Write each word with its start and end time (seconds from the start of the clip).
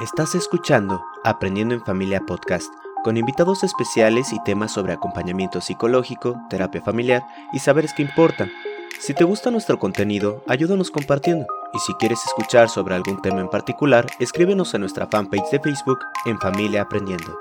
Estás 0.00 0.34
escuchando 0.34 1.04
Aprendiendo 1.24 1.74
en 1.74 1.84
Familia 1.84 2.22
Podcast, 2.22 2.72
con 3.04 3.18
invitados 3.18 3.62
especiales 3.64 4.32
y 4.32 4.42
temas 4.44 4.72
sobre 4.72 4.94
acompañamiento 4.94 5.60
psicológico, 5.60 6.40
terapia 6.48 6.80
familiar 6.80 7.22
y 7.52 7.58
saberes 7.58 7.92
que 7.92 8.00
importan. 8.00 8.50
Si 8.98 9.12
te 9.12 9.24
gusta 9.24 9.50
nuestro 9.50 9.78
contenido, 9.78 10.42
ayúdanos 10.48 10.90
compartiendo. 10.90 11.46
Y 11.74 11.78
si 11.80 11.92
quieres 11.96 12.24
escuchar 12.24 12.70
sobre 12.70 12.94
algún 12.94 13.20
tema 13.20 13.42
en 13.42 13.50
particular, 13.50 14.06
escríbenos 14.18 14.74
a 14.74 14.78
nuestra 14.78 15.06
fanpage 15.06 15.50
de 15.50 15.60
Facebook 15.60 15.98
en 16.24 16.40
Familia 16.40 16.80
Aprendiendo. 16.80 17.38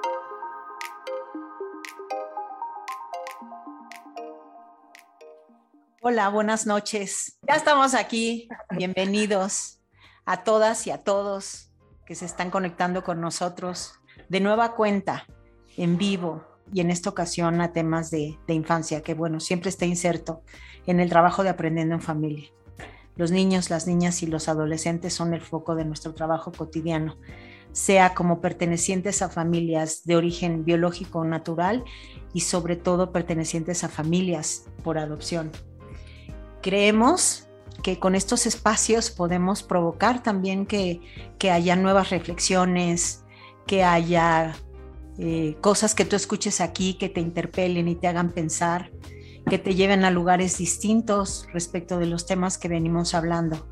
Hola, 6.02 6.28
buenas 6.28 6.66
noches. 6.66 7.40
Ya 7.48 7.54
estamos 7.54 7.94
aquí. 7.94 8.50
Bienvenidos 8.72 9.80
a 10.26 10.44
todas 10.44 10.86
y 10.88 10.92
a 10.92 11.02
todos 11.06 11.69
que 12.10 12.16
se 12.16 12.26
están 12.26 12.50
conectando 12.50 13.04
con 13.04 13.22
nosotros 13.22 13.94
de 14.30 14.40
nueva 14.40 14.74
cuenta, 14.74 15.28
en 15.78 16.00
vivo 16.00 16.44
y 16.74 16.82
en 16.82 16.90
esta 16.90 17.12
ocasión 17.12 17.62
a 17.62 17.72
temas 17.72 18.10
de, 18.10 18.36
infancia, 18.48 19.04
que 19.04 19.14
bueno, 19.14 19.40
siempre 19.40 19.70
está 19.70 19.86
inserto 19.86 20.42
en 20.88 21.00
el 21.00 21.12
trabajo 21.12 21.44
de 21.44 21.50
aprendiendo 21.50 21.94
en 21.94 22.02
familia. 22.02 22.50
Los 23.16 23.30
niños, 23.30 23.70
las 23.70 23.86
niñas 23.86 24.24
y 24.24 24.26
los 24.26 24.50
adolescentes 24.50 25.14
son 25.14 25.36
el 25.36 25.42
foco 25.42 25.76
de 25.76 25.86
nuestro 25.86 26.16
trabajo 26.16 26.52
cotidiano, 26.52 27.20
sea 27.74 28.16
como 28.16 28.42
pertenecientes 28.42 29.22
a 29.22 29.30
familias 29.30 30.02
de 30.04 30.16
origen 30.16 30.66
biológico 30.66 31.20
o 31.20 31.26
natural 31.26 31.84
y 32.34 32.40
sobre 32.40 32.76
todo 32.76 33.12
pertenecientes 33.12 33.84
a 33.84 33.88
familias 33.88 34.66
por 34.84 34.98
adopción. 34.98 35.52
Creemos 36.64 37.49
que 37.82 38.00
con 38.00 38.16
estos 38.16 38.46
espacios 38.46 39.12
podemos 39.12 39.64
provocar 39.64 40.24
también 40.24 40.66
que, 40.66 41.02
haya 41.52 41.76
nuevas 41.76 42.10
reflexiones, 42.10 43.24
que 43.66 43.84
haya 43.84 44.56
eh, 45.18 45.58
cosas 45.62 45.96
que 45.96 46.06
tú 46.06 46.16
escuches 46.16 46.62
aquí 46.62 46.96
que 46.96 47.10
te 47.10 47.22
interpelen 47.22 47.88
y 47.88 47.96
te 47.96 48.08
hagan 48.08 48.32
pensar 48.32 48.92
que 49.50 49.58
te 49.58 49.76
lleven 49.76 50.06
a 50.06 50.12
lugares 50.12 50.58
distintos 50.58 51.48
respecto 51.54 51.98
de 51.98 52.06
los 52.06 52.26
temas 52.26 52.58
que 52.58 52.68
venimos 52.68 53.14
hablando 53.16 53.68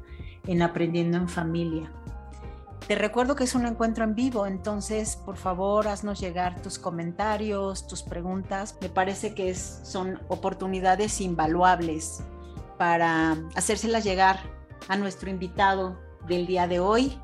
en 0.47 0.61
Aprendiendo 0.61 1.17
en 1.17 1.29
Familia. 1.29 1.91
Te 2.87 2.95
recuerdo 2.95 3.35
que 3.35 3.43
es 3.43 3.53
un 3.53 3.65
encuentro 3.65 4.05
en 4.05 4.15
vivo, 4.15 4.47
entonces 4.47 5.17
por 5.17 5.35
favor 5.35 5.87
haznos 5.87 6.21
llegar 6.21 6.61
tus 6.61 6.79
comentarios, 6.79 7.85
tus 7.85 8.01
preguntas. 8.01 8.77
Me 8.81 8.87
parece 8.89 9.33
que 9.33 9.53
son 9.53 10.21
oportunidades 10.29 11.19
invaluables 11.19 12.23
para 12.77 13.37
hacérselas 13.55 14.03
llegar 14.03 14.39
a 14.87 14.95
nuestro 14.95 15.29
invitado 15.29 15.99
del 16.27 16.47
día 16.47 16.67
de 16.67 16.79
hoy, 16.79 17.19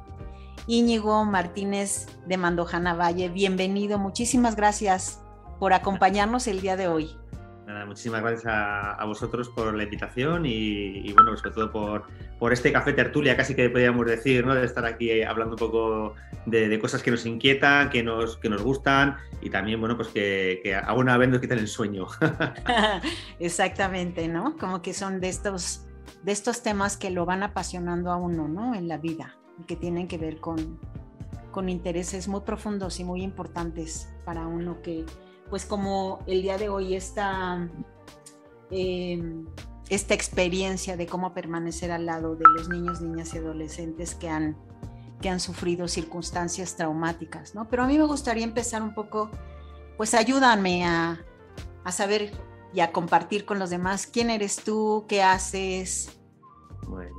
Íñigo 0.67 1.23
Martínez 1.25 2.07
de 2.25 2.37
Mandojana 2.37 2.93
Valle. 2.93 3.29
Bienvenido, 3.29 3.99
muchísimas 3.99 4.55
gracias 4.55 5.21
por 5.59 5.73
acompañarnos 5.73 6.47
el 6.47 6.61
día 6.61 6.75
de 6.75 6.87
hoy 6.87 7.22
muchísimas 7.86 8.22
gracias 8.22 8.45
a, 8.47 9.03
vosotros 9.06 9.50
por 9.50 9.73
la 9.73 9.83
invitación 9.83 10.45
y, 10.45 11.11
bueno, 11.14 11.36
sobre 11.38 11.52
todo 11.52 11.72
por, 11.72 12.03
por, 12.39 12.53
este 12.53 12.72
café 12.72 12.94
tertulia, 12.94 13.38
casi 13.38 13.55
que 13.55 13.70
podríamos 13.70 14.05
decir, 14.05 14.45
¿no? 14.45 14.53
De 14.55 14.66
estar 14.66 14.86
aquí 14.86 15.23
hablando 15.23 15.55
un 15.55 15.59
poco 15.59 16.16
de, 16.45 16.78
cosas 16.80 17.02
que 17.03 17.11
nos 17.11 17.25
inquietan, 17.25 17.89
que 17.89 18.03
nos, 18.03 18.38
que 18.38 18.50
nos 18.50 18.61
gustan 18.61 19.17
y 19.42 19.50
también, 19.50 19.80
bueno, 19.80 19.95
pues 19.95 20.09
que, 20.09 20.59
que 20.64 20.75
alguna 20.75 21.17
vez 21.17 21.30
nos 21.30 21.39
quitan 21.39 21.59
el 21.59 21.67
sueño. 21.67 22.08
Exactamente, 23.39 24.27
¿no? 24.27 24.58
Como 24.58 24.81
que 24.81 24.94
son 24.94 25.20
de 25.20 25.30
estos, 25.30 25.86
de 26.23 26.31
estos 26.31 26.64
temas 26.64 26.98
que 26.98 27.11
lo 27.11 27.25
van 27.25 27.44
apasionando 27.44 28.11
a 28.11 28.17
uno, 28.17 28.48
¿no? 28.48 28.75
En 28.75 28.88
la 28.88 28.98
vida, 28.98 29.36
que 29.67 29.75
tienen 29.75 30.08
que 30.08 30.17
ver 30.17 30.38
con, 30.38 30.80
con 31.52 31.70
intereses 31.70 32.27
muy 32.27 32.42
profundos 32.42 32.99
y 32.99 33.04
muy 33.04 33.21
importantes 33.21 34.10
para 34.26 34.48
uno 34.48 34.82
que 34.82 35.05
pues 35.53 35.67
como 35.67 36.17
el 36.25 36.41
día 36.41 36.58
de 36.58 36.67
hoy 36.67 36.95
esta, 36.95 37.69
em, 38.71 39.45
esta 39.87 40.15
experiencia 40.15 40.97
de 40.97 41.05
cómo 41.05 41.36
permanecer 41.36 41.91
al 41.91 42.08
lado 42.08 42.36
de 42.36 42.43
los 42.55 42.69
niños, 42.69 43.02
niñas 43.02 43.36
y 43.36 43.37
adolescentes 43.37 44.15
que 44.15 44.30
han, 44.30 44.58
que 45.21 45.30
han 45.30 45.39
sufrido 45.39 45.87
circunstancias 45.87 46.75
traumáticas, 46.75 47.53
¿no? 47.53 47.69
Pero 47.69 47.83
a 47.83 47.86
mí 47.86 47.99
me 47.99 48.05
gustaría 48.05 48.43
empezar 48.43 48.81
un 48.81 48.95
poco, 48.95 49.30
pues 49.95 50.15
ayúdame 50.15 50.87
a, 50.87 51.23
a 51.83 51.92
saber 51.92 52.31
y 52.73 52.80
a 52.80 52.92
compartir 52.92 53.45
con 53.45 53.59
los 53.59 53.69
demás 53.69 54.08
quién 54.08 54.31
eres 54.31 54.55
tú, 54.55 55.05
qué 55.08 55.21
haces. 55.21 56.19
Bueno, 56.87 57.15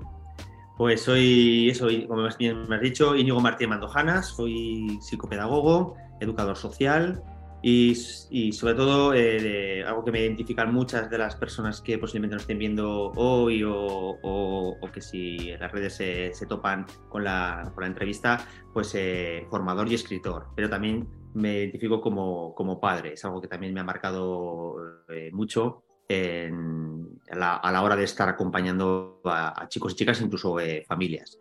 pues 0.76 1.02
soy, 1.02 1.72
soy 1.76 2.08
como 2.08 2.22
me 2.22 2.74
has 2.74 2.82
dicho, 2.82 3.14
Íñigo 3.14 3.38
Martínez 3.38 3.70
Mandojanas, 3.70 4.26
soy 4.26 4.98
psicopedagogo, 5.00 5.94
educador 6.18 6.56
social, 6.56 7.22
y, 7.66 8.52
sobre 8.52 8.74
todo 8.74 9.14
eh, 9.14 9.82
algo 9.86 10.04
que 10.04 10.12
me 10.12 10.20
identifican 10.20 10.70
muchas 10.74 11.08
de 11.08 11.16
las 11.16 11.34
personas 11.34 11.80
que 11.80 11.96
posiblemente 11.96 12.34
nos 12.34 12.42
estén 12.42 12.58
viendo 12.58 13.10
hoy 13.16 13.62
o, 13.66 14.76
que 14.92 15.00
si 15.00 15.50
en 15.50 15.60
las 15.60 15.72
redes 15.72 15.94
se, 15.94 16.46
topan 16.46 16.84
con 17.08 17.24
la, 17.24 17.72
con 17.74 17.82
la, 17.82 17.88
entrevista, 17.88 18.46
pues 18.72 18.94
eh, 18.94 19.46
formador 19.48 19.90
y 19.90 19.94
escritor, 19.94 20.48
pero 20.54 20.68
también 20.68 21.08
me 21.32 21.56
identifico 21.60 22.02
como, 22.02 22.54
como 22.54 22.78
padre, 22.78 23.14
es 23.14 23.24
algo 23.24 23.40
que 23.40 23.48
también 23.48 23.72
me 23.72 23.80
ha 23.80 23.84
marcado 23.84 24.76
eh, 25.08 25.30
mucho 25.32 25.84
a, 26.10 27.72
la, 27.72 27.82
hora 27.82 27.96
de 27.96 28.04
estar 28.04 28.28
acompañando 28.28 29.22
a, 29.24 29.62
a 29.62 29.68
chicos 29.68 29.94
y 29.94 29.96
chicas, 29.96 30.20
incluso 30.20 30.58
familias. 30.86 31.38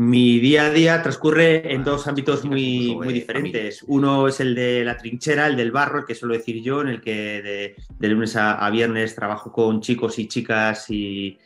Mi 0.00 0.38
día 0.38 0.64
a 0.64 0.70
día 0.70 1.02
transcurre 1.02 1.74
en 1.74 1.84
dos 1.84 2.06
ámbitos 2.06 2.42
muy, 2.46 2.96
muy 2.96 3.12
diferentes. 3.12 3.84
Uno 3.86 4.28
es 4.28 4.40
el 4.40 4.54
de 4.54 4.82
la 4.82 4.96
trinchera, 4.96 5.46
el 5.46 5.56
del 5.56 5.72
barro, 5.72 6.06
que 6.06 6.14
suelo 6.14 6.32
decir 6.32 6.62
yo, 6.62 6.80
en 6.80 6.88
el 6.88 7.02
que 7.02 7.76
de, 7.98 8.08
lunes 8.08 8.34
a, 8.34 8.70
viernes 8.70 9.14
trabajo 9.14 9.52
con 9.52 9.82
chicos 9.82 10.18
y 10.18 10.26
chicas 10.26 10.86
y, 10.88 11.38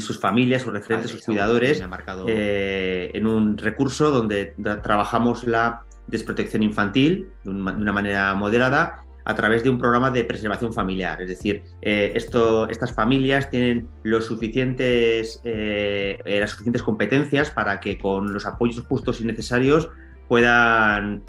sus 0.00 0.20
familias, 0.20 0.60
sus 0.60 0.74
referentes, 0.74 1.12
sus 1.12 1.24
cuidadores, 1.24 1.82
eh, 2.26 3.10
en 3.14 3.26
un 3.26 3.56
recurso 3.56 4.10
donde 4.10 4.54
trabajamos 4.82 5.44
la 5.44 5.86
desprotección 6.06 6.62
infantil 6.62 7.30
de 7.42 7.50
una 7.50 7.92
manera 7.92 8.34
moderada 8.34 9.07
a 9.28 9.34
través 9.34 9.62
de 9.62 9.68
un 9.68 9.78
programa 9.78 10.10
de 10.10 10.24
preservación 10.24 10.72
familiar. 10.72 11.20
Es 11.20 11.28
decir, 11.28 11.62
eh, 11.82 12.12
esto, 12.14 12.66
estas 12.70 12.94
familias 12.94 13.50
tienen 13.50 13.86
los 14.02 14.24
suficientes, 14.24 15.42
eh, 15.44 16.18
eh, 16.24 16.40
las 16.40 16.50
suficientes 16.50 16.82
competencias 16.82 17.50
para 17.50 17.78
que 17.78 17.98
con 17.98 18.32
los 18.32 18.46
apoyos 18.46 18.86
justos 18.86 19.20
y 19.20 19.26
necesarios 19.26 19.90
puedan 20.28 21.22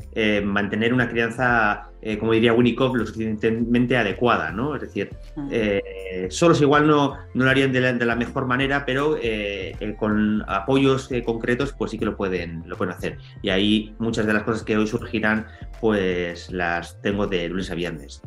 mantener 0.43 0.93
una 0.93 1.09
crianza 1.09 1.89
eh, 2.01 2.17
como 2.17 2.31
diría 2.31 2.53
Winnicott, 2.53 2.95
lo 2.95 3.05
suficientemente 3.05 3.97
adecuada, 3.97 4.51
¿no? 4.51 4.75
Es 4.75 4.81
decir, 4.81 5.09
eh, 5.51 6.27
solos 6.29 6.61
igual 6.61 6.87
no, 6.87 7.17
no 7.33 7.43
lo 7.43 7.49
harían 7.49 7.73
de 7.73 8.05
la, 8.05 8.15
mejor 8.15 8.45
manera, 8.45 8.85
pero 8.85 9.17
eh, 9.21 9.75
con 9.99 10.43
apoyos 10.47 11.09
concretos, 11.25 11.73
pues 11.77 11.91
sí 11.91 11.99
que 11.99 12.05
lo 12.05 12.15
pueden, 12.15 12.63
lo 12.67 12.77
pueden 12.77 12.93
hacer. 12.93 13.17
Y 13.41 13.49
ahí 13.49 13.95
muchas 13.99 14.25
de 14.25 14.33
las 14.33 14.43
cosas 14.43 14.63
que 14.63 14.77
hoy 14.77 14.87
surgirán, 14.87 15.47
pues 15.81 16.49
las 16.51 17.01
tengo 17.01 17.27
de 17.27 17.49
lunes 17.49 17.69
a 17.69 17.75
viernes. 17.75 18.21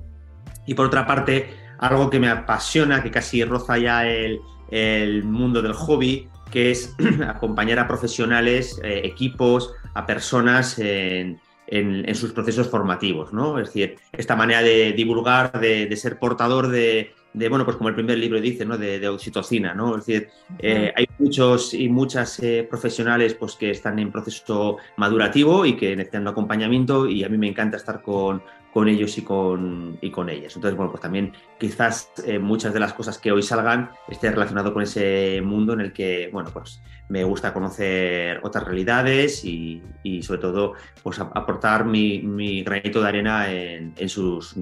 Y 0.67 0.75
por 0.75 0.87
otra 0.87 1.07
parte, 1.07 1.49
algo 1.79 2.11
que 2.11 2.21
me 2.21 2.29
apasiona, 2.29 3.03
que 3.03 3.11
casi 3.11 3.43
roza 3.43 3.79
ya 3.79 4.07
el, 4.07 4.39
el 4.71 5.25
mundo 5.25 5.63
del 5.63 5.73
hobby, 5.73 6.29
que 6.51 6.71
es 6.71 6.95
acompañar 7.27 7.79
a 7.79 7.89
profesionales, 7.89 8.79
equipos, 8.85 9.75
a 9.95 10.07
personas 10.07 10.79
en 10.79 11.41
en, 11.73 12.15
sus 12.15 12.33
procesos 12.33 12.69
formativos, 12.69 13.33
¿no? 13.33 13.59
Es 13.59 13.69
decir, 13.69 13.97
esta 14.13 14.37
manera 14.37 14.63
de 14.63 14.93
divulgar, 14.93 15.59
de, 15.59 15.97
ser 15.97 16.19
portador 16.19 16.69
de, 16.69 17.13
bueno, 17.33 17.65
pues 17.65 17.79
como 17.79 17.89
el 17.89 17.95
primer 17.95 18.19
libro 18.19 18.41
dice, 18.41 18.67
¿no? 18.67 18.77
De, 18.77 19.09
oxitocina, 19.09 19.73
¿no? 19.73 19.97
Es 19.97 20.05
decir, 20.05 20.29
eh, 20.59 20.93
hay 20.95 21.07
muchos 21.19 21.73
y 21.73 21.89
muchas 21.89 22.39
eh, 22.41 22.67
profesionales 22.69 23.35
pues, 23.35 23.55
que 23.55 23.71
están 23.71 23.99
en 23.99 24.13
proceso 24.13 24.77
madurativo 24.97 25.65
y 25.65 25.77
que 25.77 25.97
necesitan 25.97 26.29
acompañamiento 26.29 27.09
y 27.09 27.25
a 27.25 27.31
mí 27.31 27.39
me 27.39 27.49
encanta 27.49 27.79
estar 27.79 28.03
con, 28.03 28.43
con 28.73 28.89
ellos 28.89 29.17
y 29.19 29.23
con, 29.23 29.99
y 30.01 30.11
con 30.11 30.31
ellas. 30.31 30.57
Entonces, 30.57 30.77
bueno, 30.77 30.91
pues 30.91 31.03
también 31.03 31.33
quizás 31.59 32.11
eh, 32.25 32.39
muchas 32.39 32.73
de 32.73 32.81
las 32.81 32.95
cosas 32.95 33.19
que 33.19 33.31
hoy 33.31 33.43
salgan 33.43 33.91
estén 34.09 34.33
relacionadas 34.33 34.73
con 34.73 34.83
ese 34.83 35.43
mundo 35.43 35.75
en 35.75 35.81
el 35.81 35.93
que, 35.93 36.31
bueno, 36.33 36.51
pues 36.53 36.83
me 37.09 37.23
gusta 37.23 37.53
conocer 37.53 38.41
otras 38.43 38.65
realidades 38.65 39.45
y, 39.45 39.83
sobre 40.23 40.41
todo, 40.41 40.73
pues 41.03 41.19
aportar 41.21 41.85
mi, 41.85 42.63
granito 42.63 43.03
de 43.03 43.09
arena 43.09 43.53
en, 43.53 44.09
sus 44.09 44.55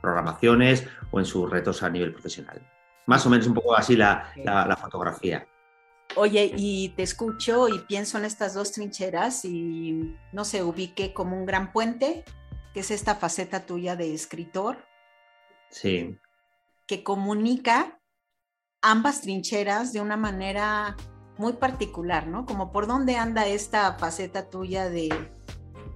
programaciones 0.00 0.86
o 1.10 1.18
en 1.18 1.26
sus 1.26 1.50
retos 1.50 1.82
a 1.82 1.90
nivel 1.90 2.12
profesional. 2.12 2.60
Más 3.06 3.26
o 3.26 3.30
menos 3.30 3.46
un 3.46 3.54
poco 3.54 3.76
así 3.76 3.96
la, 3.96 4.32
la 4.44 4.76
fotografía. 4.76 5.46
Oye, 6.16 6.52
y 6.56 6.90
te 6.90 7.02
escucho 7.02 7.68
y 7.68 7.78
pienso 7.80 8.16
en 8.18 8.24
estas 8.24 8.54
dos 8.54 8.72
trincheras 8.72 9.44
y 9.44 10.14
no 10.32 10.44
se 10.44 10.62
ubique 10.62 11.12
como 11.12 11.36
un 11.38 11.46
gran 11.46 11.72
puente 11.72 12.24
que 12.72 12.80
es 12.80 12.90
esta 12.90 13.14
faceta 13.14 13.66
tuya 13.66 13.96
de 13.96 14.14
escritor. 14.14 14.78
Sí. 15.70 16.16
Que 16.86 17.02
comunica 17.02 17.98
ambas 18.82 19.22
trincheras 19.22 19.92
de 19.92 20.00
una 20.00 20.16
manera 20.16 20.96
muy 21.38 21.54
particular, 21.54 22.26
¿no? 22.26 22.44
Como 22.44 22.72
por 22.72 22.86
dónde 22.86 23.16
anda 23.16 23.46
esta 23.46 23.94
faceta 23.94 24.50
tuya 24.50 24.88
de... 24.90 25.08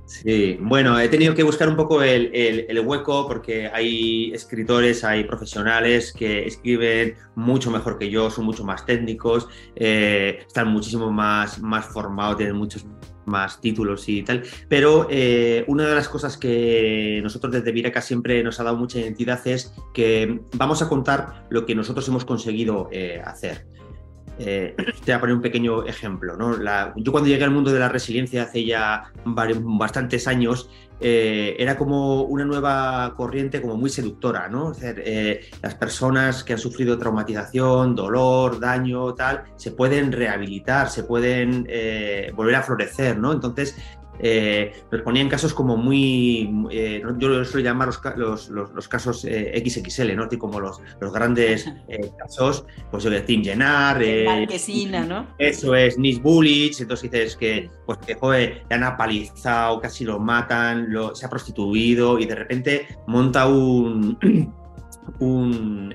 Sí, 0.07 0.57
bueno, 0.61 0.99
he 1.01 1.09
tenido 1.09 1.35
que 1.35 1.43
buscar 1.43 1.69
un 1.69 1.75
poco 1.75 2.01
el, 2.01 2.81
hueco 2.85 3.27
porque 3.27 3.67
hay 3.67 4.33
escritores, 4.33 5.03
hay 5.03 5.25
profesionales 5.25 6.13
que 6.13 6.47
escriben 6.47 7.17
mucho 7.35 7.73
mejor 7.73 7.99
que 7.99 8.09
yo, 8.09 8.31
son 8.31 8.45
mucho 8.45 8.63
más 8.63 8.87
técnicos, 8.87 9.49
eh, 9.75 10.45
están 10.47 10.69
muchísimo 10.69 11.11
más, 11.11 11.61
más 11.61 11.87
formados, 11.87 12.37
tienen 12.37 12.55
muchos 12.55 12.87
más 13.27 13.61
títulos 13.61 14.09
y 14.09 14.23
tal. 14.23 14.43
Pero 14.69 15.07
eh, 15.11 15.65
una 15.69 15.87
de 15.87 15.95
las 15.95 16.09
cosas 16.09 16.37
que 16.37 17.21
nosotros 17.23 17.53
desde 17.53 17.73
Vireca 17.73 18.01
siempre 18.01 18.43
nos 18.43 18.59
ha 18.61 18.65
dado 18.65 18.77
mucha 18.77 18.99
identidad 18.99 19.47
es 19.47 19.75
que 19.93 20.41
vamos 20.55 20.83
a 20.83 20.89
contar 20.89 21.47
lo 21.51 21.67
que 21.67 21.75
nosotros 21.75 22.07
hemos 22.09 22.25
conseguido 22.25 22.89
eh, 22.93 23.21
hacer. 23.25 23.67
Eh, 24.39 24.75
te 24.77 25.13
voy 25.13 25.13
a 25.13 25.21
poner 25.21 25.37
un 25.37 25.43
pequeño 25.43 25.85
ejemplo. 25.85 26.37
¿no? 26.37 26.57
yo 26.97 27.13
cuando 27.13 27.29
llegué 27.29 27.45
al 27.45 27.51
mundo 27.51 27.73
de 27.73 27.81
la 27.81 27.89
resiliencia 27.89 28.45
hace 28.45 28.65
ya 28.65 29.13
bastantes 29.25 30.27
años, 30.29 30.71
eh, 31.01 31.57
era 31.59 31.77
como 31.77 32.23
una 32.23 32.45
nueva 32.45 33.15
corriente 33.17 33.61
como 33.61 33.77
muy 33.77 33.91
seductora. 33.91 34.49
¿no? 34.49 34.73
Eh, 34.81 35.49
las 35.63 35.75
personas 35.75 36.45
que 36.45 36.55
han 36.55 36.59
sufrido 36.59 36.99
traumatización, 36.99 37.95
dolor, 37.95 38.61
daño, 38.61 39.15
tal, 39.15 39.45
se 39.57 39.73
pueden 39.73 40.13
rehabilitar, 40.13 40.91
se 40.91 41.05
pueden 41.05 41.67
volver 42.35 42.55
a 42.55 42.63
florecer. 42.63 43.19
¿no? 43.19 43.33
Entonces, 43.33 43.77
eh, 44.19 44.73
nos 44.91 45.03
ponían 45.03 45.29
casos 45.29 45.53
como 45.55 45.77
muy, 45.77 46.69
eh, 46.71 47.03
yo 47.19 47.29
lo 47.29 47.45
suelo 47.45 47.65
llamar 47.65 47.91
los, 48.17 48.49
los, 48.49 48.89
casos 48.89 49.25
eh, 49.25 49.63
XXL, 49.65 50.15
¿no? 50.17 50.29
como 50.39 50.61
los, 50.61 50.81
los 51.01 51.13
grandes 51.13 51.71
casos, 52.19 52.67
pues 52.91 53.05
de 53.05 53.21
Tim 53.23 53.43
Llenar, 53.43 54.01
¿no? 55.09 55.27
Eso 55.39 55.75
es, 55.75 55.99
Nis 55.99 56.21
Bullich, 56.21 56.81
entonces 56.81 57.11
dices 57.11 57.37
que, 57.37 57.71
pues 57.87 57.99
que 57.99 58.15
joder, 58.15 58.65
le 58.69 58.77
han 58.77 58.85
apalizado, 58.85 59.81
casi 59.81 60.05
lo 60.05 60.19
matan, 60.19 60.93
lo, 60.93 61.15
se 61.15 61.27
ha 61.27 61.31
prostituido 61.31 62.19
y 62.19 62.27
de 62.27 62.35
repente 62.35 62.87
monta 63.07 63.47
un, 63.47 64.19
un 65.21 65.95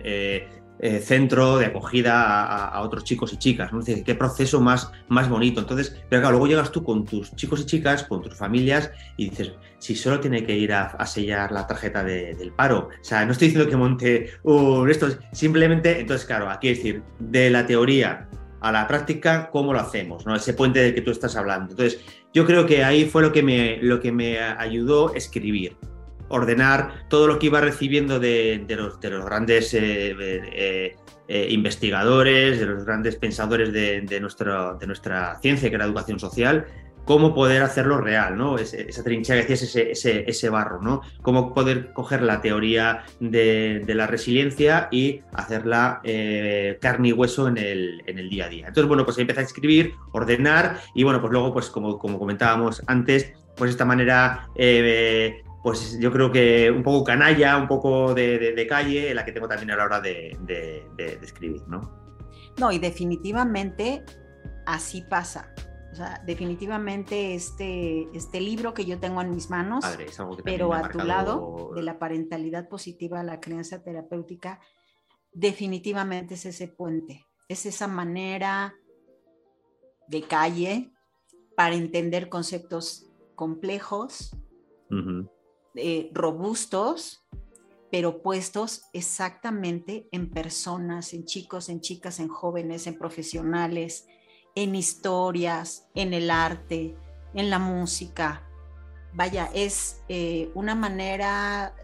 eh, 0.84 1.00
centro 1.00 1.60
de 1.60 1.68
acogida 1.68 2.44
a, 2.44 2.82
otros 2.82 3.04
chicos 3.04 3.32
y 3.34 3.38
chicas. 3.38 3.72
¿no? 3.72 3.82
qué 3.84 4.16
proceso 4.16 4.60
más, 4.60 4.92
más 5.10 5.30
bonito. 5.30 5.62
Entonces, 5.62 5.96
pero 6.10 6.24
claro, 6.24 6.32
luego 6.32 6.48
llegas 6.48 6.72
tú 6.72 6.84
con 6.84 7.06
tus 7.06 7.36
chicos 7.36 7.62
y 7.62 7.66
chicas, 7.66 8.04
con 8.04 8.24
tus 8.24 8.34
familias 8.34 8.90
y 9.16 9.30
dices, 9.30 9.52
si 9.78 9.96
solo 9.96 10.20
tiene 10.20 10.44
que 10.44 10.58
ir 10.58 10.74
a, 10.74 11.06
sellar 11.06 11.52
la 11.52 11.68
tarjeta 11.68 12.04
del 12.04 12.52
paro. 12.54 12.90
O 13.00 13.04
sea, 13.04 13.24
no 13.26 13.32
estoy 13.32 13.50
diciendo 13.50 13.70
que 13.70 13.78
monte 13.78 14.32
un 14.42 14.90
esto, 14.90 15.08
simplemente, 15.32 16.00
entonces, 16.00 16.26
claro, 16.26 16.50
aquí 16.50 16.70
es 16.70 16.78
decir, 16.78 17.04
de 17.20 17.52
la 17.52 17.68
teoría 17.68 18.28
a 18.60 18.72
la 18.72 18.88
práctica, 18.88 19.50
¿cómo 19.52 19.74
lo 19.74 19.80
hacemos? 19.80 20.26
¿no? 20.26 20.36
Ese 20.36 20.54
puente 20.54 20.80
del 20.80 20.96
que 20.96 21.02
tú 21.02 21.12
estás 21.12 21.36
hablando. 21.36 21.72
Entonces, 21.72 22.02
yo 22.34 22.46
creo 22.48 22.66
que 22.66 22.84
ahí 22.84 23.06
fue 23.06 23.22
lo 23.22 23.32
que 23.32 23.44
me, 23.44 23.78
lo 23.84 24.00
que 24.00 24.12
me 24.12 24.40
ayudó 24.40 25.14
a 25.14 25.18
escribir 25.18 25.78
ordenar 26.32 27.06
todo 27.10 27.28
lo 27.28 27.40
que 27.40 27.48
iba 27.48 27.62
recibiendo 27.62 28.20
de, 28.20 28.66
los, 28.70 29.00
grandes 29.00 29.74
eh, 29.74 30.16
eh, 30.20 30.96
eh, 31.28 31.48
investigadores, 31.50 32.60
de 32.60 32.66
los 32.66 32.86
grandes 32.86 33.16
pensadores 33.16 33.72
de, 33.72 34.02
de 34.02 34.20
nuestra 34.20 35.40
ciencia, 35.42 35.70
que 35.70 35.76
era 35.76 35.86
educación 35.86 36.20
social, 36.20 36.66
cómo 37.06 37.34
poder 37.34 37.64
hacerlo 37.64 37.98
real, 37.98 38.38
¿no? 38.38 38.58
esa 38.58 39.04
trinchera 39.04 39.42
que 39.42 39.54
decías, 39.54 39.76
ese, 39.76 40.24
ese, 40.30 40.50
barro, 40.50 40.82
¿no? 40.82 41.02
Cómo 41.24 41.54
poder 41.54 41.94
coger 41.94 42.22
la 42.22 42.42
teoría 42.42 43.04
de, 43.20 43.84
la 43.88 44.06
resiliencia 44.06 44.88
y 44.92 45.22
hacerla 45.34 46.02
carne 46.80 47.10
y 47.10 47.14
hueso 47.14 47.48
en 47.48 47.58
el, 47.58 48.04
en 48.06 48.20
el, 48.20 48.30
día 48.30 48.46
a 48.46 48.50
día. 48.50 48.68
Entonces, 48.68 48.88
bueno, 48.88 49.04
pues 49.04 49.18
empieza 49.18 49.42
a 49.42 49.44
escribir, 49.44 49.94
ordenar 50.12 50.80
y, 50.94 51.04
bueno, 51.04 51.20
pues 51.22 51.34
luego, 51.34 51.52
pues 51.52 51.70
como, 51.70 51.98
como 51.98 52.20
comentábamos 52.20 52.84
antes, 52.86 53.34
pues 53.56 53.72
esta 53.72 53.86
manera 53.86 54.48
pues 55.64 56.00
yo 56.00 56.12
creo 56.12 56.32
que 56.32 56.72
un 56.72 56.84
poco 56.84 57.04
canalla, 57.04 57.58
un 57.58 57.68
poco 57.68 58.14
de, 58.14 58.66
calle, 58.68 59.14
la 59.14 59.24
que 59.24 59.32
tengo 59.32 59.48
también 59.48 59.72
a 59.72 59.76
la 59.76 59.86
hora 59.86 60.02
de, 60.02 60.38
escribir, 61.22 61.62
¿no? 61.68 62.00
No, 62.58 62.72
y 62.72 62.80
definitivamente 62.80 64.04
así 64.66 65.04
pasa. 65.04 65.54
O 65.92 65.96
sea, 65.96 66.22
definitivamente 66.26 67.36
este, 67.36 68.08
este 68.14 68.40
libro 68.40 68.74
que 68.74 68.86
yo 68.86 69.00
tengo 69.00 69.22
en 69.22 69.32
mis 69.32 69.50
manos, 69.50 69.86
pero 70.44 70.74
a 70.74 70.90
tu 70.90 71.00
lado, 71.00 71.72
de 71.76 71.84
la 71.84 72.00
parentalidad 72.00 72.70
positiva 72.70 73.20
a 73.20 73.24
la 73.24 73.40
crianza 73.40 73.84
terapéutica, 73.84 74.60
definitivamente 75.34 76.36
es 76.36 76.46
ese 76.46 76.70
puente, 76.70 77.26
es 77.50 77.66
esa 77.66 77.88
manera 77.88 78.74
de 80.08 80.24
calle 80.24 80.92
para 81.56 81.76
entender 81.76 82.30
conceptos 82.30 83.08
complejos, 83.36 84.36
eh, 85.76 86.10
robustos, 86.14 87.26
pero 87.92 88.22
puestos 88.22 88.84
exactamente 88.94 90.08
en 90.12 90.30
personas, 90.30 91.14
en 91.14 91.26
chicos, 91.26 91.70
en 91.70 91.82
chicas, 91.82 92.20
en 92.20 92.30
jóvenes, 92.30 92.88
en 92.88 92.98
profesionales, 92.98 94.08
en 94.56 94.76
historias, 94.76 95.88
en 95.94 96.14
el 96.14 96.32
arte, 96.32 96.96
en 97.34 97.50
la 97.50 97.60
música. 97.60 98.44
Vaya, 99.14 99.50
es 99.54 100.02
eh, 100.08 100.50
una 100.54 100.76
manera... 100.76 101.76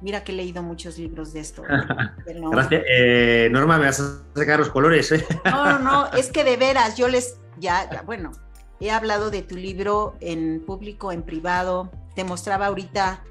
Mira 0.00 0.22
que 0.22 0.32
he 0.32 0.34
leído 0.34 0.62
muchos 0.62 0.98
libros 0.98 1.32
de 1.32 1.40
esto. 1.40 1.62
Gracias. 2.26 2.82
Eh, 2.86 3.48
Norma, 3.50 3.78
me 3.78 3.86
vas 3.86 4.00
a 4.00 4.22
sacar 4.34 4.58
los 4.58 4.68
colores. 4.68 5.10
No, 5.46 5.64
no, 5.64 5.78
no, 5.78 6.12
es 6.12 6.30
que 6.30 6.44
de 6.44 6.58
veras, 6.58 6.96
yo 6.96 7.08
les, 7.08 7.38
ya 7.58 8.02
bueno, 8.04 8.32
He 8.80 8.90
hablado 8.90 9.30
de 9.30 9.42
tu 9.42 9.56
libro 9.56 10.16
en 10.20 10.62
público, 10.64 11.12
en 11.12 11.22
privado. 11.22 11.90
Te 12.14 12.24
mostraba 12.24 12.66
ahorita, 12.66 13.24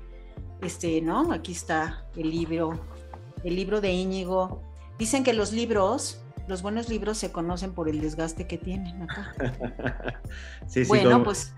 este, 0.62 1.02
¿no? 1.02 1.32
Aquí 1.32 1.52
está 1.52 2.06
el 2.16 2.30
libro, 2.30 2.80
el 3.44 3.56
libro 3.56 3.82
de 3.82 3.92
Íñigo. 3.92 4.62
Dicen 4.98 5.24
que 5.24 5.34
los 5.34 5.52
libros, 5.52 6.22
los 6.48 6.62
buenos 6.62 6.90
libros 6.90 7.18
se 7.18 7.32
conocen 7.32 7.74
por 7.74 7.90
el 7.90 8.02
desgaste 8.02 8.48
que 8.48 8.58
tienen 8.58 9.04
acá. 9.04 9.34
sí, 10.68 10.84
sí, 10.84 10.88
bueno, 10.88 11.24
pues 11.24 11.54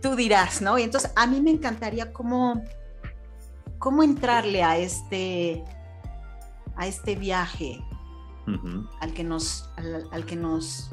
tú 0.00 0.16
dirás, 0.16 0.62
¿no? 0.62 0.78
Y 0.78 0.82
entonces 0.82 1.12
a 1.16 1.26
mí 1.26 1.40
me 1.40 1.50
encantaría 1.50 2.12
cómo, 2.12 2.62
cómo 3.78 4.02
entrarle 4.02 4.62
a 4.62 4.78
este, 4.78 5.64
a 6.76 6.86
este 6.86 7.16
viaje 7.16 7.82
al 9.00 9.12
que 9.12 9.22
nos, 9.22 9.70
al 10.10 10.26
que 10.26 10.34
nos 10.34 10.90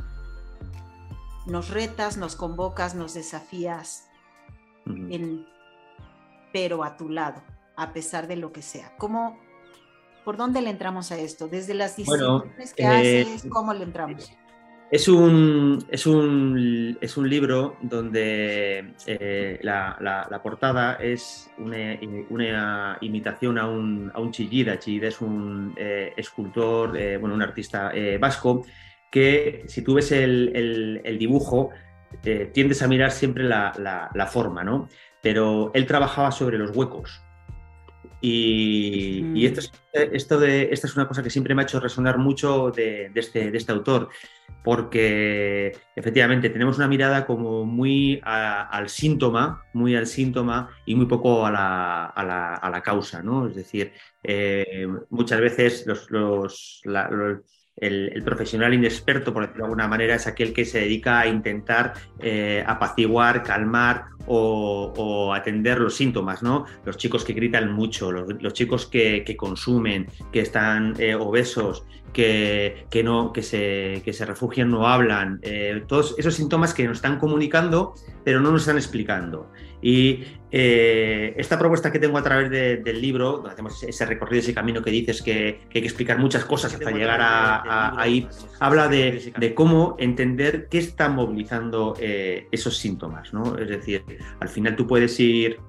nos 1.48 1.70
retas, 1.70 2.18
nos 2.18 2.36
convocas, 2.36 2.96
nos 2.96 3.14
desafías, 3.14 4.08
pero 6.54 6.84
a 6.84 6.98
tu 6.98 7.10
lado, 7.10 7.42
a 7.76 7.94
pesar 7.94 8.28
de 8.28 8.36
lo 8.36 8.52
que 8.52 8.62
sea. 8.62 8.96
¿Cómo, 8.98 9.40
¿Por 10.26 10.38
dónde 10.38 10.62
le 10.62 10.70
entramos 10.70 11.12
a 11.12 11.18
esto? 11.18 11.48
Desde 11.48 11.74
las 11.74 11.96
disciplinas 11.96 12.74
que 12.76 12.84
eh, 12.84 13.22
haces, 13.22 13.48
¿cómo 13.50 13.74
le 13.74 13.84
entramos? 13.84 14.32
Es 14.90 15.10
un, 15.10 15.86
es 15.90 16.08
un, 16.08 16.98
es 17.02 17.18
un 17.18 17.30
libro 17.30 17.76
donde 17.82 18.94
eh, 19.06 19.60
la, 19.62 20.40
portada 20.42 20.96
es 20.96 21.50
una, 21.58 21.98
imitación 23.02 23.58
a 23.58 23.68
un, 23.68 24.12
a 24.14 24.20
un 24.22 24.32
Chillida. 24.32 24.80
Chillida 24.80 25.10
es 25.10 25.20
un 25.20 25.74
eh, 25.76 26.14
escultor, 26.16 26.92
bueno, 27.20 27.36
un 27.36 27.42
artista 27.42 27.92
vasco 28.20 28.66
que 29.12 29.64
si 29.68 29.82
tú 29.82 29.96
ves 29.96 30.12
el, 30.12 31.18
dibujo, 31.20 31.70
eh, 32.24 32.50
tiendes 32.54 32.82
a 32.82 32.88
mirar 32.88 33.12
siempre 33.12 33.44
la, 33.44 34.30
forma, 34.32 34.64
¿no? 34.64 34.90
Pero 35.22 35.72
él 35.74 35.86
trabajaba 35.86 36.32
sobre 36.32 36.58
los 36.58 36.76
huecos. 36.76 37.22
Y, 38.20 39.46
esto, 39.46 39.62
es, 39.62 39.72
esto 39.94 40.40
de, 40.40 40.70
esta 40.72 40.88
es 40.88 40.96
una 40.96 41.08
cosa 41.08 41.22
que 41.22 41.30
siempre 41.30 41.54
me 41.54 41.62
ha 41.62 41.66
hecho 41.66 41.80
resonar 41.80 42.18
mucho 42.18 42.72
de, 42.72 43.12
este, 43.14 43.56
este, 43.56 43.72
autor, 43.72 44.10
porque 44.64 45.78
efectivamente 45.96 46.50
tenemos 46.50 46.78
una 46.78 46.88
mirada 46.88 47.28
como 47.28 47.64
muy 47.64 48.20
al 48.24 48.90
síntoma, 48.90 49.64
muy 49.74 49.96
al 49.96 50.08
síntoma 50.08 50.70
y 50.86 50.96
muy 50.96 51.06
poco 51.06 51.46
a 51.46 51.52
la, 51.52 52.82
causa, 52.84 53.22
¿no? 53.22 53.48
Es 53.48 53.56
decir, 53.56 53.94
eh, 54.24 54.88
muchas 55.10 55.40
veces 55.40 55.86
los, 55.86 56.10
los 56.84 57.44
el, 57.78 58.24
profesional 58.24 58.74
inexperto, 58.74 59.34
por 59.34 59.44
decirlo 59.44 59.64
de 59.64 59.68
alguna 59.68 59.88
manera, 59.88 60.16
es 60.16 60.28
aquel 60.28 60.54
que 60.54 60.66
se 60.66 60.80
dedica 60.80 61.20
a 61.20 61.28
intentar 61.28 61.94
eh, 62.20 62.64
apaciguar, 62.66 63.44
calmar 63.44 64.06
o, 64.26 65.34
atender 65.34 65.80
los 65.80 65.96
síntomas, 65.96 66.44
¿no? 66.44 66.66
Los 66.86 66.98
chicos 66.98 67.24
que 67.24 67.34
gritan 67.34 67.72
mucho, 67.72 68.12
los, 68.12 68.54
chicos 68.54 68.88
que, 68.88 69.36
consumen, 69.38 70.08
que 70.32 70.42
están 70.42 70.96
eh, 71.00 71.16
obesos, 71.16 71.86
que, 72.14 73.02
no, 73.04 73.32
que, 73.32 73.44
se, 73.44 74.02
que 74.04 74.12
se 74.12 74.26
refugian, 74.26 74.72
no 74.72 74.88
hablan, 74.88 75.40
eh, 75.44 75.84
todos 75.88 76.16
esos 76.18 76.34
síntomas 76.34 76.74
que 76.74 76.88
nos 76.88 76.98
están 76.98 77.20
comunicando, 77.20 77.94
pero 78.24 78.40
no 78.42 78.52
nos 78.52 78.62
están 78.62 78.78
explicando. 78.78 79.52
Y 79.82 80.24
eh, 80.52 81.34
esta 81.38 81.60
propuesta 81.60 81.92
que 81.92 82.00
tengo 82.00 82.18
a 82.18 82.24
través 82.24 82.50
del 82.50 83.02
libro, 83.02 83.34
donde 83.34 83.52
hacemos 83.52 83.84
ese 83.84 84.06
recorrido, 84.06 84.40
ese 84.40 84.54
camino 84.54 84.82
que 84.82 84.92
dices 84.92 85.22
que, 85.22 85.60
hay 85.74 85.82
que 85.82 85.88
explicar 85.88 86.20
muchas 86.20 86.46
cosas 86.46 86.74
hasta 86.74 86.92
llegar 86.92 87.20
a, 87.22 88.00
ahí, 88.00 88.28
habla 88.60 88.88
de, 88.88 89.54
cómo 89.56 89.96
entender 90.00 90.68
qué 90.70 90.80
está 90.80 91.10
movilizando 91.10 91.96
eh, 92.00 92.48
esos 92.52 92.78
síntomas. 92.78 93.34
¿no? 93.34 93.58
Es 93.58 93.68
decir, 93.68 94.04
al 94.40 94.50
final 94.50 94.76
tú 94.76 94.88
puedes 94.88 95.20
ir 95.20 95.60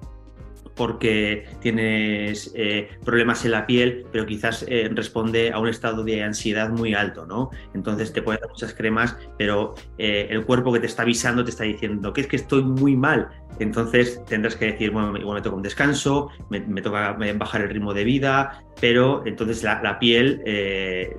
porque 0.79 1.45
tienes 1.59 2.53
eh, 2.55 2.87
problemas 3.03 3.43
en 3.43 3.51
la 3.51 3.67
piel, 3.67 4.05
pero 4.13 4.25
quizás 4.25 4.63
eh, 4.69 4.89
responde 4.93 5.51
a 5.51 5.59
un 5.59 5.67
estado 5.67 6.05
de 6.05 6.23
ansiedad 6.23 6.69
muy 6.69 6.93
alto, 6.93 7.25
¿no? 7.25 7.49
Entonces 7.73 8.13
te 8.13 8.21
puedes 8.21 8.39
dar 8.39 8.49
muchas 8.49 8.73
cremas, 8.73 9.17
pero 9.37 9.75
eh, 9.97 10.27
el 10.29 10.45
cuerpo 10.45 10.71
que 10.71 10.79
te 10.79 10.85
está 10.85 11.01
avisando 11.01 11.43
te 11.43 11.49
está 11.49 11.65
diciendo 11.65 12.13
que 12.13 12.21
es 12.21 12.27
que 12.27 12.37
estoy 12.37 12.63
muy 12.63 12.95
mal. 12.95 13.27
Entonces 13.57 14.23
tendrás 14.25 14.55
que 14.55 14.65
decir, 14.65 14.91
bueno, 14.91 15.17
igual 15.17 15.35
me 15.35 15.41
toca 15.41 15.55
un 15.55 15.61
descanso, 15.61 16.29
me, 16.49 16.59
toca 16.81 17.17
bajar 17.35 17.61
el 17.61 17.69
ritmo 17.69 17.93
de 17.93 18.03
vida, 18.03 18.63
pero 18.79 19.23
entonces 19.25 19.63
la, 19.63 19.99
piel 19.99 20.41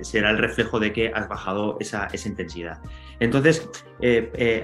será 0.01 0.31
el 0.31 0.37
reflejo 0.39 0.79
de 0.79 0.91
que 0.91 1.09
has 1.09 1.27
bajado 1.27 1.77
esa, 1.79 2.07
intensidad. 2.25 2.79
Entonces, 3.19 3.69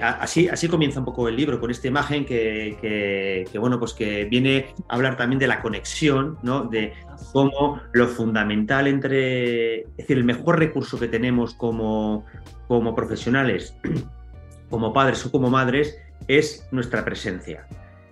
así, 0.02 0.48
así 0.48 0.66
comienza 0.66 0.98
un 0.98 1.04
poco 1.04 1.28
el 1.28 1.36
libro, 1.36 1.60
con 1.60 1.70
esta 1.70 1.86
imagen 1.86 2.24
que, 2.24 3.46
que, 3.52 3.58
bueno, 3.58 3.78
pues 3.78 3.92
que 3.92 4.24
viene 4.24 4.74
hablar 4.88 5.16
también 5.16 5.38
de 5.38 5.46
la 5.46 5.62
conexión, 5.62 6.38
¿no? 6.42 6.64
de 6.64 6.94
cómo 7.32 7.80
lo 7.92 8.08
fundamental 8.08 8.86
entre, 8.86 9.80
es 9.82 9.96
decir, 9.96 10.16
el 10.16 10.24
mejor 10.24 10.58
recurso 10.58 10.98
que 10.98 11.08
tenemos 11.08 11.54
como, 11.54 12.24
como 12.66 12.94
profesionales, 12.94 13.76
como 14.70 14.92
padres 14.92 15.24
o 15.26 15.30
como 15.30 15.50
madres, 15.50 15.96
es 16.28 16.68
nuestra 16.70 17.04
presencia. 17.04 17.66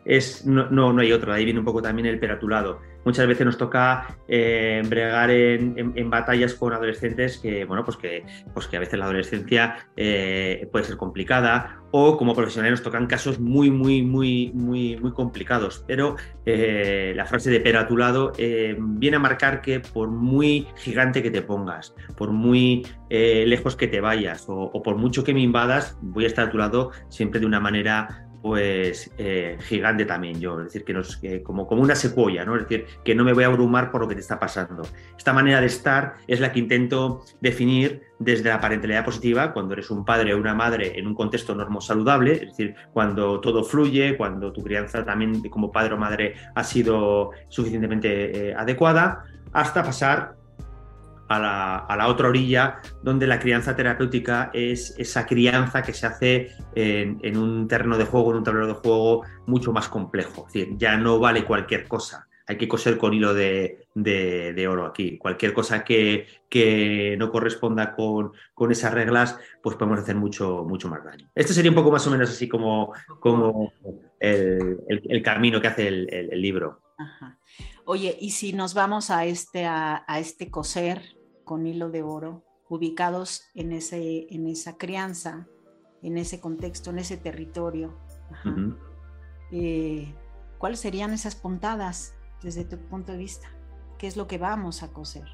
Es, 0.04 0.46
no, 0.46 0.70
no, 0.70 1.00
hay 1.00 1.12
otro, 1.12 1.32
ahí 1.32 1.44
viene 1.44 1.60
un 1.60 1.64
poco 1.64 1.82
también 1.82 2.06
el 2.06 2.18
peratulado 2.18 2.80
muchas 3.06 3.26
veces 3.28 3.46
nos 3.46 3.56
toca 3.56 4.18
eh, 4.28 4.82
bregar 4.86 5.30
en, 5.30 6.10
batallas 6.10 6.54
con 6.54 6.72
adolescentes 6.72 7.38
que, 7.38 7.64
bueno, 7.64 7.84
pues 7.84 7.96
que, 7.96 8.24
pues 8.52 8.66
que 8.66 8.76
a 8.76 8.80
veces 8.80 8.98
la 8.98 9.04
adolescencia 9.04 9.88
eh, 9.96 10.68
puede 10.72 10.84
ser 10.84 10.96
complicada 10.96 11.82
o 11.92 12.18
como 12.18 12.34
profesionales 12.34 12.80
nos 12.80 12.82
tocan 12.82 13.06
casos 13.06 13.38
muy, 13.38 13.70
muy, 13.70 14.02
muy, 14.02 14.50
muy, 14.52 14.96
muy 14.96 15.12
complicados. 15.12 15.84
Pero 15.86 16.16
eh, 16.44 17.12
la 17.14 17.26
frase 17.26 17.48
de 17.48 17.60
pero 17.60 17.78
a 17.78 17.86
tu 17.86 17.96
lado 17.96 18.32
viene 18.36 19.16
a 19.16 19.20
marcar 19.20 19.62
que 19.62 19.80
por 19.80 20.08
muy 20.08 20.66
gigante 20.76 21.22
que 21.22 21.30
te 21.30 21.42
pongas, 21.42 21.94
por 22.16 22.32
muy 22.32 22.86
lejos 23.08 23.76
que 23.76 23.86
te 23.86 24.00
vayas 24.00 24.48
o, 24.48 24.54
o 24.54 24.82
por 24.82 24.96
mucho 24.96 25.22
que 25.22 25.32
me 25.32 25.40
invadas, 25.40 25.96
voy 26.02 26.24
a 26.24 26.26
estar 26.26 26.48
a 26.48 26.50
tu 26.50 26.58
lado 26.58 26.90
siempre 27.08 27.38
de 27.38 27.46
una 27.46 27.60
manera 27.60 28.25
pues 28.46 29.10
eh, 29.18 29.58
gigante 29.60 30.04
también 30.04 30.38
yo, 30.38 30.60
es 30.60 30.66
decir, 30.66 30.84
que 30.84 31.42
como, 31.42 31.66
como 31.66 31.82
una 31.82 31.96
secuoya, 31.96 32.44
¿no? 32.44 32.54
Es 32.54 32.62
decir, 32.62 32.86
que 33.02 33.12
no 33.12 33.24
me 33.24 33.32
voy 33.32 33.42
a 33.42 33.48
abrumar 33.48 33.90
por 33.90 34.02
lo 34.02 34.06
que 34.06 34.14
te 34.14 34.20
está 34.20 34.38
pasando. 34.38 34.84
Esta 35.18 35.32
manera 35.32 35.60
de 35.60 35.66
estar 35.66 36.14
es 36.28 36.38
la 36.38 36.52
que 36.52 36.60
intento 36.60 37.24
definir 37.40 38.02
desde 38.20 38.48
la 38.48 38.60
parentalidad 38.60 39.04
positiva, 39.04 39.52
cuando 39.52 39.72
eres 39.72 39.90
un 39.90 40.04
padre 40.04 40.32
o 40.32 40.38
una 40.38 40.54
madre 40.54 40.96
en 40.96 41.08
un 41.08 41.16
contexto 41.16 41.56
normo 41.56 41.80
saludable, 41.80 42.34
es 42.34 42.40
decir, 42.50 42.76
cuando 42.92 43.40
todo 43.40 43.64
fluye, 43.64 44.16
cuando 44.16 44.52
tu 44.52 44.62
crianza 44.62 45.04
también 45.04 45.48
como 45.48 45.72
padre 45.72 45.94
o 45.94 45.98
madre 45.98 46.34
ha 46.54 46.62
sido 46.62 47.32
suficientemente 47.48 48.50
eh, 48.50 48.54
adecuada, 48.54 49.24
hasta 49.52 49.82
pasar 49.82 50.35
a 51.28 51.96
la, 51.96 52.08
otra 52.08 52.28
orilla, 52.28 52.80
donde 53.02 53.26
la 53.26 53.38
crianza 53.38 53.74
terapéutica 53.74 54.50
es 54.52 54.94
esa 54.98 55.26
crianza 55.26 55.82
que 55.82 55.92
se 55.92 56.06
hace 56.06 56.52
en, 56.74 57.36
un 57.36 57.68
terreno 57.68 57.98
de 57.98 58.04
juego, 58.04 58.30
en 58.30 58.38
un 58.38 58.44
tablero 58.44 58.68
de 58.68 58.74
juego 58.74 59.22
mucho 59.46 59.72
más 59.72 59.88
complejo. 59.88 60.46
Es 60.46 60.52
decir, 60.52 60.74
ya 60.76 60.96
no 60.96 61.18
vale 61.18 61.44
cualquier 61.44 61.88
cosa. 61.88 62.28
Hay 62.48 62.58
que 62.58 62.68
coser 62.68 62.96
con 62.96 63.12
hilo 63.12 63.34
de, 63.34 64.68
oro 64.70 64.86
aquí. 64.86 65.18
Cualquier 65.18 65.52
cosa 65.52 65.82
que, 65.82 67.16
no 67.18 67.30
corresponda 67.30 67.94
con, 67.94 68.32
con, 68.54 68.70
esas 68.70 68.94
reglas, 68.94 69.36
pues 69.62 69.76
podemos 69.76 69.98
hacer 69.98 70.14
mucho, 70.14 70.64
mucho 70.64 70.88
más 70.88 71.04
daño. 71.04 71.28
Este 71.34 71.52
sería 71.52 71.72
un 71.72 71.74
poco 71.74 71.90
más 71.90 72.06
o 72.06 72.10
menos 72.10 72.30
así 72.30 72.48
como, 72.48 72.92
como 73.18 73.72
el, 74.20 75.22
camino 75.24 75.60
que 75.60 75.68
hace 75.68 75.88
el, 75.88 76.40
libro. 76.40 76.82
Oye, 77.84 78.16
y 78.20 78.30
si 78.30 78.52
nos 78.52 78.74
vamos 78.74 79.10
a 79.10 79.24
este, 79.24 79.64
a 79.64 80.04
este 80.18 80.50
coser, 80.50 81.15
con 81.46 81.64
hilo 81.66 81.90
de 81.90 82.02
oro, 82.02 82.44
ubicados 82.68 83.44
en, 83.54 83.70
ese, 83.70 84.26
en 84.34 84.48
esa 84.48 84.76
crianza, 84.76 85.46
en 86.02 86.18
ese 86.18 86.40
contexto, 86.40 86.90
en 86.90 86.98
ese 86.98 87.16
territorio. 87.16 87.96
Eh, 89.52 90.12
¿Cuáles 90.58 90.80
serían 90.80 91.12
esas 91.12 91.36
puntadas 91.36 92.16
desde 92.42 92.64
tu 92.64 92.76
punto 92.88 93.12
de 93.12 93.18
vista? 93.18 93.48
¿Qué 93.96 94.08
es 94.08 94.16
lo 94.16 94.26
que 94.26 94.38
vamos 94.38 94.82
a 94.82 94.92
coser? 94.92 95.28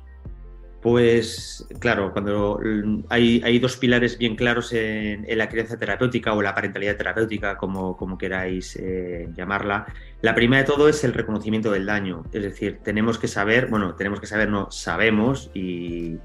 Pues 0.82 1.64
claro, 1.78 2.12
cuando 2.12 2.60
hay, 3.08 3.58
dos 3.60 3.76
pilares 3.76 4.18
bien 4.18 4.34
claros 4.34 4.72
en, 4.72 5.24
la 5.38 5.48
crianza 5.48 5.78
terapéutica 5.78 6.34
o 6.34 6.42
la 6.42 6.56
parentalidad 6.56 6.96
terapéutica, 6.96 7.56
como, 7.56 7.96
como 7.96 8.18
queráis 8.18 8.74
eh, 8.74 9.28
llamarla. 9.32 9.86
La 10.22 10.34
primera 10.34 10.64
de 10.64 10.68
todo 10.68 10.88
es 10.88 11.04
el 11.04 11.14
reconocimiento 11.14 11.70
del 11.70 11.86
daño. 11.86 12.24
Es 12.32 12.42
decir, 12.42 12.80
tenemos 12.82 13.16
que 13.16 13.28
saber, 13.28 13.68
bueno, 13.68 13.94
tenemos 13.94 14.18
que 14.18 14.26
saber, 14.26 14.48
no, 14.48 14.72
sabemos 14.72 15.52
y, 15.54 16.18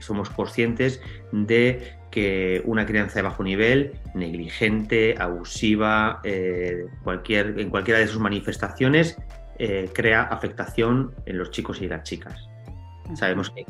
somos 0.00 0.28
conscientes 0.30 1.00
de 1.30 1.94
que 2.10 2.62
una 2.64 2.84
crianza 2.84 3.20
de 3.20 3.22
bajo 3.22 3.44
nivel, 3.44 3.92
negligente, 4.12 5.14
abusiva, 5.16 6.20
eh, 6.24 6.86
cualquier, 7.04 7.60
en 7.60 7.70
cualquiera 7.70 8.00
de 8.00 8.08
sus 8.08 8.18
manifestaciones, 8.18 9.16
eh, 9.60 9.88
crea 9.94 10.22
afectación 10.22 11.14
en 11.26 11.38
los 11.38 11.52
chicos 11.52 11.80
y 11.80 11.86
las 11.86 12.02
chicas. 12.02 12.51
Sabemos 13.14 13.50
que 13.50 13.66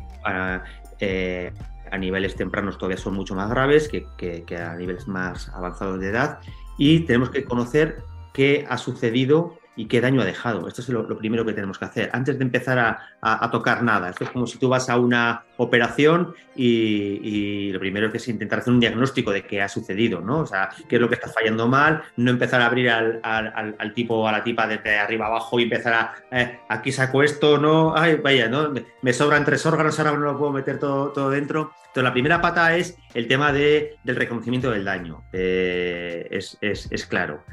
eh, 1.00 1.52
a, 1.90 1.98
niveles 1.98 2.36
tempranos 2.36 2.78
todavía 2.78 2.96
son 2.96 3.14
mucho 3.14 3.34
más 3.34 3.50
graves 3.50 3.88
que, 3.88 4.06
que, 4.16 4.56
a 4.56 4.74
niveles 4.76 5.08
más 5.08 5.48
avanzados 5.50 6.00
de 6.00 6.08
edad 6.08 6.38
y 6.78 7.00
tenemos 7.00 7.30
que 7.30 7.44
conocer 7.44 8.02
qué 8.32 8.66
ha 8.68 8.78
sucedido 8.78 9.58
y 9.74 9.86
qué 9.86 10.00
daño 10.00 10.20
ha 10.20 10.24
dejado. 10.24 10.68
Esto 10.68 10.82
es 10.82 10.88
lo, 10.88 11.06
primero 11.18 11.44
que 11.44 11.52
tenemos 11.52 11.78
que 11.78 11.84
hacer, 11.84 12.10
antes 12.12 12.38
de 12.38 12.44
empezar 12.44 12.78
a, 12.78 13.50
tocar 13.50 13.82
nada. 13.82 14.10
Esto 14.10 14.24
es 14.24 14.30
como 14.30 14.46
si 14.46 14.58
tú 14.58 14.68
vas 14.68 14.88
a 14.88 14.98
una 14.98 15.44
operación 15.56 16.34
y, 16.54 17.70
lo 17.72 17.80
primero 17.80 18.10
que 18.10 18.18
es 18.18 18.28
intentar 18.28 18.58
hacer 18.60 18.72
un 18.72 18.80
diagnóstico 18.80 19.30
de 19.30 19.44
qué 19.46 19.62
ha 19.62 19.68
sucedido, 19.68 20.20
¿no? 20.20 20.40
O 20.40 20.46
sea, 20.46 20.70
qué 20.88 20.96
es 20.96 21.02
lo 21.02 21.08
que 21.08 21.14
está 21.14 21.28
fallando 21.28 21.68
mal, 21.68 22.02
no 22.16 22.30
empezar 22.30 22.60
a 22.60 22.66
abrir 22.66 22.90
al, 22.90 23.20
al, 23.22 23.94
tipo 23.94 24.26
a 24.28 24.32
la 24.32 24.44
tipa 24.44 24.66
de 24.66 24.98
arriba 24.98 25.26
abajo 25.26 25.58
y 25.58 25.64
empezar 25.64 25.94
a, 25.94 26.14
eh, 26.30 26.58
aquí 26.68 26.92
saco 26.92 27.22
esto, 27.22 27.58
¿no? 27.58 27.94
Ay, 27.96 28.16
vaya, 28.16 28.48
¿no? 28.48 28.72
Me 29.02 29.12
sobran 29.12 29.44
tres 29.44 29.64
órganos, 29.66 29.98
ahora 29.98 30.12
no 30.12 30.18
lo 30.18 30.38
puedo 30.38 30.52
meter 30.52 30.78
todo, 30.78 31.10
todo 31.12 31.30
dentro. 31.30 31.72
Entonces, 31.92 32.04
la 32.04 32.12
primera 32.12 32.40
pata 32.40 32.74
es 32.76 32.96
el 33.12 33.28
tema 33.28 33.52
de, 33.52 33.96
del 34.02 34.16
reconocimiento 34.16 34.70
del 34.70 34.84
daño. 34.84 35.24
Eh, 35.32 36.26
es, 36.30 36.56
es, 36.60 36.90
es 36.90 37.06
claro. 37.06 37.44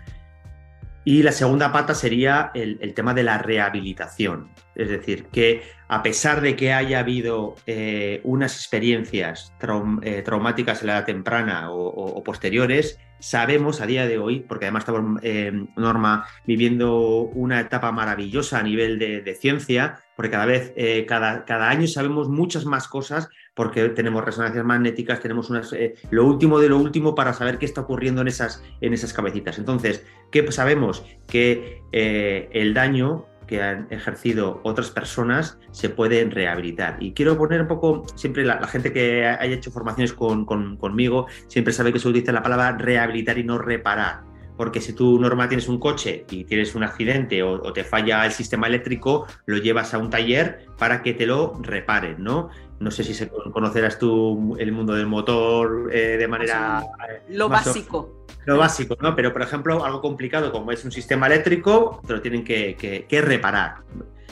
Y 1.05 1.23
la 1.23 1.31
segunda 1.31 1.71
pata 1.71 1.95
sería 1.95 2.51
el, 2.53 2.93
tema 2.93 3.13
de 3.13 3.23
la 3.23 3.37
rehabilitación. 3.37 4.51
Es 4.75 4.89
decir, 4.89 5.25
que 5.27 5.63
a 5.87 6.03
pesar 6.03 6.41
de 6.41 6.55
que 6.55 6.73
haya 6.73 6.99
habido 6.99 7.55
eh, 7.65 8.21
unas 8.23 8.55
experiencias 8.55 9.53
eh, 10.01 10.21
traumáticas 10.23 10.81
en 10.81 10.87
la 10.87 10.97
edad 10.97 11.05
temprana 11.05 11.71
o, 11.71 12.21
posteriores, 12.23 12.99
sabemos 13.19 13.81
a 13.81 13.85
día 13.85 14.07
de 14.07 14.17
hoy, 14.17 14.41
porque 14.41 14.65
además 14.65 14.81
estamos, 14.81 15.19
eh, 15.23 15.51
Norma, 15.75 16.27
viviendo 16.45 17.21
una 17.21 17.59
etapa 17.61 17.91
maravillosa 17.91 18.59
a 18.59 18.63
nivel 18.63 18.99
de, 18.99 19.35
ciencia, 19.35 19.99
porque 20.19 20.31
cada 20.31 20.45
vez, 20.45 20.73
cada, 21.07 21.45
cada 21.45 21.69
año 21.69 21.87
sabemos 21.87 22.27
muchas 22.27 22.65
más 22.65 22.89
cosas 22.89 23.29
porque 23.53 23.87
tenemos 23.87 24.23
resonancias 24.23 24.65
magnéticas, 24.65 25.21
tenemos 25.21 25.49
unas, 25.49 25.71
eh, 25.71 25.95
lo 26.11 26.25
último 26.25 26.59
de 26.59 26.67
lo 26.67 26.77
último 26.77 27.15
para 27.15 27.31
saber 27.31 27.57
qué 27.57 27.65
está 27.65 27.79
ocurriendo 27.79 28.21
en 28.21 28.27
esas, 28.27 28.63
en 28.81 28.93
esas 28.93 29.13
cabecitas. 29.13 29.57
Entonces, 29.57 30.05
¿qué 30.29 30.49
sabemos? 30.51 31.05
Que 31.25 31.81
eh, 31.93 32.49
el 32.51 32.73
daño 32.73 33.27
que 33.47 33.61
han 33.61 33.87
ejercido 33.91 34.61
otras 34.63 34.91
personas 34.91 35.57
se 35.71 35.89
puede 35.89 36.23
rehabilitar. 36.23 36.97
Y 37.01 37.13
quiero 37.13 37.37
poner 37.37 37.61
un 37.61 37.67
poco, 37.67 38.05
siempre 38.15 38.45
la, 38.45 38.65
gente 38.67 38.93
que 38.93 39.25
haya 39.25 39.55
hecho 39.55 39.71
formaciones 39.71 40.13
con, 40.13 40.45
conmigo, 40.45 41.27
siempre 41.47 41.73
sabe 41.73 41.93
que 41.93 41.99
se 41.99 42.07
utiliza 42.09 42.33
la 42.33 42.43
palabra 42.43 42.77
rehabilitar 42.77 43.37
y 43.37 43.43
no 43.45 43.57
reparar 43.57 44.28
porque 44.59 44.81
si 44.81 44.91
tú, 44.91 45.17
Norma, 45.17 45.47
tienes 45.47 45.69
un 45.69 45.79
coche 45.79 46.25
y 46.29 46.43
tienes 46.43 46.75
un 46.75 46.83
accidente 46.83 47.41
o, 47.43 47.71
te 47.71 47.85
falla 47.85 48.25
el 48.25 48.33
sistema 48.33 48.67
eléctrico, 48.67 49.25
lo 49.45 49.55
llevas 49.55 49.93
a 49.93 49.99
un 49.99 50.09
taller 50.09 50.65
para 50.77 51.01
que 51.01 51.13
te 51.13 51.25
lo 51.25 51.57
reparen, 51.61 52.21
¿no? 52.21 52.49
No 52.81 52.91
sé 52.91 53.05
si 53.05 53.25
conocerás 53.53 53.97
tú 53.99 54.57
el 54.59 54.73
mundo 54.73 54.95
del 54.95 55.05
motor 55.05 55.89
eh, 55.93 56.17
de 56.17 56.27
manera... 56.27 56.83
Eh, 57.09 57.21
lo 57.29 57.47
básico. 57.47 58.25
lo 58.43 58.57
básico, 58.57 58.97
¿no? 58.99 59.15
Pero, 59.15 59.31
por 59.31 59.43
ejemplo, 59.43 59.85
algo 59.85 60.01
complicado 60.01 60.51
como 60.51 60.73
es 60.73 60.83
un 60.83 60.91
sistema 60.91 61.27
eléctrico, 61.27 62.01
te 62.05 62.11
lo 62.11 62.21
tienen 62.21 62.43
que, 62.43 63.07
reparar. 63.23 63.75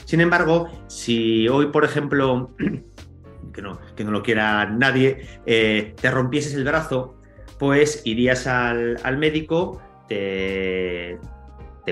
Sin 0.04 0.20
embargo, 0.20 0.70
si 0.88 1.48
hoy, 1.48 1.68
por 1.68 1.86
ejemplo, 1.86 2.50
que 3.54 3.62
no, 3.62 3.78
que 3.96 4.04
no 4.04 4.10
lo 4.10 4.22
quiera 4.22 4.66
nadie, 4.66 5.26
eh, 5.46 5.94
te 5.98 6.10
rompieses 6.10 6.52
el 6.52 6.64
brazo, 6.64 7.14
pues 7.58 8.02
irías 8.04 8.46
al, 8.46 9.18
médico, 9.18 9.82
te, 10.08 11.18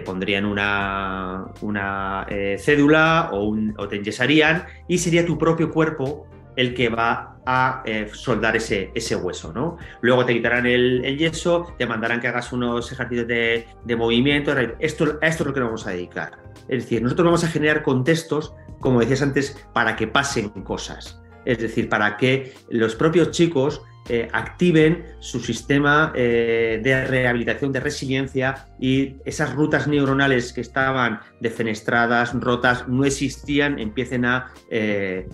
pondrían 0.04 0.44
una, 0.44 1.46
una 1.62 2.26
eh, 2.28 2.56
cédula 2.58 3.30
o, 3.32 3.56
te 3.88 3.96
enyesarían 3.96 4.64
y 4.88 4.98
sería 4.98 5.24
tu 5.24 5.38
propio 5.38 5.70
cuerpo 5.70 6.26
el 6.54 6.74
que 6.74 6.88
va 6.88 7.38
a 7.46 7.82
eh, 7.84 8.08
soldar 8.12 8.56
ese, 8.56 8.90
ese, 8.94 9.14
hueso, 9.14 9.52
¿no? 9.52 9.76
Luego 10.00 10.24
te 10.24 10.34
quitarán 10.34 10.66
el, 10.66 11.16
yeso, 11.16 11.74
te 11.78 11.86
mandarán 11.86 12.20
que 12.20 12.28
hagas 12.28 12.52
unos 12.52 12.90
ejercicios 12.90 13.26
de, 13.26 13.96
movimiento. 13.96 14.52
Esto, 14.78 15.18
a 15.22 15.26
esto 15.26 15.42
es 15.42 15.46
lo 15.46 15.54
que 15.54 15.60
nos 15.60 15.68
vamos 15.68 15.86
a 15.86 15.90
dedicar. 15.90 16.38
Es 16.68 16.84
decir, 16.84 17.02
nosotros 17.02 17.26
vamos 17.26 17.44
a 17.44 17.48
generar 17.48 17.82
contextos, 17.82 18.54
como 18.80 19.00
decías 19.00 19.22
antes, 19.22 19.66
para 19.72 19.96
que 19.96 20.06
pasen 20.06 20.48
cosas. 20.48 21.22
Es 21.44 21.58
decir, 21.58 21.88
para 21.88 22.16
que 22.16 22.54
los 22.68 22.96
propios 22.96 23.30
chicos 23.30 23.82
eh, 24.08 24.28
activen 24.32 25.04
su 25.18 25.40
sistema 25.40 26.12
eh, 26.14 26.80
de 26.82 27.04
rehabilitación, 27.06 27.72
de 27.72 27.80
resiliencia 27.80 28.68
y 28.78 29.16
esas 29.24 29.54
rutas 29.54 29.88
neuronales 29.88 30.52
que 30.52 30.60
estaban 30.60 31.20
defenestradas, 31.40 32.32
rotas, 32.34 32.86
no 32.86 33.04
existían, 33.04 33.80
empiecen 33.80 34.24
a 34.24 34.52
eh, 34.70 35.26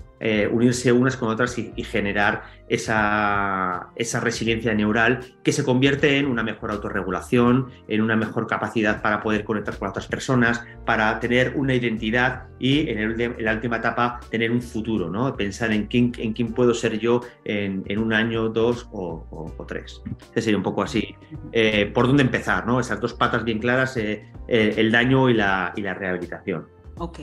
unirse 0.50 0.92
unas 0.92 1.16
con 1.16 1.28
otras 1.28 1.58
y, 1.58 1.84
generar 1.84 2.44
esa, 2.72 3.90
esa, 3.96 4.20
resiliencia 4.20 4.72
neural 4.72 5.20
que 5.42 5.52
se 5.52 5.62
convierte 5.62 6.16
en 6.16 6.26
una 6.26 6.42
mejor 6.42 6.70
autorregulación, 6.70 7.68
en 7.86 8.00
una 8.00 8.16
mejor 8.16 8.46
capacidad 8.46 9.02
para 9.02 9.22
poder 9.22 9.44
conectar 9.44 9.78
con 9.78 9.90
otras 9.90 10.06
personas, 10.06 10.64
para 10.86 11.20
tener 11.20 11.52
una 11.54 11.74
identidad 11.74 12.44
y 12.58 12.88
en, 12.88 13.34
la 13.44 13.52
última 13.52 13.76
etapa 13.76 14.20
tener 14.30 14.50
un 14.50 14.62
futuro, 14.62 15.10
¿no? 15.10 15.36
pensar 15.36 15.70
en 15.70 15.86
quién, 15.86 16.12
en 16.16 16.32
quién 16.32 16.54
puedo 16.54 16.72
ser 16.72 16.98
yo 16.98 17.20
en, 17.44 17.98
un 17.98 18.12
año, 18.14 18.48
dos 18.48 18.88
o, 18.90 19.54
tres. 19.68 20.02
Sería 20.34 20.56
un 20.56 20.62
poco 20.62 20.82
así. 20.82 21.14
Eh, 21.52 21.90
¿Por 21.92 22.06
dónde 22.06 22.22
empezar? 22.22 22.66
¿no? 22.66 22.80
Esas 22.80 23.00
dos 23.00 23.12
patas 23.12 23.44
bien 23.44 23.58
claras, 23.58 23.98
eh, 23.98 24.24
el 24.48 24.90
daño 24.90 25.28
y 25.28 25.34
la, 25.34 25.74
y 25.76 25.82
la 25.82 25.92
rehabilitación. 25.92 26.66
Ok, 26.98 27.20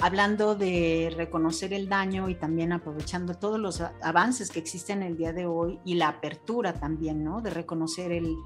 hablando 0.00 0.54
de 0.54 1.12
reconocer 1.14 1.74
el 1.74 1.88
daño 1.88 2.30
y 2.30 2.34
también 2.34 2.72
aprovechando 2.72 3.34
todos 3.34 3.60
los 3.60 3.82
avances 4.02 4.50
que 4.50 4.58
existen 4.58 5.02
el 5.02 5.16
día 5.18 5.32
de 5.32 5.44
hoy 5.44 5.78
y 5.84 5.94
la 5.94 6.08
apertura 6.08 6.72
también, 6.72 7.22
¿no? 7.22 7.42
De 7.42 7.50
reconocer 7.50 8.12
el, 8.12 8.36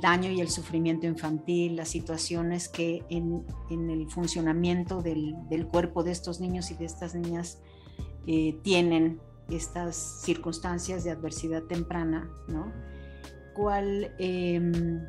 daño 0.00 0.30
y 0.30 0.40
el 0.40 0.50
sufrimiento 0.50 1.06
infantil, 1.06 1.76
las 1.76 1.88
situaciones 1.88 2.68
que 2.68 3.04
en, 3.08 3.44
el 3.70 4.10
funcionamiento 4.10 5.00
del, 5.00 5.36
cuerpo 5.70 6.02
de 6.02 6.10
estos 6.10 6.40
niños 6.40 6.70
y 6.72 6.74
de 6.74 6.86
estas 6.86 7.14
niñas 7.14 7.60
eh, 8.26 8.58
tienen 8.62 9.20
estas 9.48 10.22
circunstancias 10.22 11.04
de 11.04 11.12
adversidad 11.12 11.62
temprana, 11.62 12.28
¿no? 12.48 12.72
¿Cuál, 13.54 14.12
em, 14.18 15.04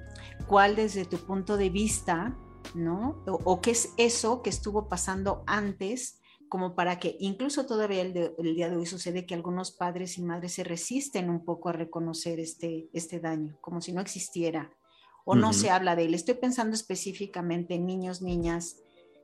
¿Cuál 0.45 0.75
desde 0.75 1.05
tu 1.05 1.17
punto 1.17 1.57
de 1.57 1.71
vista 1.71 2.37
¿no? 2.73 3.23
O, 3.27 3.61
qué 3.61 3.71
es 3.71 3.93
eso 3.97 4.41
que 4.41 4.49
estuvo 4.49 4.89
pasando 4.89 5.43
antes, 5.47 6.21
como 6.49 6.75
para 6.75 6.99
que 6.99 7.17
incluso 7.19 7.65
todavía 7.65 8.01
el, 8.01 8.13
día 8.55 8.69
de 8.69 8.77
hoy 8.77 8.85
sucede 8.85 9.25
que 9.25 9.33
algunos 9.33 9.71
padres 9.71 10.17
y 10.17 10.23
madres 10.23 10.53
se 10.53 10.63
resisten 10.63 11.29
un 11.29 11.43
poco 11.43 11.69
a 11.69 11.73
reconocer 11.73 12.39
este, 12.39 12.89
este 12.93 13.19
daño, 13.19 13.57
como 13.61 13.81
si 13.81 13.93
no 13.93 14.01
existiera, 14.01 14.71
o 15.25 15.35
no 15.35 15.53
se 15.53 15.69
habla 15.69 15.95
de 15.95 16.05
él. 16.05 16.13
Estoy 16.13 16.35
pensando 16.35 16.75
específicamente 16.75 17.75
en 17.75 17.85
niños, 17.85 18.21
niñas 18.21 18.77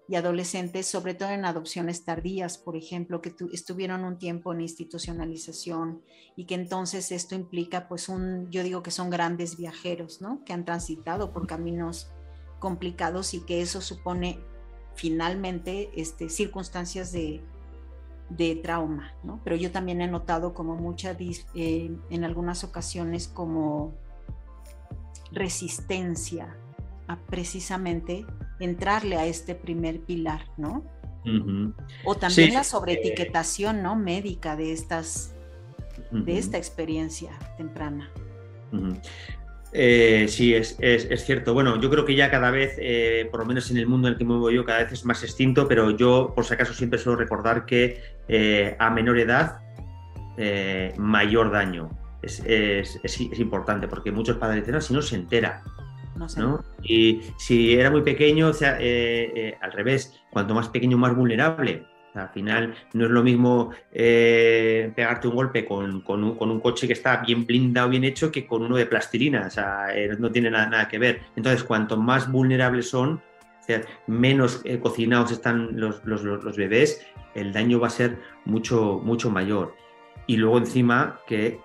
y 0.08 0.16
adolescentes, 0.16 0.88
sobre 0.88 1.14
todo 1.14 1.30
en 1.30 1.46
adopciones 1.46 2.04
tardías, 2.04 2.58
por 2.58 2.76
ejemplo, 2.76 3.22
que 3.22 3.34
estuvieron 3.54 4.04
un 4.04 4.18
tiempo 4.18 4.52
en 4.52 4.62
institucionalización 4.62 6.02
y 6.36 6.48
que 6.48 6.56
entonces 6.56 7.12
esto 7.12 7.36
implica, 7.36 7.88
pues, 7.88 8.10
un, 8.10 8.50
yo 8.52 8.64
digo 8.64 8.84
que 8.84 8.92
son 8.92 9.10
grandes 9.10 9.58
viajeros, 9.58 10.22
¿no? 10.22 10.44
Que 10.44 10.54
han 10.54 10.66
transitado 10.66 11.32
por 11.32 11.48
caminos 11.48 12.12
complicados 12.62 13.34
y 13.34 13.42
que 13.42 13.62
eso 13.62 13.82
supone 13.82 14.40
finalmente 14.96 15.90
este, 15.96 16.30
circunstancias 16.30 17.12
de, 17.12 17.42
trauma, 18.64 19.14
¿no? 19.24 19.42
Pero 19.44 19.58
yo 19.58 19.72
también 19.72 20.00
he 20.00 20.08
notado 20.08 20.54
como 20.54 20.76
mucha, 20.76 21.18
eh, 21.20 21.92
en 22.10 22.24
algunas 22.24 22.64
ocasiones, 22.64 23.28
como 23.28 23.94
resistencia 25.34 26.56
a 27.08 27.18
precisamente 27.18 28.26
entrarle 28.62 29.18
a 29.18 29.26
este 29.26 29.54
primer 29.54 30.00
pilar, 30.00 30.46
¿no? 30.56 30.84
O 32.06 32.16
también 32.16 32.54
la 32.54 32.64
sobreetiquetación, 32.64 33.84
¿no? 33.84 33.96
Médica 33.96 34.56
de 34.56 34.72
estas, 34.72 35.34
de 36.12 36.38
esta 36.38 36.58
experiencia 36.58 37.32
temprana. 37.58 38.10
Eh, 39.74 40.26
sí, 40.28 40.54
es, 40.54 40.78
cierto. 41.24 41.54
Bueno, 41.54 41.80
yo 41.80 41.90
creo 41.90 42.06
que 42.06 42.16
ya 42.16 42.30
cada 42.30 42.52
vez, 42.52 42.76
eh, 42.80 43.28
por 43.32 43.40
lo 43.42 43.46
menos 43.46 43.72
en 43.72 43.78
el 43.78 43.88
mundo 43.88 44.08
en 44.08 44.14
el 44.14 44.18
que 44.18 44.26
me 44.26 44.32
muevo 44.32 44.52
yo, 44.52 44.66
cada 44.66 44.84
vez 44.84 44.92
es 44.92 45.06
más 45.06 45.24
extinto, 45.24 45.68
pero 45.68 45.92
yo, 45.92 46.34
por 46.36 46.46
si 46.46 46.54
acaso, 46.54 46.74
siempre 46.74 47.00
suelo 47.00 47.18
recordar 47.18 47.66
que 47.66 48.02
eh, 48.28 48.76
a 48.80 48.90
menor 48.90 49.20
edad, 49.20 49.60
mayor 50.98 51.52
daño. 51.52 51.90
Es, 52.22 52.42
importante, 53.40 53.88
porque 53.88 54.12
muchos 54.12 54.38
padres 54.38 54.62
dicen, 54.62 54.76
no, 54.76 54.82
si 54.82 54.94
no 54.94 55.02
se 55.02 55.16
entera. 55.16 55.64
No, 56.38 56.64
Y 56.84 57.22
si 57.38 57.74
era 57.74 57.90
muy 57.90 58.02
pequeño, 58.02 58.50
o 58.50 58.54
sea, 58.54 58.78
al 59.62 59.72
revés, 59.72 60.22
cuanto 60.32 60.54
más 60.54 60.70
pequeño, 60.70 60.98
más 60.98 61.16
vulnerable. 61.16 61.86
Al 62.14 62.30
final 62.30 62.76
no 62.94 63.06
es 63.06 63.12
lo 63.12 63.24
mismo 63.24 63.72
eh, 63.92 64.92
pegarte 64.96 65.28
un 65.28 65.36
golpe 65.36 65.66
con, 65.66 66.04
un, 66.06 66.60
coche 66.60 66.88
que 66.88 66.94
está 66.94 67.18
bien 67.18 67.46
blindado, 67.46 67.90
bien 67.90 68.04
hecho, 68.04 68.32
que 68.32 68.46
con 68.46 68.64
uno 68.64 68.76
de 68.76 68.86
plastilina. 68.86 69.48
O 69.48 69.50
sea, 69.50 69.96
eh, 69.96 70.16
no 70.20 70.32
tiene 70.32 70.52
nada, 70.52 70.88
que 70.88 71.00
ver. 71.00 71.22
Entonces, 71.36 71.64
cuanto 71.64 71.98
más 71.98 72.30
vulnerables 72.32 72.90
son, 72.90 73.22
menos 74.08 74.62
eh, 74.66 74.80
cocinados 74.80 75.32
están 75.32 75.80
los, 75.80 76.04
bebés, 76.58 77.06
el 77.36 77.54
daño 77.54 77.80
va 77.80 77.88
a 77.88 77.92
ser 77.92 78.18
mucho, 78.44 79.00
mucho 79.04 79.30
mayor. 79.30 79.76
Y 80.28 80.36
luego 80.38 80.58
encima 80.58 81.22
que 81.26 81.60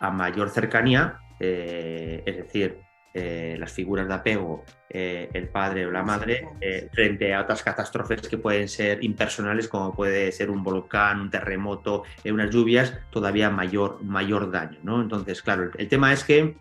a 0.00 0.10
mayor 0.10 0.50
cercanía, 0.50 1.18
es 1.40 2.36
decir, 2.36 2.87
eh, 3.14 3.56
las 3.58 3.72
figuras 3.72 4.06
de 4.06 4.14
apego, 4.14 4.64
eh, 4.88 5.30
el 5.32 5.48
padre 5.48 5.86
o 5.86 5.90
la 5.90 6.02
madre, 6.02 6.46
eh, 6.60 6.88
frente 6.92 7.34
a 7.34 7.40
otras 7.40 7.62
catástrofes 7.62 8.28
que 8.28 8.36
pueden 8.36 8.68
ser 8.68 9.02
impersonales, 9.02 9.66
como 9.66 9.94
puede 9.94 10.30
ser 10.30 10.50
un 10.50 10.62
volcán, 10.62 11.20
un 11.22 11.30
terremoto, 11.30 12.04
unas 12.24 12.50
lluvias, 12.50 12.94
todavía 13.10 13.48
mayor, 13.50 14.02
mayor 14.04 14.50
daño. 14.50 14.78
¿no? 14.82 15.00
Entonces, 15.00 15.42
claro, 15.42 15.70
el, 15.76 15.88
tema 15.88 16.12
es 16.12 16.22
que 16.22 16.56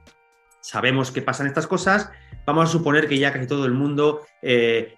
sabemos 0.61 1.11
que 1.11 1.21
pasan 1.21 1.47
estas 1.47 1.67
cosas, 1.67 2.09
vamos 2.45 2.69
a 2.69 2.71
suponer 2.71 3.07
que 3.07 3.19
ya 3.19 3.33
casi 3.33 3.45
todo 3.45 3.65
el 3.65 3.73
mundo 3.73 4.21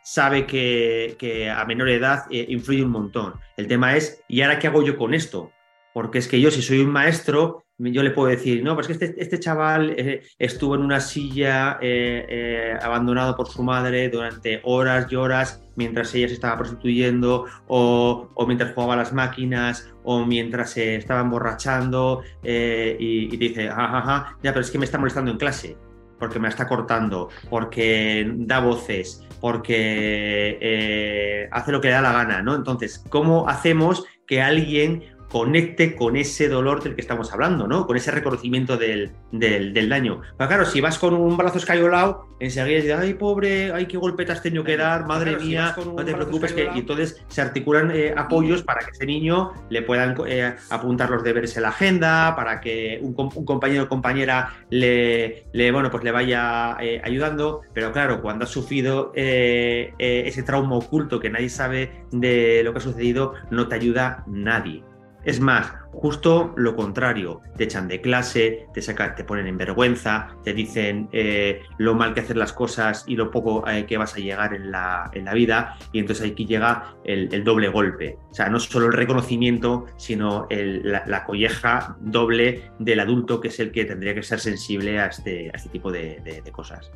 sabe 0.04 0.46
que, 0.46 1.16
que, 1.18 1.50
a 1.50 1.66
menor 1.66 1.90
edad 1.90 2.26
influye 2.30 2.84
un 2.84 2.92
montón. 2.92 3.34
El 3.58 3.68
tema 3.68 3.96
es, 3.96 4.24
¿y 4.28 4.42
ahora 4.42 4.60
qué 4.60 4.68
hago 4.68 4.84
yo 4.84 4.96
con 4.96 5.16
esto? 5.16 5.52
Porque 5.94 6.20
es 6.20 6.28
que 6.28 6.40
yo, 6.40 6.52
si 6.52 6.62
soy 6.62 6.80
un 6.80 6.92
maestro, 6.92 7.66
yo 7.80 8.04
le 8.04 8.12
puedo 8.12 8.28
decir, 8.28 8.64
no, 8.64 8.76
pues 8.76 8.88
que 8.88 8.94
este, 8.94 9.16
este 9.18 9.40
chaval 9.40 9.96
eh, 9.98 10.22
estuvo 10.38 10.76
en 10.76 10.82
una 10.82 11.00
silla 11.00 11.78
eh, 11.82 12.26
eh, 12.28 12.78
abandonado 12.82 13.38
por 13.38 13.48
su 13.48 13.64
madre 13.64 14.10
durante 14.10 14.60
horas 14.64 15.08
y 15.10 15.16
horas 15.16 15.64
mientras 15.78 16.14
ella 16.14 16.28
se 16.28 16.34
estaba 16.34 16.58
prostituyendo 16.58 17.46
o, 17.68 18.28
mientras 18.46 18.74
jugaba 18.74 18.98
las 18.98 19.14
máquinas 19.14 19.90
o 20.04 20.26
mientras 20.26 20.72
se 20.72 20.96
estaba 20.96 21.22
emborrachando 21.22 22.22
y, 22.44 23.38
dice, 23.38 23.70
jajaja, 23.70 24.38
ya, 24.44 24.52
pero 24.52 24.62
es 24.62 24.72
que 24.72 24.78
me 24.78 24.86
está 24.86 24.98
molestando 24.98 25.32
en 25.32 25.38
clase 25.38 25.78
porque 26.20 26.38
me 26.38 26.50
está 26.50 26.68
cortando, 26.68 27.30
porque 27.50 28.30
da 28.40 28.60
voces, 28.60 29.26
porque 29.40 31.48
hace 31.50 31.72
lo 31.72 31.80
que 31.80 31.88
le 31.88 31.94
da 31.94 32.02
la 32.02 32.12
gana, 32.12 32.42
¿no? 32.42 32.56
Entonces, 32.56 33.02
¿cómo 33.08 33.48
hacemos 33.48 34.04
que 34.28 34.42
alguien 34.42 35.18
conecte 35.30 35.96
con 35.96 36.18
ese 36.18 36.50
dolor 36.50 36.84
del 36.84 36.96
que 36.96 37.02
estamos 37.02 37.32
hablando, 37.32 37.68
¿no? 37.68 37.86
Con 37.86 37.96
ese 37.96 38.12
reconocimiento 38.12 38.78
del, 38.78 39.12
daño. 39.32 40.22
Pero 40.38 40.48
claro, 40.48 40.66
si 40.66 40.82
vas 40.82 40.98
con 40.98 41.14
un 41.14 41.38
brazo 41.38 41.60
escayolado, 41.60 42.28
enseguida 42.40 42.78
dices, 42.78 42.98
ay, 43.00 43.14
pobre, 43.14 43.72
ay, 43.72 43.86
qué 43.86 43.98
golpe 43.98 44.26
te 44.26 44.32
has 44.32 44.42
tenido 44.42 44.64
que 44.64 44.76
dar, 44.76 45.06
madre 45.06 45.38
mía, 45.38 45.76
no 45.78 46.04
te 46.04 46.14
preocupes, 46.14 46.54
que... 46.54 46.70
y 46.74 46.80
entonces 46.80 47.24
se 47.28 47.42
articulan 47.42 47.92
eh, 47.92 48.14
apoyos 48.16 48.64
para 48.64 48.80
que 48.80 48.92
ese 48.92 49.06
niño 49.06 49.52
le 49.70 49.84
puedan 49.84 50.16
eh, 50.28 50.56
apuntar 50.70 51.10
los 51.12 51.24
deberes 51.24 51.56
en 51.58 51.64
la 51.64 51.70
agenda, 51.70 52.36
para 52.36 52.60
que 52.60 53.00
un, 53.02 53.14
compañero 53.14 53.84
o 53.84 53.90
compañera 53.90 54.54
le, 54.70 55.46
bueno, 55.72 55.92
pues 55.92 56.04
le 56.04 56.12
vaya 56.12 56.78
eh, 56.80 57.02
ayudando, 57.04 57.62
pero 57.74 57.92
claro, 57.92 58.22
cuando 58.22 58.46
has 58.46 58.52
sufrido 58.52 59.12
ese 59.16 60.44
trauma 60.44 60.78
oculto 60.78 61.20
que 61.20 61.30
nadie 61.30 61.50
sabe 61.50 62.04
de 62.12 62.62
lo 62.64 62.72
que 62.74 62.80
ha 62.80 62.82
sucedido, 62.82 63.34
no 63.52 63.68
te 63.68 63.76
ayuda 63.76 64.24
nadie 64.28 64.89
Es 65.26 65.40
más, 65.42 65.74
justo 65.92 66.54
lo 66.56 66.76
contrario, 66.76 67.42
te 67.58 67.66
echan 67.66 67.88
de 67.88 68.00
clase, 68.00 68.68
te, 68.74 68.82
sacan, 68.82 69.16
te 69.16 69.26
ponen 69.26 69.48
en 69.48 69.58
vergüenza, 69.58 70.30
te 70.44 70.54
dicen 70.54 71.10
eh, 71.12 71.62
lo 71.78 71.94
mal 71.94 72.14
que 72.14 72.22
hacer 72.22 72.38
las 72.38 72.54
cosas 72.54 73.04
y 73.06 73.16
lo 73.16 73.30
poco 73.30 73.68
eh, 73.68 73.86
que 73.86 73.98
vas 73.98 74.16
a 74.16 74.20
llegar 74.20 74.54
en 74.54 74.72
la, 74.72 75.12
en 75.14 75.26
la, 75.26 75.34
vida, 75.34 75.78
y 75.92 76.00
entonces 76.00 76.32
aquí 76.32 76.46
llega 76.46 76.96
el, 77.04 77.44
doble 77.44 77.68
golpe. 77.68 78.18
O 78.32 78.34
sea, 78.34 78.50
no 78.50 78.60
solo 78.60 78.88
el 78.88 78.94
reconocimiento, 78.94 79.88
sino 79.98 80.48
la, 80.50 81.26
colleja 81.26 81.98
doble 82.00 82.72
del 82.80 83.02
adulto, 83.02 83.42
que 83.42 83.50
es 83.50 83.60
el 83.60 83.72
que 83.72 83.86
tendría 83.86 84.16
que 84.16 84.24
ser 84.24 84.40
sensible 84.40 85.00
a 85.00 85.08
este, 85.08 85.50
a 85.54 85.58
este 85.58 85.70
tipo 85.70 85.92
de 85.92 86.42
cosas 86.52 86.92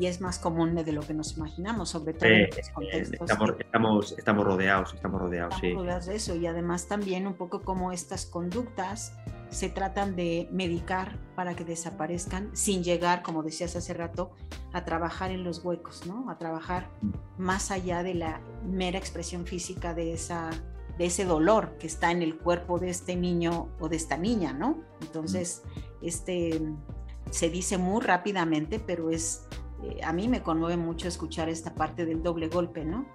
y 0.00 0.06
es 0.06 0.22
más 0.22 0.38
común 0.38 0.74
de 0.74 0.92
lo 0.92 1.02
que 1.02 1.12
nos 1.12 1.36
imaginamos, 1.36 1.90
sobre 1.90 2.14
todo 2.14 2.30
en 2.30 2.44
estos 2.44 2.70
contextos. 2.70 3.20
Estamos, 3.20 3.50
estamos, 3.60 4.14
estamos, 4.16 4.44
rodeados, 4.46 4.94
estamos 4.94 5.20
rodeados, 5.20 5.54
estamos 5.56 5.74
rodeados 5.74 6.06
de 6.06 6.14
eso 6.16 6.34
y 6.36 6.46
además 6.46 6.88
también 6.88 7.26
un 7.26 7.34
poco 7.34 7.60
como 7.60 7.92
estas 7.92 8.24
conductas 8.24 9.14
se 9.50 9.68
tratan 9.68 10.16
de 10.16 10.48
medicar 10.52 11.18
para 11.34 11.54
que 11.54 11.66
desaparezcan 11.66 12.48
sin 12.56 12.82
llegar, 12.82 13.22
como 13.22 13.42
decías 13.42 13.76
hace 13.76 13.92
rato, 13.92 14.30
a 14.72 14.86
trabajar 14.86 15.32
en 15.32 15.44
los 15.44 15.62
huecos, 15.62 16.06
¿no? 16.06 16.30
A 16.30 16.38
trabajar 16.38 16.88
más 17.36 17.70
allá 17.70 18.02
de 18.02 18.14
la 18.14 18.40
mera 18.64 18.96
expresión 18.96 19.44
física 19.44 19.92
de 19.92 20.14
esa 20.14 20.48
de 20.96 21.06
ese 21.06 21.26
dolor 21.26 21.76
que 21.78 21.86
está 21.86 22.10
en 22.10 22.22
el 22.22 22.38
cuerpo 22.38 22.78
de 22.78 22.88
este 22.88 23.16
niño 23.16 23.68
o 23.80 23.90
de 23.90 23.96
esta 23.96 24.16
niña, 24.16 24.54
¿no? 24.54 24.82
Entonces, 25.02 25.62
este 26.00 26.58
se 27.30 27.50
dice 27.50 27.76
muy 27.76 28.00
rápidamente, 28.00 28.80
pero 28.80 29.10
es 29.10 29.46
eh, 29.84 30.00
a 30.02 30.12
mí 30.12 30.28
me 30.28 30.42
conmueve 30.42 30.76
mucho 30.76 31.08
escuchar 31.08 31.48
esta 31.48 31.74
parte 31.74 32.04
del 32.04 32.22
doble 32.22 32.48
golpe, 32.48 32.84
¿no? 32.84 33.06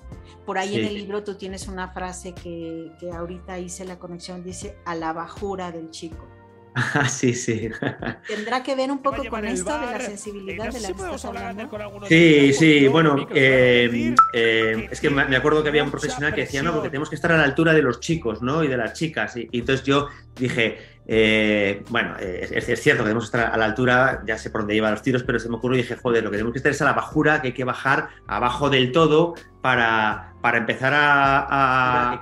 Por 0.46 0.58
ahí 0.58 0.76
en 0.80 0.86
el 0.86 0.96
libro 0.96 1.24
tú 1.24 1.36
tienes 1.36 1.68
una 1.68 1.90
frase 1.90 2.34
que, 2.34 2.92
que 3.00 3.12
ahorita 3.12 3.60
hice 3.60 3.86
la 3.86 4.00
conexión, 4.00 4.44
dice 4.44 4.78
a 4.86 4.96
la 4.96 5.14
bajura 5.14 5.72
del 5.72 5.90
chico. 5.92 6.28
Ah, 6.76 7.08
sí, 7.10 7.34
sí. 7.34 7.70
¿Tendrá 8.28 8.62
que 8.62 8.76
ver 8.76 8.92
un 8.92 9.02
poco 9.02 9.24
con 9.30 9.46
esto 9.46 9.80
de 9.80 9.86
la 9.86 10.00
sensibilidad 10.02 10.72
de 10.72 10.82
la 10.82 10.88
que 10.88 10.94
estás 10.94 11.26
hablando? 11.26 11.70
Sí, 12.08 12.54
sí, 12.54 12.88
bueno, 12.88 13.28
eh, 13.34 14.14
eh, 14.34 14.88
es 14.92 15.00
que 15.00 15.10
me 15.10 15.36
acuerdo 15.36 15.64
que 15.64 15.70
había 15.70 15.84
un 15.84 15.92
profesional 15.92 16.34
que 16.34 16.42
decía, 16.42 16.62
no, 16.62 16.74
porque 16.74 16.90
tenemos 16.90 17.10
que 17.10 17.16
estar 17.16 17.32
a 17.32 17.38
la 17.38 17.44
altura 17.44 17.74
de 17.74 17.82
los 17.82 18.02
chicos, 18.02 18.42
¿no? 18.42 18.64
Y 18.64 18.68
de 18.68 18.76
las 18.76 18.94
chicas. 18.94 19.38
Y, 19.38 19.48
entonces 19.54 19.86
yo 19.86 20.10
dije, 20.36 20.78
eh, 21.08 21.84
bueno, 21.90 22.16
es, 22.18 22.66
cierto 22.82 23.04
que 23.04 23.10
debemos 23.10 23.26
estar 23.26 23.54
a 23.54 23.58
la 23.58 23.66
altura, 23.66 24.24
ya 24.26 24.38
sé 24.38 24.50
por 24.50 24.62
dónde 24.62 24.74
llevan 24.74 24.92
los 24.92 25.02
tiros, 25.02 25.24
pero 25.24 25.40
se 25.40 25.50
me 25.50 25.56
ocurrió 25.56 25.78
y 25.78 25.82
dije, 25.82 25.96
joder, 25.96 26.24
lo 26.24 26.32
que 26.32 26.38
tenemos 26.38 26.54
que 26.54 26.60
estar 26.60 26.72
es 26.72 26.82
a 26.82 26.86
la 26.86 26.94
bajura, 26.94 27.42
que 27.42 27.50
hay 27.50 27.54
que 27.54 27.64
bajar 27.64 28.10
abajo 28.28 28.70
del 28.70 28.92
todo 28.92 29.36
para, 29.62 30.34
para 30.42 30.58
empezar 30.58 30.94
a, 30.96 32.14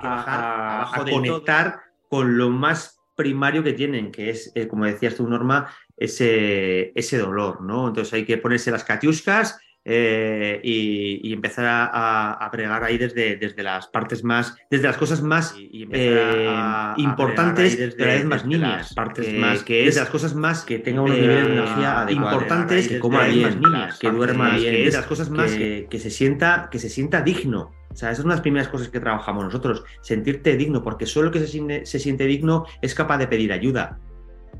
a 0.82 1.04
conectar 1.04 1.80
con 2.08 2.36
lo 2.36 2.50
más 2.50 3.00
primario 3.16 3.62
que 3.62 3.72
tienen, 3.72 4.10
que 4.10 4.30
es, 4.30 4.52
eh, 4.54 4.68
como 4.68 4.84
decías 4.84 5.14
tú, 5.14 5.28
Norma, 5.28 5.68
ese, 5.96 6.92
ese 6.98 7.18
dolor, 7.18 7.62
¿no? 7.62 7.88
Entonces 7.88 8.12
hay 8.12 8.24
que 8.24 8.38
ponerse 8.38 8.70
las 8.70 8.84
catiuscas 8.84 9.58
eh, 9.86 10.60
y, 10.62 11.32
empezar 11.32 11.66
a, 11.66 12.32
a, 12.32 12.48
bregar 12.48 12.84
ahí 12.84 12.96
desde, 12.96 13.36
desde 13.36 13.62
las 13.62 13.86
partes 13.88 14.24
más, 14.24 14.56
desde 14.70 14.86
las 14.86 14.96
cosas 14.96 15.20
más 15.20 15.54
eh, 15.58 16.94
importantes, 16.96 17.76
desde, 17.76 17.96
pero 17.96 18.10
vez 18.10 18.24
más 18.24 18.46
niñas, 18.46 18.94
partes 18.94 19.32
más 19.34 19.62
que 19.62 19.80
es, 19.80 19.86
desde 19.86 20.00
las 20.00 20.10
cosas 20.10 20.34
más 20.34 20.64
que 20.64 20.78
tengan 20.78 21.04
unos 21.04 21.18
niveles 21.18 21.46
de 21.46 21.52
energía 21.52 22.06
importantes, 22.08 22.88
que 22.88 22.98
coma 22.98 23.24
bien, 23.24 23.60
niñas, 23.60 23.98
que 23.98 24.10
duerma 24.10 24.56
bien, 24.56 24.84
desde 24.84 24.98
las 24.98 25.06
cosas 25.06 25.28
más 25.28 25.52
que, 25.52 25.86
que, 25.90 25.98
se 25.98 26.10
sienta, 26.10 26.68
que 26.70 26.78
se 26.78 26.88
sienta 26.88 27.20
digno, 27.20 27.72
o 27.90 27.96
sea, 27.96 28.10
esas 28.10 28.22
son 28.22 28.30
las 28.30 28.40
primeras 28.40 28.68
cosas 28.68 28.88
que 28.88 29.00
trabajamos 29.00 29.44
nosotros, 29.44 29.84
sentirte 30.00 30.56
digno, 30.56 30.82
porque 30.82 31.04
solo 31.06 31.28
el 31.28 31.32
que 31.32 31.46
se 31.46 31.84
se 31.86 31.98
siente 31.98 32.26
digno 32.26 32.64
es 32.80 32.94
capaz 32.94 33.18
de 33.18 33.26
pedir 33.26 33.52
ayuda 33.52 33.98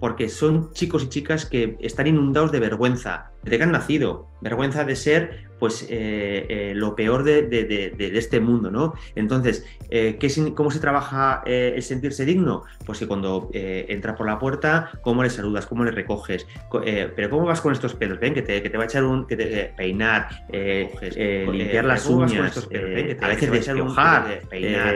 porque 0.01 0.29
son 0.29 0.73
chicos 0.73 1.05
y 1.05 1.09
chicas 1.09 1.47
que 1.47 1.77
están 1.81 2.07
inundados 2.07 2.53
de 2.53 2.61
vergüenza, 2.61 3.33
de 3.43 3.57
que 3.57 3.63
han 3.63 3.73
nacido, 3.73 4.31
vergüenza 4.41 4.85
de 4.85 4.97
ser 4.97 5.49
pues 5.65 5.87
eh, 5.89 6.45
eh, 6.51 6.73
lo 6.77 6.95
peor 6.95 7.25
de, 7.25 7.95
este 8.19 8.39
mundo, 8.39 8.71
¿no? 8.71 8.93
Entonces, 9.15 9.65
eh, 9.89 10.19
¿cómo 10.55 10.71
se 10.71 10.79
trabaja 10.79 11.43
el 11.47 11.83
sentirse 11.83 12.27
digno? 12.27 12.65
Pues 12.85 12.99
que 12.99 13.07
cuando 13.07 13.49
entra 13.55 14.15
por 14.15 14.27
la 14.27 14.39
puerta, 14.39 14.91
¿cómo 15.01 15.23
le 15.23 15.31
saludas? 15.31 15.65
¿Cómo 15.65 15.83
le 15.83 15.91
recoges? 15.91 16.47
pero 17.17 17.31
¿cómo 17.31 17.47
vas 17.47 17.63
con 17.63 17.73
estos 17.73 17.95
pelos? 17.95 18.21
Ven, 18.21 18.35
que 18.35 18.43
te, 18.43 18.77
va 18.77 18.83
a 18.83 18.87
echar 18.87 19.05
un... 19.05 19.27
que 19.27 19.39
te 19.39 19.73
peinar, 19.75 20.29
limpiar 20.53 21.87
las 21.87 22.05
uñas, 22.11 22.59
a 23.23 23.29
veces 23.29 23.49
peinar, 24.51 24.95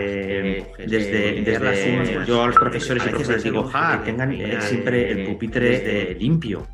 desde. 0.87 2.27
Yo 2.27 2.43
a 2.43 2.47
los 2.49 2.57
profesores 2.57 3.05
a 3.05 3.11
veces 3.11 3.29
les 3.31 3.43
digo, 3.43 3.71
que 3.73 3.99
tengan 4.05 4.37
siempre 4.61 5.13
el 5.13 5.29
pupitre 5.29 6.15
limpio. 6.17 6.67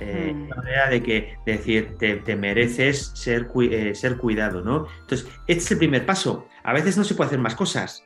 Eh, 0.00 0.34
la 0.48 0.56
manera 0.56 0.88
de 0.88 1.02
que 1.02 1.36
decir, 1.44 1.96
te, 1.98 2.36
mereces 2.36 3.12
ser, 3.14 3.50
eh, 3.70 3.94
ser 3.94 4.16
cuidado, 4.16 4.62
¿no? 4.62 4.86
Entonces, 5.00 5.28
este 5.46 5.62
es 5.62 5.70
el 5.72 5.78
primer 5.78 6.06
paso. 6.06 6.48
A 6.62 6.72
veces 6.72 6.96
no 6.96 7.04
se 7.04 7.14
puede 7.14 7.28
hacer 7.28 7.38
más 7.38 7.54
cosas 7.54 8.04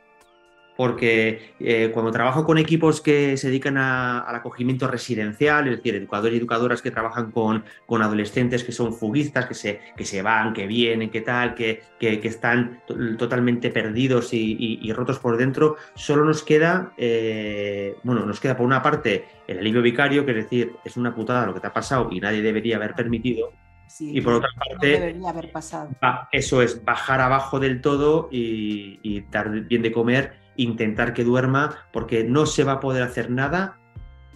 porque 0.79 1.55
eh, 1.59 1.91
cuando 1.93 2.09
trabajo 2.09 2.45
con 2.45 2.57
equipos 2.57 3.01
que 3.01 3.35
se 3.35 3.47
dedican 3.47 3.75
al 3.75 4.33
acogimiento 4.33 4.87
residencial, 4.87 5.67
es 5.67 5.75
decir, 5.75 5.93
educadores 5.93 6.35
y 6.35 6.37
educadoras 6.37 6.81
que 6.81 6.89
trabajan 6.89 7.31
con, 7.31 7.65
con 7.85 8.01
adolescentes 8.01 8.63
que 8.63 8.71
son 8.71 8.93
fuguistas, 8.93 9.45
que 9.45 9.55
se, 9.55 9.81
que 9.97 10.05
se 10.05 10.21
van, 10.21 10.53
que 10.53 10.67
vienen, 10.67 11.09
que 11.09 11.19
tal, 11.19 11.53
que, 11.53 11.81
que, 11.99 12.21
están 12.23 12.81
totalmente 13.17 13.71
perdidos 13.71 14.29
y, 14.31 14.93
rotos 14.93 15.19
por 15.19 15.35
dentro, 15.35 15.75
solo 15.95 16.23
nos 16.23 16.43
queda, 16.43 16.93
eh, 16.95 17.97
bueno, 18.03 18.25
nos 18.25 18.39
queda 18.39 18.55
por 18.55 18.65
una 18.65 18.81
parte 18.81 19.25
el 19.47 19.59
alivio 19.59 19.81
vicario, 19.81 20.25
que 20.25 20.31
es 20.31 20.37
decir, 20.37 20.77
es 20.85 20.95
una 20.95 21.13
putada 21.13 21.45
lo 21.45 21.53
que 21.53 21.59
te 21.59 21.67
ha 21.67 21.73
pasado 21.73 22.07
y 22.09 22.21
nadie 22.21 22.41
debería 22.41 22.77
haber 22.77 22.95
permitido, 22.95 23.51
y 23.99 24.21
por 24.21 24.33
otra 24.33 24.49
parte, 24.55 24.87
debería 24.87 25.29
haber 25.29 25.51
pasado. 25.51 25.89
eso 26.31 26.61
es 26.61 26.85
bajar 26.85 27.19
abajo 27.19 27.59
del 27.59 27.81
todo 27.81 28.29
y, 28.31 28.99
y, 29.03 29.21
dar 29.29 29.49
bien 29.49 29.81
de 29.81 29.91
comer 29.91 30.38
intentar 30.63 31.13
que 31.13 31.23
duerma 31.23 31.87
porque 31.91 32.23
no 32.23 32.45
se 32.45 32.63
va 32.63 32.73
a 32.73 32.79
poder 32.79 33.03
hacer 33.03 33.29
nada 33.29 33.79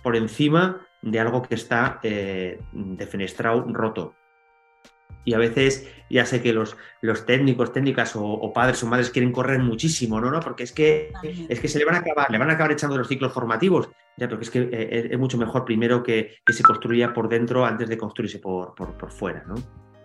por 0.01 0.15
encima 0.15 0.85
de 1.01 1.19
algo 1.19 1.41
que 1.41 1.55
está 1.55 1.99
eh, 2.03 2.59
defenestrado, 2.71 3.65
roto. 3.69 4.15
Y 5.25 5.33
a 5.33 5.37
veces 5.37 5.89
ya 6.09 6.25
sé 6.25 6.41
que 6.41 6.51
los, 6.51 6.75
los 7.01 7.25
técnicos, 7.25 7.71
técnicas 7.71 8.13
o, 8.15 8.51
padres 8.53 8.83
o 8.83 8.87
madres 8.87 9.09
quieren 9.09 9.31
correr 9.31 9.59
muchísimo, 9.59 10.19
¿no? 10.19 10.31
¿no? 10.31 10.39
Porque 10.41 10.63
es 10.63 10.73
que, 10.73 11.13
es 11.47 11.59
que 11.59 11.67
se 11.67 11.79
le 11.79 11.85
van 11.85 11.95
a 11.95 11.99
acabar, 11.99 12.29
le 12.29 12.37
van 12.37 12.49
a 12.49 12.53
acabar 12.53 12.73
echando 12.73 12.97
los 12.97 13.07
ciclos 13.07 13.31
formativos. 13.31 13.89
Ya, 14.17 14.27
porque 14.29 14.43
es 14.43 14.51
que 14.51 14.69
eh, 14.71 15.09
es, 15.11 15.17
mucho 15.17 15.37
mejor 15.37 15.65
primero 15.65 16.03
que, 16.03 16.35
que, 16.45 16.53
se 16.53 16.61
construya 16.61 17.13
por 17.13 17.29
dentro 17.29 17.65
antes 17.65 17.89
de 17.89 17.97
construirse 17.97 18.39
por, 18.39 18.75
por, 18.75 18.97
por 18.97 19.11
fuera, 19.11 19.43
¿no? 19.47 19.55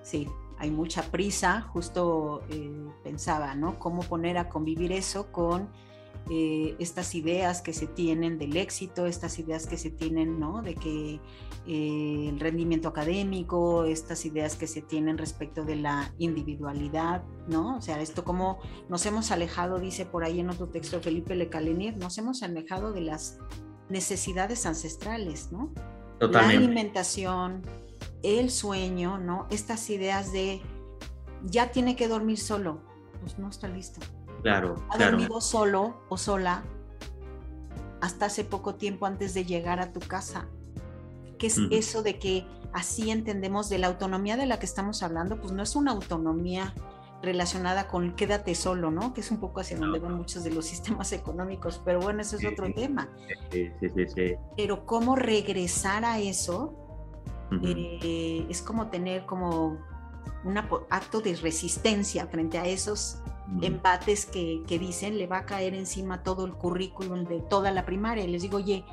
Sí, 0.02 0.26
hay 0.58 0.70
mucha 0.70 1.02
prisa, 1.02 1.60
justo 1.60 2.42
eh, 2.50 2.70
pensaba, 3.04 3.54
¿no? 3.54 3.78
Cómo 3.78 4.02
poner 4.02 4.38
a 4.38 4.48
convivir 4.48 4.92
eso 4.92 5.30
con 5.30 5.68
eh, 6.30 6.76
estas 6.78 7.14
ideas 7.14 7.62
que 7.62 7.72
se 7.72 7.86
tienen 7.86 8.38
del 8.38 8.56
éxito, 8.58 9.06
estas 9.06 9.38
ideas 9.38 9.66
que 9.66 9.78
se 9.78 9.90
tienen, 9.90 10.38
¿no? 10.38 10.60
De 10.60 10.74
que 10.74 11.20
eh, 11.66 12.28
el 12.28 12.38
rendimiento 12.38 12.88
académico, 12.88 13.84
estas 13.84 14.26
ideas 14.26 14.54
que 14.54 14.66
se 14.66 14.82
tienen 14.82 15.16
respecto 15.16 15.64
de 15.64 15.76
la 15.76 16.12
individualidad, 16.18 17.24
¿no? 17.46 17.78
O 17.78 17.80
sea, 17.80 18.00
esto 18.02 18.24
como 18.24 18.58
nos 18.90 19.06
hemos 19.06 19.30
alejado, 19.30 19.78
dice 19.78 20.04
por 20.04 20.22
ahí 20.22 20.40
en 20.40 20.50
otro 20.50 20.68
texto 20.68 21.00
Felipe 21.00 21.34
Lecalenier, 21.34 21.96
nos 21.96 22.18
hemos 22.18 22.42
alejado 22.42 22.92
de 22.92 23.00
las 23.00 23.38
necesidades 23.88 24.66
ancestrales, 24.66 25.50
¿no? 25.50 25.72
Totalmente. 26.18 26.58
La 26.58 26.66
alimentación, 26.66 27.62
el 28.22 28.50
sueño, 28.50 29.16
¿no? 29.16 29.46
Estas 29.50 29.88
ideas 29.88 30.30
de 30.32 30.60
ya 31.44 31.70
tiene 31.70 31.96
que 31.96 32.06
dormir 32.06 32.38
solo, 32.38 32.82
pues 33.22 33.38
no 33.38 33.48
está 33.48 33.68
listo. 33.68 34.00
Claro, 34.42 34.76
ha 34.90 34.98
dormido 34.98 35.40
solo 35.40 36.00
o 36.08 36.16
sola 36.16 36.62
hasta 38.00 38.26
hace 38.26 38.44
poco 38.44 38.76
tiempo 38.76 39.06
antes 39.06 39.34
de 39.34 39.44
llegar 39.44 39.80
a 39.80 39.92
tu 39.92 40.00
casa. 40.00 40.46
¿Qué 41.38 41.48
es 41.48 41.58
eso 41.70 42.02
de 42.02 42.18
que 42.18 42.46
así 42.72 43.10
entendemos 43.10 43.68
de 43.68 43.78
la 43.78 43.86
autonomía 43.88 44.36
de 44.36 44.46
la 44.46 44.58
que 44.58 44.66
estamos 44.66 45.02
hablando? 45.02 45.40
Pues 45.40 45.52
no 45.52 45.62
es 45.62 45.76
una 45.76 45.92
autonomía 45.92 46.74
relacionada 47.22 47.88
con 47.88 48.14
quédate 48.14 48.54
solo, 48.54 48.90
¿no? 48.90 49.12
Que 49.12 49.20
es 49.20 49.30
un 49.30 49.38
poco 49.38 49.60
hacia 49.60 49.76
donde 49.76 49.98
van 49.98 50.14
muchos 50.14 50.44
de 50.44 50.50
los 50.50 50.66
sistemas 50.66 51.12
económicos, 51.12 51.80
pero 51.84 52.00
bueno, 52.00 52.20
ese 52.22 52.36
es 52.36 52.44
otro 52.44 52.72
tema. 52.72 53.08
Sí, 53.50 53.70
sí, 53.80 53.88
sí, 54.14 54.34
pero 54.56 54.86
cómo 54.86 55.16
regresar 55.16 56.04
a 56.04 56.20
eso 56.20 56.74
eh, 57.62 58.46
es 58.48 58.62
como 58.62 58.88
tener 58.88 59.26
como 59.26 59.78
un 60.44 60.58
acto 60.58 61.20
de 61.20 61.34
resistencia 61.36 62.26
frente 62.26 62.58
a 62.58 62.66
esos 62.66 63.18
empates 63.62 64.26
que, 64.26 64.62
dicen 64.68 65.18
le 65.18 65.26
va 65.26 65.38
a 65.38 65.46
caer 65.46 65.74
encima 65.74 66.22
todo 66.22 66.44
el 66.44 66.52
currículum 66.52 67.24
de 67.24 67.40
toda 67.40 67.70
la 67.70 67.84
primaria. 67.84 68.24
Y 68.24 68.28
les 68.28 68.42
digo, 68.42 68.58
oye, 68.58 68.84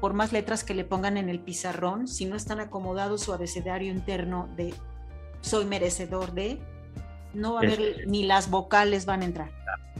por 0.00 0.14
más 0.14 0.32
letras 0.32 0.64
que 0.64 0.74
le 0.74 0.84
pongan 0.84 1.16
en 1.16 1.28
el 1.28 1.40
pizarrón, 1.40 2.08
si 2.08 2.24
no 2.24 2.36
están 2.36 2.60
acomodados 2.60 3.22
su 3.22 3.32
abecedario 3.32 3.90
interno 3.90 4.48
de 4.56 4.74
soy 5.40 5.64
merecedor 5.64 6.32
de, 6.32 6.58
no 7.34 7.54
va 7.54 7.60
a 7.60 7.62
haber, 7.64 8.06
ni 8.06 8.24
las 8.24 8.50
vocales 8.50 9.06
van 9.06 9.22
a 9.22 9.24
entrar. 9.26 9.50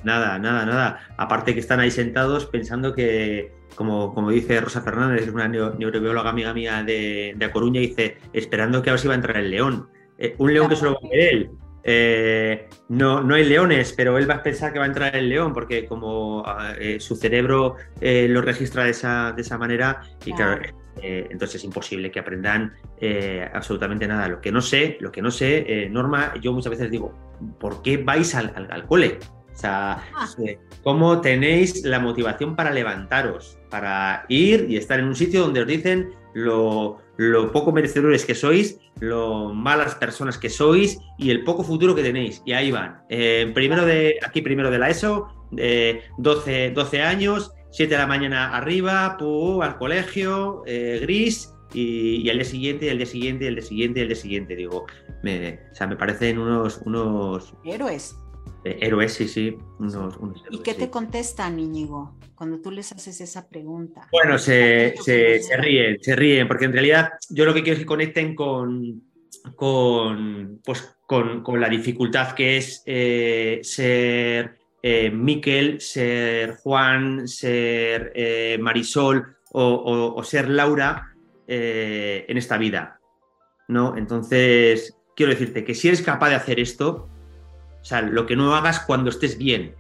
Nada, 0.05 0.39
nada, 0.39 0.65
nada. 0.65 1.01
Aparte 1.17 1.55
que 1.55 1.61
están 1.61 1.81
ahí 1.81 1.91
sentados 1.91 2.47
pensando 2.47 2.95
que, 2.95 3.53
como, 3.75 4.15
como 4.15 4.31
dice 4.31 4.61
Rosa 4.61 4.81
Fernández, 4.81 5.23
es 5.23 5.29
una 5.29 5.49
neurobióloga 5.49 6.31
amiga 6.31 6.55
mía 6.55 6.83
de, 6.83 7.35
de 7.37 7.51
Coruña, 7.51 7.81
dice, 7.81 8.19
esperando 8.33 8.83
que 8.83 8.91
a 8.91 8.93
ver 8.95 9.01
si 9.01 9.09
va 9.09 9.15
a 9.15 9.17
entrar 9.17 9.37
el 9.37 9.51
león. 9.51 9.89
Eh, 10.19 10.35
un 10.39 10.53
león 10.53 10.69
que 10.69 10.77
solo 10.77 10.93
va 10.93 11.07
a 11.07 11.11
ver 11.11 11.21
él. 11.21 11.51
Eh, 11.91 12.69
no, 12.91 13.23
no 13.23 13.35
hay 13.35 13.45
leones, 13.45 13.95
pero 13.97 14.19
él 14.19 14.29
va 14.29 14.35
a 14.35 14.43
pensar 14.43 14.75
que 14.75 14.79
va 14.79 14.85
a 14.85 14.89
entrar 14.89 15.17
el 15.17 15.31
león, 15.31 15.55
porque 15.55 15.87
como 15.87 16.43
ah, 16.45 16.75
eh, 16.79 17.01
su 17.01 17.17
cerebro 17.17 17.77
lo 18.01 18.43
registra 18.43 18.85
de 18.85 18.91
esa, 18.91 19.33
de 19.33 19.41
esa 19.41 19.57
manera, 19.57 20.03
y 20.25 20.33
claro, 20.33 20.61
entonces 21.01 21.57
es 21.57 21.65
imposible 21.65 22.11
que 22.11 22.19
aprendan 22.19 22.75
absolutamente 23.55 24.07
nada. 24.07 24.29
Lo 24.29 24.41
que 24.41 24.53
no 24.53 24.61
sé, 24.61 24.99
lo 25.01 25.11
que 25.11 25.23
no 25.23 25.31
sé, 25.31 25.89
Norma, 25.91 26.35
yo 26.43 26.53
muchas 26.53 26.71
veces 26.71 26.91
digo, 26.91 27.15
¿por 27.59 27.83
qué 27.83 27.97
vais 27.97 28.35
al, 28.35 28.53
al 28.71 28.87
cole? 28.87 29.19
O 29.59 29.61
sea, 29.61 30.05
ah. 30.15 30.29
¿cómo 30.85 31.21
tenéis 31.21 31.85
la 31.85 31.99
motivación 31.99 32.55
para 32.55 32.71
levantaros, 32.71 33.59
para 33.71 34.25
ir 34.29 34.67
y 34.69 34.77
estar 34.77 35.01
en 35.01 35.07
un 35.07 35.17
sitio 35.17 35.41
donde 35.41 35.63
os 35.63 35.67
dicen 35.67 36.11
lo, 36.35 36.99
poco 37.53 37.73
merecedores 37.73 38.25
que 38.25 38.35
sois, 38.35 38.81
lo 39.01 39.53
malas 39.53 39.95
personas 39.97 40.39
que 40.39 40.49
sois 40.49 40.99
y 41.19 41.31
el 41.31 41.45
poco 41.45 41.65
futuro 41.65 41.95
que 41.95 42.03
tenéis? 42.03 42.43
Y 42.45 42.53
ahí 42.53 42.71
van. 42.71 43.03
Eh, 43.09 43.51
primero 43.55 43.85
de, 43.85 44.19
aquí 44.25 44.41
primero 44.43 44.71
de 44.71 44.79
la 44.79 44.91
ESO, 44.91 45.29
12, 46.19 46.71
12 46.71 47.03
años, 47.03 47.53
7 47.71 47.95
de 47.95 47.99
la 47.99 48.07
mañana 48.07 48.57
arriba, 48.57 49.17
al 49.63 49.79
colegio, 49.79 50.63
eh, 50.67 50.99
gris, 51.03 51.55
y, 51.75 52.23
y, 52.23 52.31
al 52.31 52.37
día 52.37 52.45
siguiente, 52.47 52.91
al 52.91 52.97
día 52.97 53.07
siguiente, 53.07 53.49
al 53.49 53.55
día 53.57 53.65
siguiente, 53.65 54.01
al 54.01 54.09
día 54.09 54.17
siguiente. 54.17 54.57
Digo, 54.57 54.87
me, 55.23 55.61
o 55.71 55.75
sea, 55.75 55.87
me 55.87 55.97
parecen 55.97 56.39
unos, 56.39 56.81
unos 56.87 57.53
héroes. 57.65 58.17
Eh, 58.65 58.79
héroes, 58.81 59.13
sí, 59.13 59.29
sí. 59.29 59.59
¿Y 60.51 60.59
qué 60.59 60.75
te 60.75 60.91
contestan, 60.91 61.59
Íñigo, 61.59 62.15
cuando 62.39 62.61
tú 62.61 62.71
les 62.71 62.93
haces 62.93 63.21
esa 63.21 63.49
pregunta? 63.49 64.07
Bueno, 64.13 64.39
se, 64.39 64.95
ríen, 65.59 65.99
se 66.01 66.15
ríen, 66.15 66.47
porque 66.47 66.67
en 66.67 66.73
realidad 66.73 67.11
yo 67.29 67.45
lo 67.45 67.53
que 67.53 67.65
quiero 67.65 67.75
es 67.75 67.81
que 67.81 67.87
conecten 67.87 68.37
con, 68.37 69.03
con, 69.57 70.61
pues, 70.65 70.97
con, 71.05 71.61
la 71.61 71.69
dificultad 71.69 72.37
que 72.37 72.59
es 72.59 72.85
eh, 72.87 73.59
ser 73.65 74.57
eh, 74.81 75.11
Miquel, 75.11 75.81
ser 75.81 76.55
Juan, 76.63 77.27
ser 77.27 78.13
Marisol 78.61 79.37
o, 79.51 80.23
ser 80.23 80.49
Laura 80.49 81.13
en 81.49 82.39
esta 82.39 82.57
vida. 82.57 83.01
¿no? 83.67 83.97
Entonces, 83.97 84.97
quiero 85.17 85.33
decirte 85.33 85.65
que 85.65 85.75
si 85.75 85.89
eres 85.89 86.03
capaz 86.03 86.29
de 86.29 86.37
hacer 86.37 86.61
esto, 86.61 87.09
o 87.81 87.85
sea, 87.85 88.03
lo 88.03 88.27
que 88.27 88.37
no 88.37 88.55
hagas 88.55 88.79
cuando 88.79 89.11
estés 89.11 89.39
bien. 89.39 89.75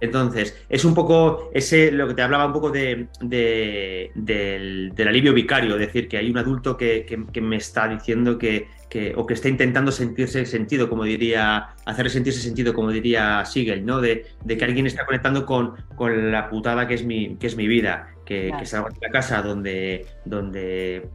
Entonces, 0.00 0.56
es 0.68 0.84
un 0.84 0.94
poco 0.94 1.50
ese, 1.52 1.92
lo 1.92 2.08
que 2.08 2.14
te 2.14 2.22
hablaba 2.22 2.46
un 2.46 2.52
poco 2.52 2.70
de, 2.70 3.08
del, 3.20 4.92
alivio 5.06 5.34
vicario, 5.34 5.74
es 5.74 5.80
decir, 5.80 6.08
que 6.08 6.16
hay 6.16 6.30
un 6.30 6.38
adulto 6.38 6.76
que, 6.76 7.04
me 7.40 7.56
está 7.56 7.86
diciendo 7.86 8.38
que, 8.38 8.68
o 9.16 9.26
que 9.26 9.34
está 9.34 9.48
intentando 9.48 9.92
sentirse 9.92 10.46
sentido, 10.46 10.88
como 10.88 11.04
diría, 11.04 11.74
hacer 11.84 12.10
sentirse 12.10 12.40
sentido, 12.40 12.72
como 12.72 12.90
diría 12.90 13.44
Siegel, 13.44 13.84
¿no? 13.84 14.00
De, 14.00 14.26
que 14.46 14.64
alguien 14.64 14.86
está 14.86 15.04
conectando 15.04 15.44
con, 15.44 15.74
con, 15.96 16.32
la 16.32 16.48
putada 16.48 16.88
que 16.88 16.94
es 16.94 17.04
mi, 17.04 17.36
que 17.36 17.46
es 17.46 17.56
mi 17.56 17.68
vida, 17.68 18.14
que, 18.24 18.52
que 18.58 18.66
salgo 18.66 18.88
de 18.88 18.98
la 19.02 19.10
casa 19.10 19.42
donde, 19.42 20.06
donde 20.24 21.10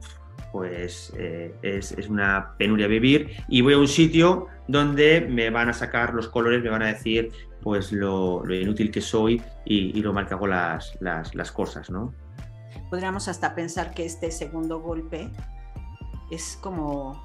pues 0.56 1.12
eh, 1.17 1.54
es, 1.63 1.93
una 2.08 2.56
penuria 2.58 2.88
vivir 2.88 3.30
y 3.50 3.60
voy 3.60 3.74
a 3.74 3.78
un 3.78 3.89
sitio 3.89 4.48
donde 4.69 5.19
me 5.19 5.50
van 5.50 5.67
a 5.67 5.74
sacar 5.74 6.13
los 6.13 6.30
colores, 6.30 6.63
me 6.63 6.69
van 6.69 6.82
a 6.82 6.88
decir 6.88 7.30
pues 7.65 7.91
lo, 7.91 8.43
inútil 8.54 8.91
que 8.91 9.01
soy 9.01 9.41
y, 9.65 9.99
lo 10.04 10.13
mal 10.13 10.28
que 10.28 10.36
hago 10.36 10.45
las, 10.45 10.95
las, 11.01 11.51
cosas, 11.51 11.89
¿no? 11.89 12.13
Podríamos 12.91 13.28
hasta 13.28 13.56
pensar 13.56 13.91
que 13.95 14.06
este 14.06 14.30
segundo 14.30 14.82
golpe 14.82 15.32
es 16.30 16.60
como 16.62 17.23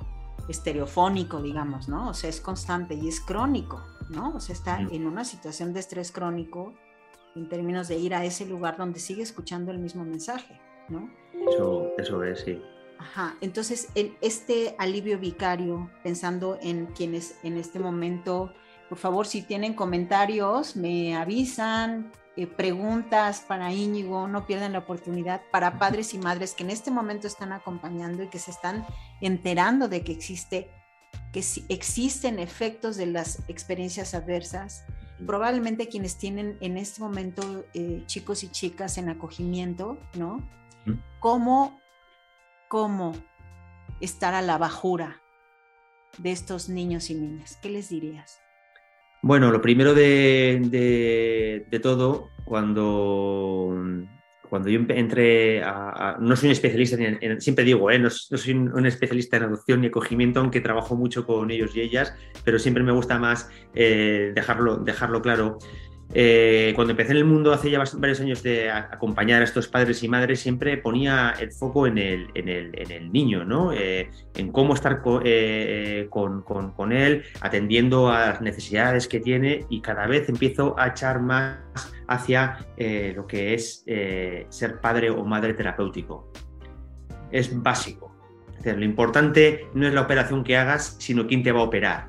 estereofónico, 0.49 1.43
digamos, 1.43 1.91
¿no? 1.91 2.09
O 2.09 2.15
sea, 2.15 2.31
es 2.31 2.41
constante 2.41 2.95
y 2.95 3.07
es 3.07 3.21
crónico, 3.21 3.85
¿no? 4.09 4.35
O 4.35 4.41
sea, 4.41 4.55
está 4.55 4.81
en 4.81 5.07
una 5.07 5.27
situación 5.27 5.75
de 5.75 5.81
estrés 5.81 6.11
crónico 6.11 6.73
en 7.37 7.51
términos 7.51 7.89
de 7.89 7.99
ir 7.99 8.15
a 8.15 8.25
ese 8.25 8.47
lugar 8.47 8.79
donde 8.79 8.99
sigue 8.99 9.23
escuchando 9.23 9.71
el 9.73 9.79
mismo 9.79 10.07
mensaje, 10.07 10.59
¿no? 10.89 11.11
Eso, 11.51 11.91
eso 11.99 12.25
es, 12.25 12.41
sí. 12.41 12.63
Ajá, 12.99 13.37
entonces 13.43 13.91
en 13.95 14.17
este 14.23 14.75
alivio 14.79 15.19
vicario, 15.19 15.91
pensando 16.03 16.57
en 16.63 16.87
quienes 16.87 17.39
en 17.43 17.59
este 17.59 17.79
momento, 17.79 18.55
por 18.91 18.99
favor, 18.99 19.29
si 19.29 19.43
tienen 19.43 19.75
comentarios, 19.75 20.75
me 20.75 21.15
avisan, 21.17 22.11
eh, 22.37 22.49
preguntas 22.49 23.45
para 23.47 23.73
Íñigo, 23.73 24.27
no 24.27 24.47
pierdan 24.47 24.73
la 24.73 24.81
oportunidad 24.81 25.43
para 25.53 25.79
padres 25.79 26.13
y 26.13 26.19
madres 26.19 26.55
que 26.55 26.65
en 26.65 26.71
este 26.71 26.91
momento 26.91 27.29
están 27.29 27.53
acompañando 27.53 28.25
y 28.25 28.29
que 28.29 28.41
se 28.41 28.51
están 28.51 28.85
enterando 29.21 29.87
de 29.87 30.03
que 30.03 30.11
existe, 30.11 30.73
que 31.33 31.45
existen 31.69 32.41
efectos 32.41 32.97
de 32.97 33.07
las 33.07 33.45
experiencias 33.47 34.13
adversas. 34.13 34.85
Probablemente 35.25 35.89
quienes 35.89 36.17
tienen 36.17 36.59
en 36.61 36.77
este 36.77 37.01
momento 37.01 37.65
eh, 37.75 38.03
chicos 38.07 38.43
y 38.43 38.49
chicas 38.49 38.99
en 38.99 39.09
acogimiento, 39.09 39.99
¿no? 40.15 40.43
¿Cómo 41.21 41.79
cómo 42.67 43.13
estar 44.01 44.35
a 44.35 44.43
la 44.43 44.59
bajura 44.59 45.23
de 46.19 46.33
estos 46.33 46.69
niños 46.69 47.09
y 47.11 47.15
niñas? 47.15 47.57
¿Qué 47.63 47.71
les 47.71 47.89
dirías? 47.89 48.40
Bueno, 49.23 49.51
lo 49.51 49.61
primero 49.61 49.95
de, 49.95 51.67
todo, 51.83 52.31
cuando, 52.45 53.75
cuando 54.49 54.69
yo 54.71 54.81
entré 54.89 55.63
a, 55.63 56.17
No 56.21 56.37
soy 56.37 56.49
un 56.49 56.53
especialista, 56.53 56.97
en, 56.99 57.41
siempre 57.41 57.65
digo, 57.65 57.91
¿eh? 57.91 57.99
no, 57.99 58.09
soy 58.09 58.55
un, 58.55 58.87
especialista 58.87 59.37
en 59.37 59.43
adopción 59.45 59.83
ni 59.83 59.89
acogimiento, 59.89 60.41
aunque 60.41 60.63
trabajo 60.63 60.97
mucho 60.97 61.27
con 61.27 61.51
ellos 61.51 61.77
y 61.77 61.83
ellas, 61.83 62.15
pero 62.45 62.59
siempre 62.59 62.83
me 62.83 62.93
gusta 62.93 63.19
más 63.19 63.51
eh, 63.75 64.33
dejarlo, 64.35 64.79
dejarlo 64.79 65.21
claro. 65.21 65.59
Eh, 66.13 66.73
cuando 66.75 66.91
empecé 66.91 67.13
en 67.13 67.19
el 67.19 67.25
mundo 67.25 67.53
hace 67.53 67.71
ya 67.71 67.83
varios 67.99 68.21
años 68.21 68.43
de 68.43 68.69
acompañar 68.69 69.43
a 69.43 69.45
estos 69.45 69.69
padres 69.69 70.03
y 70.03 70.09
madres, 70.09 70.41
siempre 70.41 70.77
ponía 70.77 71.35
el 71.39 71.53
foco 71.53 71.87
en 71.87 71.99
el, 71.99 73.13
niño, 73.13 73.45
¿no? 73.45 73.73
Eh, 73.73 74.11
en 74.35 74.51
cómo 74.51 74.75
estar 74.75 75.03
eh, 75.25 76.09
con, 76.11 76.93
él, 76.93 77.23
atendiendo 77.41 78.09
a 78.09 78.27
las 78.27 78.41
necesidades 78.41 79.07
que 79.07 79.21
tiene 79.21 79.67
y 79.69 79.81
cada 79.81 80.07
vez 80.07 80.29
empiezo 80.29 80.75
a 80.79 80.89
echar 80.89 81.21
más 81.21 81.59
hacia 82.09 82.59
lo 83.15 83.27
que 83.27 83.55
es 83.55 83.85
ser 84.49 84.81
padre 84.81 85.11
o 85.11 85.25
madre 85.25 85.55
terapéutico. 85.55 86.33
Es 87.31 87.63
básico. 87.63 88.13
lo 88.65 88.85
importante 88.85 89.69
no 89.75 89.87
es 89.87 89.95
la 89.95 90.01
operación 90.01 90.43
que 90.43 90.57
hagas, 90.57 90.97
sino 90.99 91.29
quién 91.29 91.45
te 91.45 91.53
va 91.53 91.61
a 91.61 91.65
operar 91.65 92.09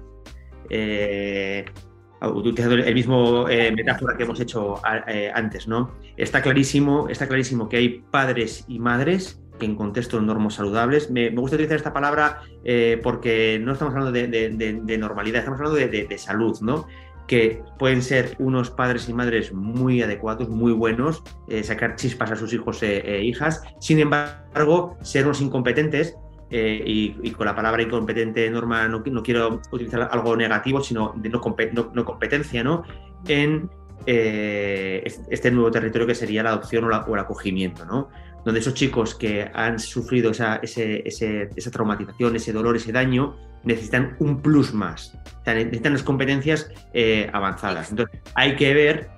utilizando 2.30 2.76
el 2.76 2.94
mismo 2.94 3.50
eh, 3.50 3.72
metáfora 3.72 4.16
que 4.16 4.24
hemos 4.24 4.40
hecho 4.40 4.82
eh, 5.08 5.32
antes, 5.34 5.68
¿no? 5.68 5.92
Está 6.18 6.42
clarísimo, 6.42 7.08
está 7.10 7.28
clarísimo 7.28 7.68
que 7.68 7.78
hay 7.78 8.04
padres 8.12 8.66
y 8.68 8.80
madres 8.80 9.40
que 9.60 9.66
en 9.66 9.76
contextos 9.76 10.24
normos 10.24 10.56
saludables, 10.56 11.12
me, 11.12 11.30
gusta 11.30 11.56
utilizar 11.56 11.78
esta 11.78 11.94
palabra 11.94 12.42
eh, 12.64 13.00
porque 13.04 13.60
no 13.62 13.74
estamos 13.74 13.94
hablando 13.94 14.12
de, 14.12 14.98
normalidad, 14.98 15.40
estamos 15.40 15.60
hablando 15.60 15.78
de, 15.78 16.18
salud, 16.18 16.60
¿no? 16.62 16.88
que 17.28 17.62
pueden 17.78 18.02
ser 18.02 18.36
unos 18.40 18.72
padres 18.72 19.08
y 19.08 19.14
madres 19.14 19.54
muy 19.54 20.02
adecuados, 20.02 20.50
muy 20.50 20.74
buenos, 20.74 21.24
sacar 21.64 21.96
chispas 21.96 22.32
a 22.32 22.36
sus 22.36 22.52
hijos 22.54 22.82
e 22.82 23.24
hijas, 23.24 23.62
sin 23.80 24.00
embargo, 24.00 24.98
ser 25.02 25.26
unos 25.26 25.42
incompetentes 25.42 26.18
eh, 26.52 26.84
y, 26.86 27.32
con 27.32 27.46
la 27.46 27.56
palabra 27.56 27.82
incompetente, 27.82 28.50
Norma, 28.50 28.88
no, 28.88 29.02
quiero 29.24 29.62
utilizar 29.72 30.10
algo 30.12 30.36
negativo, 30.36 30.84
sino 30.84 31.14
de 31.16 31.30
no, 31.30 31.40
competencia, 31.40 32.64
¿no? 32.64 32.84
En 33.26 33.70
eh, 34.06 35.02
este 35.30 35.50
nuevo 35.50 35.72
territorio 35.72 36.06
que 36.06 36.16
sería 36.16 36.44
la 36.44 36.50
adopción 36.50 36.84
o, 36.84 37.14
el 37.14 37.20
acogimiento, 37.20 37.86
¿no? 37.86 38.10
Donde 38.44 38.60
esos 38.60 38.74
chicos 38.74 39.16
que 39.16 39.50
han 39.54 39.80
sufrido 39.80 40.32
esa, 40.32 40.60
esa 40.62 41.72
traumatización, 41.72 42.36
ese 42.36 42.52
dolor, 42.52 42.76
ese 42.76 42.92
daño, 42.92 43.38
necesitan 43.64 44.16
un 44.20 44.42
plus 44.42 44.74
más, 44.74 45.18
necesitan 45.46 45.94
las 45.94 46.04
competencias 46.04 46.70
eh, 46.94 47.30
avanzadas. 47.32 47.92
Entonces, 47.92 48.20
hay 48.36 48.56
que 48.56 48.74
ver 48.74 49.10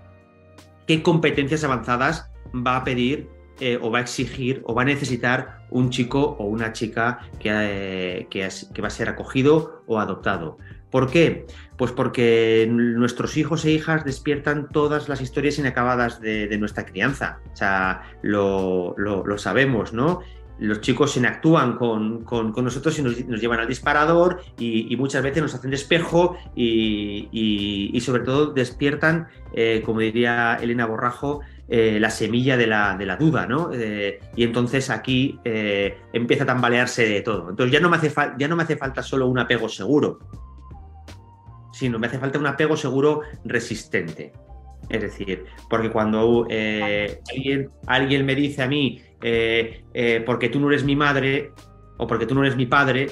qué 0.86 1.02
competencias 1.02 1.64
avanzadas 1.64 2.30
va 2.56 2.78
a 2.78 2.84
pedir 2.84 3.30
eh, 3.60 3.78
o 3.82 3.92
va 3.92 4.00
a 4.00 4.02
exigir 4.02 4.64
o 4.66 4.74
va 4.74 4.82
a 4.82 4.86
necesitar 4.86 5.68
un 5.70 5.92
chico 5.92 6.36
o 6.40 6.46
una 6.46 6.74
chica 6.74 7.20
que, 7.40 7.50
eh, 7.52 8.28
que, 8.30 8.82
va 8.82 8.88
a 8.88 8.92
ser 8.92 9.10
acogido 9.10 9.84
o 9.86 10.00
adoptado. 10.00 10.58
¿Por 10.90 11.10
qué? 11.10 11.46
Pues 11.78 11.92
porque 11.92 12.68
nuestros 12.70 13.38
hijos 13.38 13.66
e 13.66 13.72
hijas 13.72 14.06
despiertan 14.06 14.70
todas 14.70 15.08
las 15.08 15.22
historias 15.22 15.58
inacabadas 15.60 16.20
de, 16.20 16.56
nuestra 16.58 16.86
crianza. 16.86 17.40
O 17.52 17.56
sea, 17.56 18.04
lo, 18.22 18.96
sabemos, 19.38 19.94
¿no? 19.94 20.22
los 20.60 20.82
chicos 20.82 21.18
inactúan 21.18 21.78
con, 21.78 22.24
con, 22.24 22.54
con 22.54 22.64
nosotros 22.64 22.98
y 23.00 23.02
nos, 23.02 23.18
llevan 23.18 23.60
al 23.60 23.68
disparador 23.68 24.42
y, 24.58 24.94
y, 24.94 24.98
muchas 24.98 25.24
veces 25.24 25.42
nos 25.42 25.56
hacen 25.56 25.72
de 25.72 25.76
espejo 25.76 26.38
y, 26.56 27.28
y 27.32 28.00
sobre 28.02 28.24
todo 28.24 28.54
despiertan, 28.54 29.28
eh, 29.54 29.82
como 29.84 30.00
diría 30.00 30.58
Elena 30.62 30.86
Borrajo, 30.86 31.42
eh, 31.70 31.98
la 31.98 32.10
semilla 32.10 32.58
de 32.58 32.68
la, 32.68 32.98
de 32.98 33.06
la 33.06 33.16
duda, 33.16 33.48
¿no? 33.48 33.72
Eh, 33.74 34.20
y 34.36 34.44
entonces 34.44 34.90
aquí 34.90 35.40
eh, 35.46 35.98
empieza 36.12 36.44
a 36.44 36.48
tambalearse 36.48 37.08
de 37.08 37.22
todo. 37.22 37.50
Entonces 37.50 37.72
ya 37.72 37.80
no, 37.80 37.90
me 37.90 37.96
hace 37.96 38.12
ya 38.38 38.50
no 38.50 38.58
me 38.58 38.64
hace 38.64 38.76
falta 38.76 39.02
solo 39.02 39.28
un 39.28 39.40
apego 39.40 39.70
seguro, 39.70 40.20
sino 41.72 42.00
me 42.00 42.08
hace 42.08 42.20
falta 42.20 42.38
un 42.38 42.48
apego 42.48 42.76
seguro 42.76 43.22
resistente. 43.46 44.34
Es 44.90 45.02
decir, 45.02 45.46
porque 45.70 45.90
cuando 45.90 46.46
alguien, 46.50 47.70
alguien, 47.88 48.26
me 48.26 48.36
dice 48.36 48.62
a 48.62 48.68
mí, 48.68 49.02
porque 50.26 50.50
tú 50.52 50.60
no 50.60 50.68
eres 50.70 50.84
mi 50.84 50.98
madre 50.98 51.54
o 51.98 52.06
porque 52.06 52.26
tú 52.26 52.36
no 52.36 52.44
eres 52.44 52.58
mi 52.58 52.66
padre, 52.66 53.08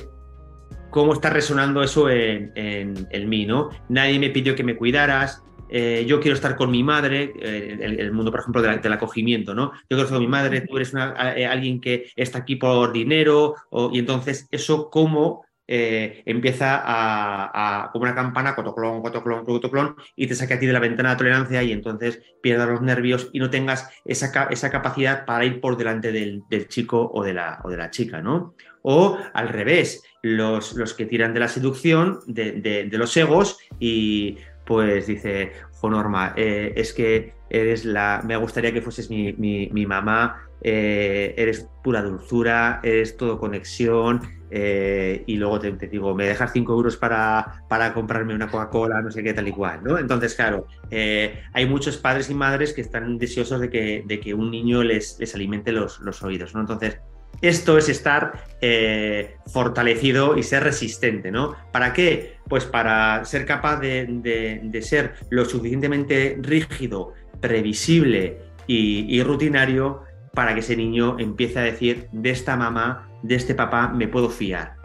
¿cómo 0.89 1.13
está 1.13 1.29
resonando 1.29 1.81
eso 1.81 2.09
en, 2.09 2.51
en, 2.55 3.07
en 3.09 3.29
mí? 3.29 3.45
¿no? 3.45 3.69
Nadie 3.87 4.19
me 4.19 4.29
pidió 4.29 4.53
que 4.53 4.65
me 4.65 4.75
cuidaras, 4.75 5.41
eh, 5.71 6.05
yo 6.05 6.19
quiero 6.19 6.35
estar 6.35 6.55
con 6.55 6.69
mi 6.69 6.83
madre, 6.83 7.33
eh, 7.39 7.77
el, 7.79 7.99
el, 7.99 8.11
mundo, 8.11 8.29
por 8.29 8.41
ejemplo, 8.41 8.61
del 8.61 8.93
acogimiento, 8.93 9.55
¿no? 9.55 9.71
Yo 9.71 9.87
quiero 9.87 10.03
estar 10.03 10.17
con 10.17 10.25
mi 10.25 10.31
madre, 10.31 10.61
tú 10.61 10.75
eres 10.75 10.93
una, 10.93 11.33
eh, 11.35 11.47
alguien 11.47 11.79
que 11.79 12.11
está 12.15 12.39
aquí 12.39 12.57
por 12.57 12.91
dinero, 12.91 13.55
o, 13.69 13.89
y 13.93 13.99
entonces 13.99 14.47
eso 14.51 14.89
como 14.89 15.45
eh, 15.73 16.23
empieza 16.25 16.75
a, 16.83 17.85
a, 17.85 17.91
como 17.91 18.03
una 18.03 18.13
campana, 18.13 18.55
cotoclón, 18.55 19.01
cotoclón, 19.01 19.45
cotoclón, 19.45 19.95
y 20.17 20.27
te 20.27 20.35
saque 20.35 20.55
a 20.55 20.59
ti 20.59 20.65
de 20.65 20.73
la 20.73 20.79
ventana 20.81 21.11
de 21.11 21.15
tolerancia 21.15 21.63
y 21.63 21.71
entonces 21.71 22.21
pierdas 22.41 22.67
los 22.67 22.81
nervios 22.81 23.29
y 23.31 23.39
no 23.39 23.49
tengas 23.49 23.87
esa, 24.03 24.47
esa 24.49 24.69
capacidad 24.69 25.25
para 25.25 25.45
ir 25.45 25.61
por 25.61 25.77
delante 25.77 26.11
del, 26.11 26.43
del 26.49 26.67
chico 26.67 27.09
o 27.13 27.23
de, 27.23 27.33
la, 27.35 27.61
o 27.63 27.69
de 27.69 27.77
la 27.77 27.89
chica, 27.89 28.21
¿no? 28.21 28.53
O 28.81 29.17
al 29.33 29.47
revés, 29.47 30.03
los, 30.21 30.73
los 30.73 30.93
que 30.93 31.05
tiran 31.05 31.33
de 31.33 31.39
la 31.39 31.47
seducción, 31.47 32.19
de, 32.27 32.51
de, 32.51 32.89
de 32.89 32.97
los 32.97 33.15
egos 33.15 33.57
y 33.79 34.39
pues 34.71 35.05
dice, 35.05 35.51
jo 35.73 35.89
Norma, 35.89 36.31
eh, 36.37 36.71
es 36.77 36.93
que 36.93 37.33
eres 37.49 37.83
la, 37.83 38.21
me 38.25 38.37
gustaría 38.37 38.71
que 38.71 38.81
fueses 38.81 39.09
mi, 39.09 39.33
mi, 39.33 39.85
mamá, 39.85 40.47
eh, 40.61 41.33
eres 41.35 41.67
pura 41.83 42.01
dulzura, 42.01 42.79
eres 42.81 43.17
todo 43.17 43.37
conexión, 43.37 44.21
eh, 44.49 45.25
y 45.27 45.35
luego 45.35 45.59
te, 45.59 45.73
digo, 45.89 46.15
me 46.15 46.25
dejas 46.25 46.53
5 46.53 46.71
euros 46.71 46.95
para, 46.95 47.65
para, 47.67 47.93
comprarme 47.93 48.33
una 48.33 48.47
Coca-Cola, 48.47 49.01
no 49.01 49.11
sé 49.11 49.23
qué, 49.23 49.33
tal 49.33 49.49
y 49.49 49.51
cual, 49.51 49.83
¿no? 49.83 49.97
Entonces, 49.97 50.35
claro, 50.35 50.65
hay 50.89 51.65
muchos 51.67 51.97
padres 51.97 52.29
y 52.29 52.33
madres 52.33 52.71
que 52.71 52.79
están 52.79 53.17
deseosos 53.17 53.59
de 53.59 53.69
que, 53.69 54.05
de 54.07 54.21
que 54.21 54.33
un 54.33 54.51
niño 54.51 54.83
les, 54.83 55.19
les 55.19 55.35
alimente 55.35 55.73
los, 55.73 55.99
los 55.99 56.23
oídos, 56.23 56.55
¿no? 56.55 56.61
Entonces, 56.61 56.97
esto 57.41 57.77
es 57.77 57.89
estar 57.89 58.43
eh, 58.61 59.37
fortalecido 59.47 60.37
y 60.37 60.43
ser 60.43 60.63
resistente, 60.63 61.31
¿no? 61.31 61.55
¿Para 61.71 61.93
qué? 61.93 62.37
Pues 62.47 62.65
para 62.65 63.25
ser 63.25 63.45
capaz 63.45 63.79
de, 63.79 64.79
ser 64.83 65.15
lo 65.29 65.45
suficientemente 65.45 66.37
rígido, 66.39 67.13
previsible 67.39 68.37
y, 68.67 69.21
rutinario 69.23 70.03
para 70.33 70.53
que 70.53 70.59
ese 70.59 70.75
niño 70.75 71.17
empiece 71.19 71.59
a 71.59 71.63
decir, 71.63 72.07
de 72.11 72.29
esta 72.29 72.55
mamá, 72.55 73.09
de 73.23 73.35
este 73.35 73.55
papá, 73.55 73.87
me 73.87 74.07
puedo 74.07 74.29
fiar. 74.29 74.75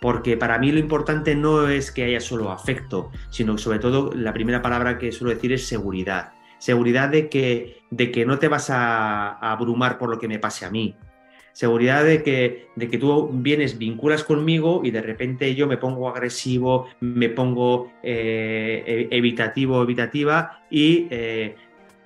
Porque 0.00 0.36
para 0.36 0.58
mí 0.58 0.72
lo 0.72 0.78
importante 0.78 1.34
no 1.34 1.68
es 1.68 1.92
que 1.92 2.04
haya 2.04 2.20
solo 2.20 2.50
afecto, 2.50 3.10
sino 3.30 3.56
sobre 3.58 3.78
todo 3.78 4.12
la 4.14 4.32
primera 4.32 4.62
palabra 4.62 4.98
que 4.98 5.12
suelo 5.12 5.34
decir 5.34 5.52
es 5.52 5.66
seguridad. 5.66 6.32
Seguridad 6.58 7.10
de 7.10 7.28
que, 7.28 7.82
de 7.90 8.10
que 8.10 8.24
no 8.24 8.38
te 8.38 8.48
vas 8.48 8.70
a 8.70 9.32
abrumar 9.52 9.98
por 9.98 10.08
lo 10.08 10.18
que 10.18 10.28
me 10.28 10.38
pase 10.38 10.64
a 10.64 10.70
mí, 10.70 10.96
seguridad 11.54 12.04
de 12.04 12.22
que, 12.22 12.68
de 12.74 12.90
que 12.90 12.98
tú 12.98 13.30
vienes, 13.32 13.78
vinculas 13.78 14.24
conmigo 14.24 14.82
y 14.84 14.90
de 14.90 15.00
repente 15.00 15.54
yo 15.54 15.66
me 15.68 15.76
pongo 15.76 16.08
agresivo, 16.08 16.88
me 17.00 17.28
pongo 17.28 17.92
eh, 18.02 19.08
evitativo, 19.10 19.80
evitativa 19.80 20.64
y 20.68 21.06
eh, 21.10 21.54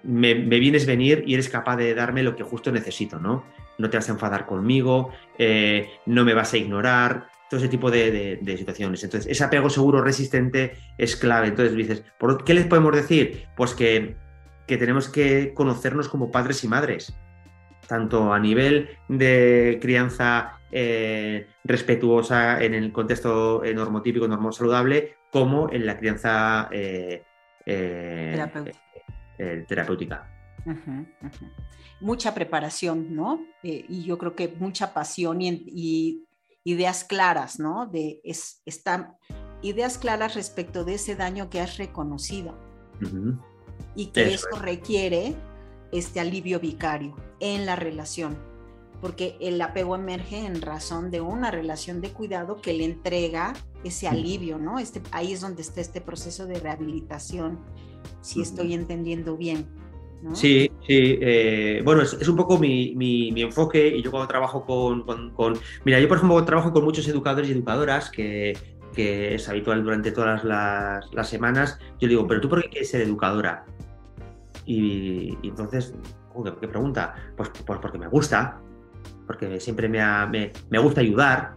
me, 0.04 0.34
vienes 0.34 0.86
venir 0.86 1.24
y 1.26 1.32
eres 1.32 1.48
capaz 1.48 1.76
de 1.76 1.94
darme 1.94 2.22
lo 2.22 2.36
que 2.36 2.42
justo 2.42 2.70
necesito, 2.70 3.18
¿no? 3.18 3.44
No 3.78 3.88
te 3.88 3.96
vas 3.96 4.08
a 4.10 4.12
enfadar 4.12 4.44
conmigo, 4.44 5.12
eh, 5.38 5.88
no 6.04 6.24
me 6.24 6.34
vas 6.34 6.52
a 6.52 6.58
ignorar, 6.58 7.28
todo 7.48 7.58
ese 7.58 7.70
tipo 7.70 7.90
de, 7.90 8.38
situaciones. 8.58 9.02
Entonces, 9.02 9.30
ese 9.30 9.42
apego 9.42 9.70
seguro 9.70 10.02
resistente 10.02 10.74
es 10.98 11.16
clave. 11.16 11.48
Entonces 11.48 11.74
dices, 11.74 12.04
¿por 12.18 12.44
¿qué 12.44 12.52
les 12.52 12.66
podemos 12.66 12.94
decir? 12.94 13.46
Pues 13.56 13.72
que, 13.72 14.16
que 14.66 14.76
tenemos 14.76 15.08
que 15.08 15.54
conocernos 15.54 16.10
como 16.10 16.30
padres 16.30 16.62
y 16.64 16.68
madres 16.68 17.16
tanto 17.88 18.32
a 18.32 18.38
nivel 18.38 18.90
de 19.08 19.78
crianza 19.80 20.60
eh, 20.70 21.48
respetuosa 21.64 22.62
en 22.62 22.74
el 22.74 22.92
contexto 22.92 23.64
eh, 23.64 23.72
normotípico, 23.74 24.28
normal 24.28 24.52
saludable, 24.52 25.16
como 25.32 25.70
en 25.72 25.86
la 25.86 25.96
crianza 25.96 26.68
eh, 26.70 27.24
terapéutica. 27.64 28.78
terapéutica. 29.66 30.34
Mucha 32.00 32.34
preparación, 32.34 33.16
¿no? 33.16 33.40
y 33.62 34.04
yo 34.04 34.18
creo 34.18 34.34
que 34.36 34.48
mucha 34.58 34.92
pasión 34.92 35.40
y, 35.40 35.64
y 35.66 36.28
ideas 36.64 37.04
claras, 37.04 37.58
¿no? 37.58 37.86
De 37.86 38.20
es, 38.24 38.62
están 38.66 39.16
ideas 39.62 39.98
claras 39.98 40.34
respecto 40.34 40.84
de 40.84 40.94
ese 40.94 41.16
daño 41.16 41.48
que 41.50 41.60
has 41.60 41.78
reconocido 41.78 42.58
uh 43.00 43.04
-huh. 43.04 43.42
y 43.96 44.06
que 44.08 44.34
eso, 44.34 44.48
eso 44.52 44.62
requiere 44.62 45.34
este 45.92 46.20
alivio 46.20 46.60
vicario 46.60 47.16
en 47.40 47.66
la 47.66 47.76
relación, 47.76 48.36
porque 49.00 49.36
el 49.40 49.60
apego 49.60 49.94
emerge 49.94 50.44
en 50.44 50.60
razón 50.60 51.10
de 51.10 51.20
una 51.20 51.50
relación 51.50 52.00
de 52.00 52.10
cuidado 52.10 52.60
que 52.60 52.72
le 52.72 52.84
entrega 52.84 53.54
ese 53.84 54.08
alivio, 54.08 54.58
¿no? 54.58 54.78
Este, 54.78 55.00
ahí 55.12 55.32
es 55.32 55.40
donde 55.40 55.62
está 55.62 55.80
este 55.80 56.00
proceso 56.00 56.46
de 56.46 56.58
rehabilitación, 56.58 57.58
si 58.20 58.40
estoy 58.40 58.74
entendiendo 58.74 59.36
bien. 59.36 59.66
¿no? 60.22 60.34
Sí, 60.34 60.70
sí. 60.86 61.18
Eh, 61.20 61.80
bueno, 61.84 62.02
es, 62.02 62.12
es, 62.14 62.26
un 62.26 62.36
poco 62.36 62.58
mi, 62.58 62.92
mi, 62.96 63.30
mi, 63.30 63.42
enfoque 63.42 63.86
y 63.86 64.02
yo 64.02 64.10
cuando 64.10 64.26
trabajo 64.26 64.64
con, 64.64 65.02
con, 65.02 65.30
con, 65.30 65.58
Mira, 65.84 66.00
yo 66.00 66.08
por 66.08 66.16
ejemplo 66.16 66.44
trabajo 66.44 66.72
con 66.72 66.84
muchos 66.84 67.06
educadores 67.06 67.48
y 67.48 67.52
educadoras 67.52 68.10
que, 68.10 68.58
que 68.94 69.36
es 69.36 69.48
habitual 69.48 69.84
durante 69.84 70.10
todas 70.10 70.42
las, 70.42 71.12
las, 71.12 71.28
semanas. 71.28 71.78
Yo 72.00 72.08
digo, 72.08 72.26
pero 72.26 72.40
tú 72.40 72.48
por 72.48 72.62
qué 72.62 72.68
quieres 72.68 72.90
ser 72.90 73.02
educadora? 73.02 73.64
Y, 74.68 75.38
entonces 75.42 75.94
¿qué 76.60 76.68
pregunta? 76.68 77.14
Pues, 77.36 77.50
pues, 77.66 77.78
porque 77.80 77.98
me 77.98 78.06
gusta, 78.06 78.60
porque 79.26 79.58
siempre 79.60 79.88
me, 79.88 80.00
ha, 80.00 80.26
me, 80.26 80.52
me 80.68 80.78
gusta 80.78 81.00
ayudar, 81.00 81.54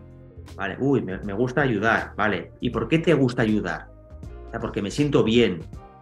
¿vale? 0.55 0.77
Uy, 0.79 1.01
me, 1.01 1.17
me, 1.19 1.33
gusta 1.33 1.61
ayudar, 1.61 2.13
¿vale? 2.15 2.53
¿Y 2.61 2.69
por 2.69 2.87
qué 2.87 2.99
te 2.99 3.13
gusta 3.13 3.41
ayudar? 3.41 3.89
O 4.47 4.51
sea, 4.51 4.61
porque 4.61 4.81
me 4.81 4.89
siento 4.89 5.25
bien, 5.25 5.59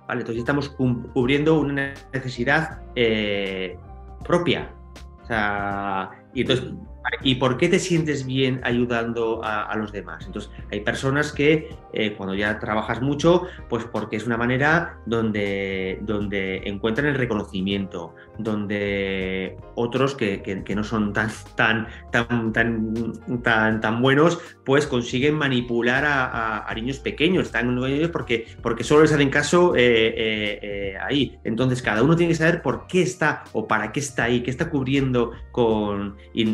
¿vale? 0.08 0.22
Entonces 0.22 0.38
estamos 0.38 0.69
cubriendo 0.69 1.60
una 1.60 1.93
necesidad 2.13 2.80
eh, 2.95 3.76
propia. 4.24 4.72
O 5.24 5.26
sea, 5.26 6.12
y 6.36 6.41
entonces 6.41 6.74
¿Y 7.22 7.36
por 7.36 7.58
qué 7.58 7.69
te 7.69 7.80
sientes 7.80 8.26
bien 8.26 8.62
ayudando 8.63 9.41
a, 9.43 9.76
los 9.76 9.91
demás? 9.91 10.26
Entonces, 10.26 10.52
hay 10.72 10.82
personas 10.82 11.32
que 11.32 11.76
eh, 11.93 12.13
cuando 12.15 12.36
ya 12.36 12.60
trabajas 12.60 13.02
mucho, 13.02 13.43
pues 13.69 13.86
porque 13.86 14.17
es 14.17 14.26
una 14.26 14.38
manera 14.38 15.00
donde, 15.06 16.00
donde 16.02 16.62
encuentran 16.65 17.08
el 17.08 17.15
reconocimiento, 17.15 18.15
donde 18.38 19.58
otros 19.76 20.15
que, 20.15 20.41
que, 20.41 20.76
no 20.76 20.84
son 20.84 21.13
tan, 21.13 21.30
tan, 21.56 21.88
tan, 22.12 22.54
tan, 22.54 23.13
tan, 23.43 23.82
tan 23.82 24.02
buenos, 24.02 24.39
pues 24.65 24.88
consiguen 24.88 25.36
manipular 25.36 26.06
a, 26.06 26.26
a, 26.26 26.69
a 26.69 26.74
niños 26.74 27.00
pequeños, 27.00 27.52
porque, 28.12 28.48
porque 28.62 28.84
solo 28.84 29.02
les 29.02 29.12
hacen 29.12 29.30
caso 29.30 29.76
eh, 29.76 30.60
eh, 30.62 30.98
ahí. 31.02 31.38
Entonces, 31.43 31.82
cada 31.82 32.04
uno 32.04 32.15
tiene 32.15 32.32
que 32.32 32.38
saber 32.38 32.62
por 32.62 32.88
qué 32.88 33.02
está 33.02 33.43
o 33.54 33.67
para 33.67 33.91
qué 33.91 34.00
está 34.00 34.26
ahí, 34.26 34.41
qué 34.41 34.52
está 34.52 34.69
cubriendo 34.69 35.32
con... 35.52 36.17
Y 36.34 36.45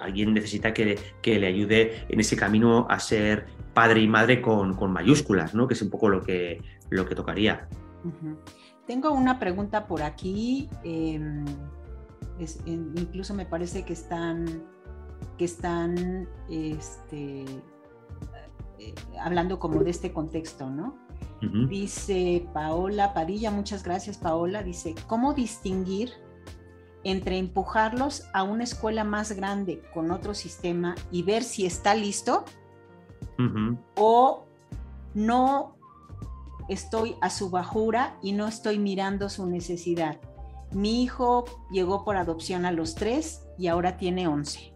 alguien 0.00 0.34
necesita 0.34 0.72
que, 0.72 0.98
que 1.22 1.38
le 1.38 1.46
ayude 1.46 2.06
en 2.08 2.20
ese 2.20 2.36
camino 2.36 2.86
a 2.88 2.98
ser 2.98 3.46
padre 3.74 4.00
y 4.00 4.08
madre 4.08 4.40
con, 4.40 4.74
con, 4.74 4.92
mayúsculas, 4.92 5.54
¿no? 5.54 5.68
Que 5.68 5.74
es 5.74 5.82
un 5.82 5.90
poco 5.90 6.08
lo 6.08 6.22
que, 6.22 6.60
lo 6.88 7.06
que 7.06 7.14
tocaría. 7.14 7.68
Uh 8.04 8.08
-huh. 8.08 8.36
Tengo 8.86 9.12
una 9.12 9.38
pregunta 9.38 9.86
por 9.86 10.02
aquí. 10.02 10.68
Eh, 10.84 11.20
es, 12.38 12.60
incluso 12.66 13.34
me 13.34 13.46
parece 13.46 13.84
que 13.84 13.92
están, 13.92 14.64
que 15.38 15.44
están 15.44 16.28
este, 16.48 17.44
eh, 18.78 18.94
hablando 19.20 19.58
como 19.58 19.84
de 19.84 19.90
este 19.90 20.12
contexto, 20.12 20.70
¿no? 20.70 20.96
Uh 21.42 21.46
-huh. 21.46 21.68
Dice 21.68 22.46
Paola 22.52 23.14
Padilla, 23.14 23.50
muchas 23.50 23.82
gracias 23.82 24.18
Paola, 24.18 24.62
dice, 24.62 24.94
¿cómo 25.06 25.34
distinguir 25.34 26.10
entre 27.04 27.38
empujarlos 27.38 28.28
a 28.32 28.42
una 28.42 28.64
escuela 28.64 29.04
más 29.04 29.32
grande 29.32 29.82
con 29.94 30.10
otro 30.10 30.34
sistema 30.34 30.94
y 31.10 31.22
ver 31.22 31.42
si 31.42 31.66
está 31.66 31.94
listo 31.94 32.44
uh 33.38 33.42
-huh. 33.42 33.78
o 33.96 34.46
no 35.14 35.76
estoy 36.68 37.16
a 37.20 37.30
su 37.30 37.50
bajura 37.50 38.16
y 38.22 38.32
no 38.32 38.46
estoy 38.46 38.78
mirando 38.78 39.28
su 39.28 39.46
necesidad. 39.46 40.20
Mi 40.72 41.02
hijo 41.02 41.44
llegó 41.70 42.04
por 42.04 42.16
adopción 42.16 42.64
a 42.64 42.70
los 42.70 42.94
tres 42.94 43.42
y 43.58 43.66
ahora 43.66 43.96
tiene 43.96 44.28
once. 44.28 44.72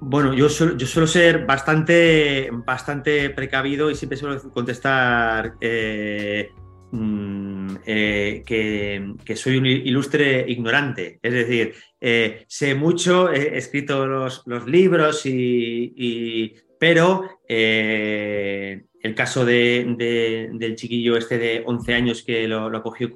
Bueno, 0.00 0.34
yo 0.34 0.48
suelo, 0.48 0.76
yo 0.76 0.86
suelo 0.86 1.06
ser 1.06 1.46
bastante, 1.46 2.50
bastante 2.52 3.30
precavido 3.30 3.90
y 3.90 3.94
siempre 3.94 4.18
suelo 4.18 4.40
contestar 4.50 5.54
eh, 5.60 6.50
mm, 6.92 7.76
eh, 7.84 8.42
que, 8.46 9.36
soy 9.36 9.56
un 9.56 9.66
ilustre 9.66 10.44
ignorante. 10.48 11.18
Es 11.20 11.32
decir, 11.32 11.74
eh, 12.00 12.44
sé 12.46 12.74
mucho, 12.74 13.32
he 13.32 13.58
escrito 13.58 14.06
los, 14.06 14.44
libros, 14.66 15.26
y, 15.26 16.54
pero 16.78 17.40
el 17.48 19.14
caso 19.16 19.44
del 19.44 20.74
chiquillo 20.76 21.16
este 21.16 21.38
de 21.38 21.62
11 21.66 21.94
años 21.94 22.22
que 22.22 22.46
lo, 22.46 22.66
acogió, 22.76 23.12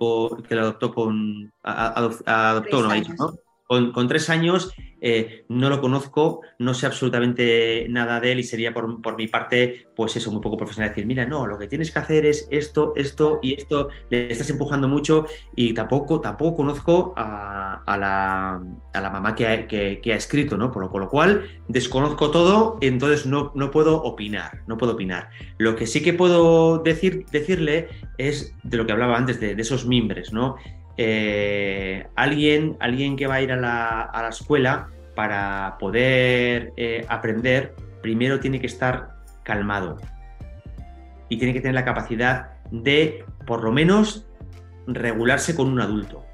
que 0.48 0.54
lo 0.54 0.62
adoptó 0.62 0.92
con... 0.92 1.52
adoptó, 1.62 2.82
¿no? 2.82 3.45
Con, 3.66 4.06
tres 4.06 4.30
años 4.30 4.72
eh, 5.00 5.44
no 5.48 5.68
lo 5.68 5.80
conozco, 5.80 6.40
no 6.60 6.72
sé 6.72 6.86
absolutamente 6.86 7.86
nada 7.88 8.20
de 8.20 8.30
él 8.30 8.38
y 8.38 8.44
sería 8.44 8.72
por, 8.72 9.16
mi 9.16 9.26
parte, 9.26 9.88
pues 9.96 10.14
eso, 10.14 10.30
muy 10.30 10.40
poco 10.40 10.56
profesional 10.56 10.90
decir, 10.90 11.04
mira, 11.04 11.26
no, 11.26 11.48
lo 11.48 11.58
que 11.58 11.66
tienes 11.66 11.90
que 11.90 11.98
hacer 11.98 12.26
es 12.26 12.46
esto, 12.52 12.92
esto 12.94 13.40
y 13.42 13.54
esto, 13.54 13.88
le 14.08 14.30
estás 14.30 14.50
empujando 14.50 14.86
mucho 14.86 15.26
y 15.56 15.74
tampoco, 15.74 16.20
tampoco 16.20 16.58
conozco 16.58 17.12
a, 17.16 17.82
la, 17.98 19.10
mamá 19.10 19.34
que 19.34 19.46
ha, 19.46 20.16
escrito, 20.16 20.56
¿no? 20.56 20.70
Por 20.70 20.82
lo, 20.82 20.90
con 20.90 21.00
lo 21.00 21.08
cual 21.08 21.48
desconozco 21.66 22.30
todo, 22.30 22.78
entonces 22.80 23.26
no, 23.26 23.50
no 23.56 23.72
puedo 23.72 24.00
opinar, 24.00 24.62
no 24.68 24.76
puedo 24.76 24.92
opinar. 24.92 25.30
Lo 25.58 25.74
que 25.74 25.88
sí 25.88 26.04
que 26.04 26.12
puedo 26.12 26.78
decir, 26.78 27.26
decirle 27.32 27.88
es 28.16 28.54
de 28.62 28.76
lo 28.76 28.86
que 28.86 28.92
hablaba 28.92 29.16
antes, 29.16 29.40
de, 29.40 29.56
de 29.56 29.62
esos 29.62 29.86
mimbres, 29.86 30.32
¿no? 30.32 30.56
Eh, 30.98 32.06
alguien, 32.14 32.76
alguien 32.80 33.16
que 33.16 33.26
va 33.26 33.34
a 33.34 33.42
ir 33.42 33.52
a 33.52 33.56
la, 33.56 34.28
escuela 34.28 34.88
para 35.14 35.76
poder 35.78 36.72
eh, 36.76 37.04
aprender, 37.08 37.74
primero 38.02 38.40
tiene 38.40 38.60
que 38.60 38.66
estar 38.66 39.16
calmado 39.42 39.96
y 41.28 41.38
tiene 41.38 41.52
que 41.52 41.60
tener 41.60 41.74
la 41.74 41.84
capacidad 41.84 42.50
de, 42.70 43.24
por 43.46 43.62
lo 43.62 43.72
menos, 43.72 44.26
regularse 44.86 45.54
con 45.54 45.68
un 45.68 45.80
adulto. 45.80 46.24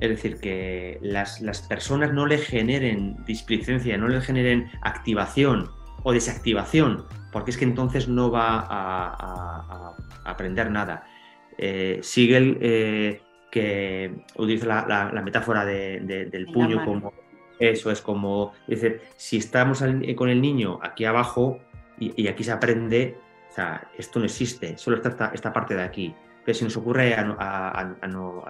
Es 0.00 0.08
decir, 0.08 0.38
que 0.40 0.98
las, 1.02 1.40
personas 1.68 2.12
no 2.12 2.26
le 2.26 2.38
generen 2.38 3.24
displicencia, 3.24 3.96
no 3.96 4.08
le 4.08 4.20
generen 4.20 4.70
activación 4.82 5.70
o 6.02 6.12
desactivación, 6.12 7.06
porque 7.32 7.50
es 7.50 7.56
que 7.56 7.64
entonces 7.64 8.08
no 8.08 8.30
va 8.30 8.66
a 8.68 9.94
aprender 10.24 10.70
nada. 10.70 11.06
Eh, 11.58 12.00
Siegel, 12.02 12.58
eh, 12.60 13.20
que 13.50 14.12
utiliza 14.36 14.66
la, 14.86 15.22
metáfora 15.22 15.64
del 15.64 16.46
puño 16.52 16.84
como 16.84 17.12
eso 17.58 17.90
es 17.90 18.00
como, 18.00 18.52
dice, 18.66 19.00
si 19.16 19.36
estamos 19.36 19.82
con 20.16 20.28
el 20.28 20.40
niño 20.40 20.78
aquí 20.82 21.04
abajo 21.04 21.60
y, 21.98 22.26
aquí 22.26 22.42
se 22.42 22.52
aprende, 22.52 23.16
o 23.50 23.54
sea, 23.54 23.88
esto 23.96 24.18
no 24.18 24.24
existe, 24.24 24.76
solo 24.76 24.96
está 24.96 25.30
esta, 25.32 25.52
parte 25.52 25.74
de 25.74 25.82
aquí. 25.82 26.14
Pero 26.44 26.58
si 26.58 26.64
nos 26.64 26.76
ocurre 26.76 27.14
a, 27.14 27.96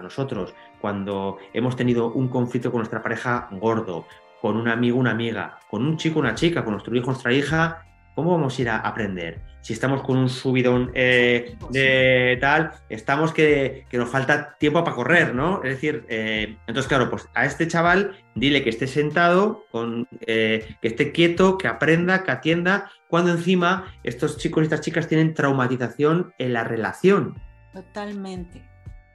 nosotros, 0.02 0.54
cuando 0.80 1.38
hemos 1.52 1.76
tenido 1.76 2.12
un 2.12 2.28
conflicto 2.28 2.70
con 2.70 2.78
nuestra 2.78 3.02
pareja 3.02 3.48
gordo, 3.52 4.06
con 4.40 4.56
un 4.56 4.68
amigo, 4.68 4.98
una 4.98 5.12
amiga, 5.12 5.58
con 5.70 5.86
un 5.86 5.96
chico, 5.96 6.18
una 6.18 6.34
chica, 6.34 6.64
con 6.64 6.72
nuestro 6.72 6.96
hijo, 6.96 7.06
nuestra 7.06 7.32
hija, 7.32 7.86
¿cómo 8.14 8.32
vamos 8.32 8.58
a 8.58 8.62
ir 8.62 8.68
a 8.68 8.78
aprender? 8.78 9.40
Si 9.60 9.72
estamos 9.72 10.02
con 10.02 10.18
un 10.18 10.28
subidón 10.28 10.90
eh, 10.94 11.56
de 11.70 12.36
tal, 12.40 12.72
estamos 12.88 13.32
que, 13.32 13.86
nos 13.92 14.10
falta 14.10 14.56
tiempo 14.58 14.84
para 14.84 14.94
correr, 14.94 15.34
¿no? 15.34 15.62
Es 15.62 15.70
decir, 15.70 16.04
eh, 16.08 16.58
entonces, 16.66 16.86
claro, 16.86 17.08
pues 17.08 17.28
a 17.34 17.46
este 17.46 17.66
chaval 17.66 18.12
dile 18.34 18.62
que 18.62 18.70
esté 18.70 18.86
sentado, 18.86 19.64
con, 19.70 20.06
eh, 20.20 20.76
que 20.82 20.88
esté 20.88 21.12
quieto, 21.12 21.56
que 21.56 21.68
aprenda, 21.68 22.24
que 22.24 22.30
atienda, 22.30 22.90
cuando 23.08 23.30
encima 23.30 23.94
estos 24.02 24.36
chicos 24.36 24.62
y 24.62 24.64
estas 24.64 24.82
chicas 24.82 25.08
tienen 25.08 25.32
traumatización 25.32 26.34
en 26.38 26.52
la 26.52 26.64
relación. 26.64 27.40
Totalmente. 27.72 28.62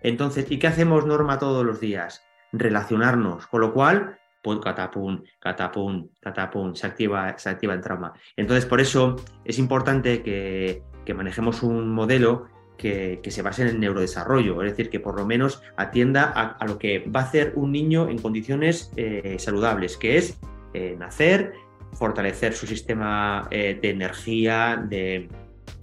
Entonces, 0.02 0.50
¿y 0.50 0.58
qué 0.58 0.68
hacemos, 0.68 1.06
Norma, 1.06 1.38
todos 1.38 1.66
los 1.66 1.80
días? 1.80 2.24
Relacionarnos, 2.52 3.46
con 3.48 3.62
lo 3.62 3.74
cual 3.74 4.19
pum, 4.42 4.60
catapum, 4.60 5.24
catapum, 5.40 6.10
catapum, 6.20 6.76
se 6.76 6.88
activa, 6.88 7.38
se 7.38 7.50
activa 7.50 7.74
el 7.74 7.82
trauma. 7.82 8.14
Entonces, 8.36 8.66
por 8.66 8.80
eso 8.82 9.16
es 9.46 9.60
importante 9.60 10.22
que, 10.24 10.84
manejemos 11.14 11.64
un 11.64 11.90
modelo 11.90 12.46
que, 12.78 13.20
se 13.30 13.42
base 13.42 13.64
en 13.64 13.70
el 13.70 13.80
neurodesarrollo, 13.80 14.62
es 14.62 14.72
decir, 14.72 14.92
que 14.92 15.00
por 15.00 15.18
lo 15.18 15.26
menos 15.26 15.64
atienda 15.76 16.24
a, 16.24 16.66
lo 16.68 16.78
que 16.78 17.00
va 17.00 17.22
a 17.22 17.24
hacer 17.24 17.54
un 17.56 17.72
niño 17.72 18.10
en 18.10 18.20
condiciones 18.20 18.92
eh, 18.96 19.38
saludables, 19.40 19.98
que 19.98 20.18
es 20.18 20.40
eh, 20.76 20.96
nacer, 21.00 21.54
fortalecer 21.94 22.54
su 22.54 22.68
sistema 22.68 23.48
eh, 23.50 23.80
de 23.82 23.90
energía, 23.90 24.86
de, 24.88 25.30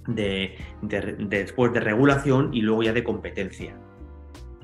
después 0.06 1.72
de 1.72 1.80
regulación 1.80 2.54
y 2.54 2.60
luego 2.60 2.84
ya 2.84 2.92
de 2.92 3.02
competencia 3.02 3.76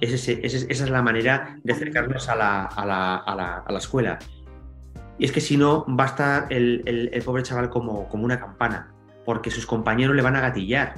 esa 0.02 0.32
es 0.32 0.90
la 0.90 1.02
manera 1.02 1.58
de 1.62 1.72
acercarnos 1.72 2.28
a 2.28 2.36
la, 2.36 3.64
escuela. 3.78 4.18
Y 5.18 5.24
es 5.24 5.32
que 5.32 5.40
si 5.40 5.56
no, 5.56 5.86
va 5.86 6.04
a 6.04 6.06
estar 6.08 6.46
el, 6.50 7.22
pobre 7.24 7.42
chaval 7.42 7.70
como, 7.70 8.08
como, 8.08 8.24
una 8.24 8.40
campana, 8.40 8.92
porque 9.24 9.50
sus 9.50 9.66
compañeros 9.66 10.16
le 10.16 10.22
van 10.22 10.36
a 10.36 10.40
gatillar, 10.40 10.94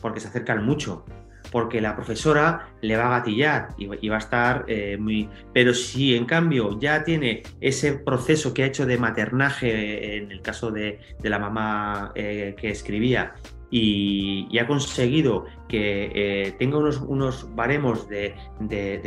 porque 0.00 0.20
se 0.20 0.28
acercan 0.28 0.64
mucho, 0.64 1.04
porque 1.52 1.80
la 1.80 1.94
profesora 1.94 2.68
le 2.80 2.96
va 2.96 3.06
a 3.06 3.18
gatillar 3.20 3.68
y, 3.78 4.08
va 4.08 4.16
a 4.16 4.18
estar 4.18 4.64
eh, 4.66 4.96
muy... 4.98 5.28
Pero 5.52 5.72
si 5.72 6.16
en 6.16 6.24
cambio 6.24 6.78
ya 6.80 7.04
tiene 7.04 7.44
ese 7.60 7.92
proceso 7.92 8.52
que 8.52 8.64
ha 8.64 8.66
hecho 8.66 8.86
de 8.86 8.98
maternaje, 8.98 10.16
en 10.16 10.32
el 10.32 10.42
caso 10.42 10.72
de, 10.72 10.98
la 11.22 11.38
mamá 11.38 12.12
eh, 12.16 12.56
que 12.58 12.70
escribía, 12.70 13.34
y, 13.70 14.58
ha 14.58 14.66
conseguido 14.66 15.44
que 15.68 16.10
eh, 16.14 16.52
tenga 16.58 16.78
unos, 16.78 16.98
unos 17.00 17.54
baremos 17.54 18.08
de, 18.08 18.34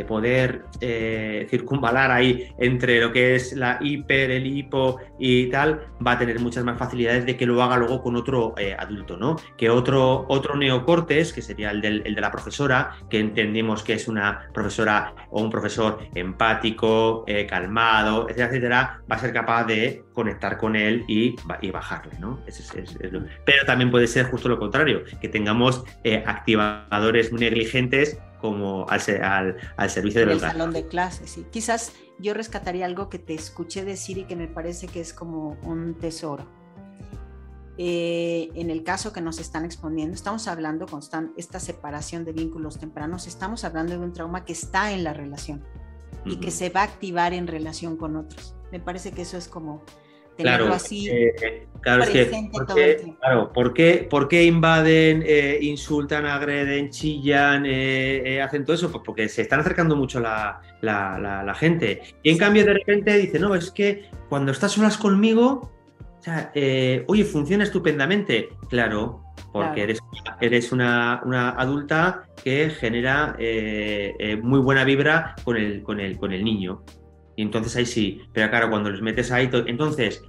poder 0.08 0.66
eh, 0.82 1.48
circunvalar 1.50 2.12
ahí 2.12 2.54
entre 2.60 3.00
lo 3.00 3.12
que 3.12 3.36
es 3.36 3.54
la 3.54 3.80
hiper, 3.82 4.32
el 4.32 4.46
hipo 4.46 5.00
y 5.18 5.48
tal, 5.48 5.88
va 6.06 6.14
a 6.14 6.20
tener 6.20 6.40
muchas 6.40 6.64
más 6.64 6.78
facilidades 6.78 7.26
de 7.26 7.38
que 7.38 7.46
lo 7.46 7.62
haga 7.64 7.78
luego 7.78 8.02
con 8.02 8.16
otro 8.16 8.54
eh, 8.58 8.76
adulto, 8.78 9.18
¿no? 9.18 9.38
Que 9.58 9.70
otro, 9.70 10.26
otro 10.28 10.56
neocortes, 10.56 11.34
que 11.34 11.42
sería 11.42 11.72
el, 11.72 11.82
del, 11.82 12.04
el 12.06 12.16
de 12.16 12.22
la 12.22 12.32
profesora, 12.32 12.92
que 13.10 13.20
entendimos 13.20 13.84
que 13.84 13.94
es 13.94 14.08
una 14.08 14.50
profesora 14.54 15.14
o 15.32 15.42
un 15.42 15.50
profesor 15.50 16.00
empático, 16.14 17.26
calmado, 17.48 18.28
etcétera, 18.30 18.48
etcétera, 18.48 19.02
va 19.10 19.16
a 19.16 19.20
ser 19.20 19.34
capaz 19.34 19.66
de 19.66 20.04
conectar 20.14 20.58
con 20.58 20.76
él 20.76 21.06
y, 21.08 21.36
y 21.62 21.72
bajarle, 21.72 22.20
¿no? 22.20 22.40
Pero 23.46 23.66
también 23.66 23.90
puede 23.92 24.08
ser 24.08 24.26
justo 24.26 24.49
lo 24.50 24.60
contrario, 24.60 25.04
que 25.22 25.30
tengamos 25.30 25.84
activadores 26.26 27.32
negligentes 27.32 28.20
como 28.40 28.86
al, 28.90 29.02
al, 29.78 29.90
servicio 29.90 30.26
del 30.26 30.40
salón 30.40 30.72
de 30.72 30.88
clases, 30.88 31.30
sí. 31.32 31.46
Quizás 31.52 31.94
yo 32.20 32.34
rescataría 32.34 32.86
algo 32.86 33.10
que 33.10 33.20
te 33.20 33.34
escuché 33.34 33.84
decir 33.86 34.18
y 34.18 34.24
que 34.24 34.36
me 34.36 34.48
parece 34.48 34.88
que 34.88 35.02
es 35.02 35.14
como 35.14 35.58
un 35.64 35.96
tesoro. 35.96 36.46
Eh, 37.78 38.50
en 38.56 38.70
el 38.70 38.84
caso 38.84 39.14
que 39.14 39.22
nos 39.22 39.40
están 39.40 39.64
exponiendo, 39.64 40.14
estamos 40.14 40.50
hablando 40.50 40.86
con 40.86 41.02
esta 41.38 41.62
separación 41.62 42.26
de 42.26 42.34
vínculos 42.34 42.78
tempranos, 42.78 43.26
estamos 43.26 43.64
hablando 43.64 43.94
de 43.94 44.00
un 44.00 44.12
trauma 44.12 44.44
que 44.44 44.52
está 44.52 44.92
en 44.92 45.06
la 45.06 45.14
relación 45.14 45.64
y 46.26 46.42
que 46.42 46.52
se 46.52 46.70
va 46.70 46.82
a 46.82 46.84
activar 46.84 47.34
en 47.34 47.48
relación 47.48 47.96
con 47.96 48.18
otros. 48.18 48.54
Me 48.74 48.82
parece 48.82 49.14
que 49.14 49.22
eso 49.22 49.38
es 49.38 49.48
como 49.48 49.82
claro, 50.44 50.74
así 50.74 51.10
eh, 51.10 51.68
claro, 51.82 52.04
es 52.04 52.10
que, 52.10 53.16
claro, 53.20 53.52
¿por 53.54 53.74
qué, 53.74 54.44
invaden, 54.44 55.24
eh, 55.26 55.60
insultan, 55.62 56.26
agreden, 56.26 56.90
chillan, 56.90 57.64
eh, 57.66 58.42
hacen 58.42 58.66
todo 58.66 58.76
eso? 58.76 58.92
Pues 58.92 59.04
porque 59.06 59.30
se 59.30 59.42
están 59.42 59.60
acercando 59.60 59.96
mucho 59.96 60.20
la, 60.20 60.62
la, 60.82 61.56
gente. 61.56 62.02
Y 62.24 62.32
en 62.32 62.38
cambio 62.38 62.66
de 62.66 62.74
repente 62.74 63.18
dice, 63.18 63.40
no, 63.40 63.56
es 63.56 63.72
que 63.72 64.10
cuando 64.30 64.52
estás 64.52 64.72
solas 64.72 64.98
conmigo, 64.98 65.72
o 66.20 66.24
sea, 66.24 66.52
oye, 67.08 67.26
funciona 67.26 67.64
estupendamente. 67.64 68.50
Claro, 68.70 69.24
porque 69.52 69.84
eres, 69.84 70.00
eres 70.42 70.72
una, 70.72 71.22
una, 71.26 71.50
adulta 71.52 72.24
que 72.44 72.70
genera 72.70 73.36
muy 74.42 74.60
buena 74.60 74.84
vibra 74.84 75.36
con 75.44 75.58
el, 75.58 75.82
con 75.84 76.00
el, 76.00 76.18
con 76.18 76.34
el 76.34 76.44
niño. 76.44 76.84
Y 77.40 77.42
entonces 77.42 77.74
ahí 77.78 77.86
sí, 77.86 78.22
pero 78.34 78.50
claro, 78.50 78.70
cuando 78.70 78.90
les 78.90 79.02
metes 79.02 79.32
ahí, 79.32 79.50
entonces 79.66 80.22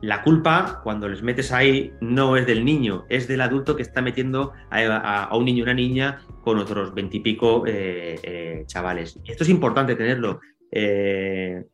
la 0.00 0.22
culpa, 0.22 0.80
cuando 0.82 1.08
les 1.08 1.22
metes 1.22 1.52
ahí, 1.52 1.92
no 2.00 2.36
es 2.36 2.46
del 2.46 2.64
niño, 2.64 3.04
es 3.08 3.26
del 3.26 3.40
adulto 3.40 3.74
que 3.74 3.82
está 3.82 4.00
metiendo 4.00 4.52
a, 4.70 5.36
un 5.36 5.44
niño 5.44 5.58
y 5.58 5.62
una 5.62 5.74
niña 5.74 6.20
con 6.42 6.58
otros 6.58 6.94
veintipico 6.94 7.64
eh, 7.66 8.18
eh, 8.22 8.62
chavales. 8.66 9.18
Esto 9.26 9.44
es 9.44 9.50
importante 9.50 9.96
tenerlo. 9.96 10.40
Eh, 10.70 11.64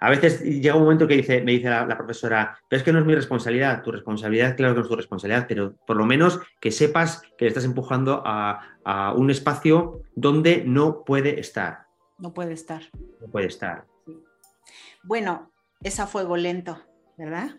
a 0.00 0.10
veces 0.10 0.42
llega 0.42 0.74
un 0.74 0.82
momento 0.82 1.08
que 1.08 1.16
dice, 1.16 1.40
me 1.40 1.52
dice 1.52 1.70
la, 1.70 1.96
profesora, 1.96 2.58
pero 2.68 2.78
es 2.78 2.84
que 2.84 2.92
no 2.92 2.98
es 2.98 3.06
mi 3.06 3.14
responsabilidad, 3.14 3.82
tu 3.82 3.90
responsabilidad, 3.90 4.54
claro 4.54 4.74
que 4.74 4.80
no 4.80 4.84
es 4.84 4.90
tu 4.90 4.96
responsabilidad, 4.96 5.46
pero 5.48 5.74
por 5.86 5.96
lo 5.96 6.04
menos 6.04 6.40
que 6.60 6.70
sepas 6.70 7.22
que 7.38 7.46
le 7.46 7.48
estás 7.48 7.64
empujando 7.64 8.22
a 8.24 9.14
un 9.16 9.30
espacio 9.30 10.02
donde 10.14 10.62
no 10.66 11.04
puede 11.04 11.40
estar 11.40 11.86
No 12.18 12.34
puede 12.34 12.52
estar. 12.52 12.82
No 13.20 13.28
puede 13.28 13.46
estar. 13.46 13.86
Bueno, 15.02 15.50
es 15.82 15.98
a 16.00 16.06
fuego 16.06 16.36
lento, 16.36 16.82
¿verdad? 17.20 17.50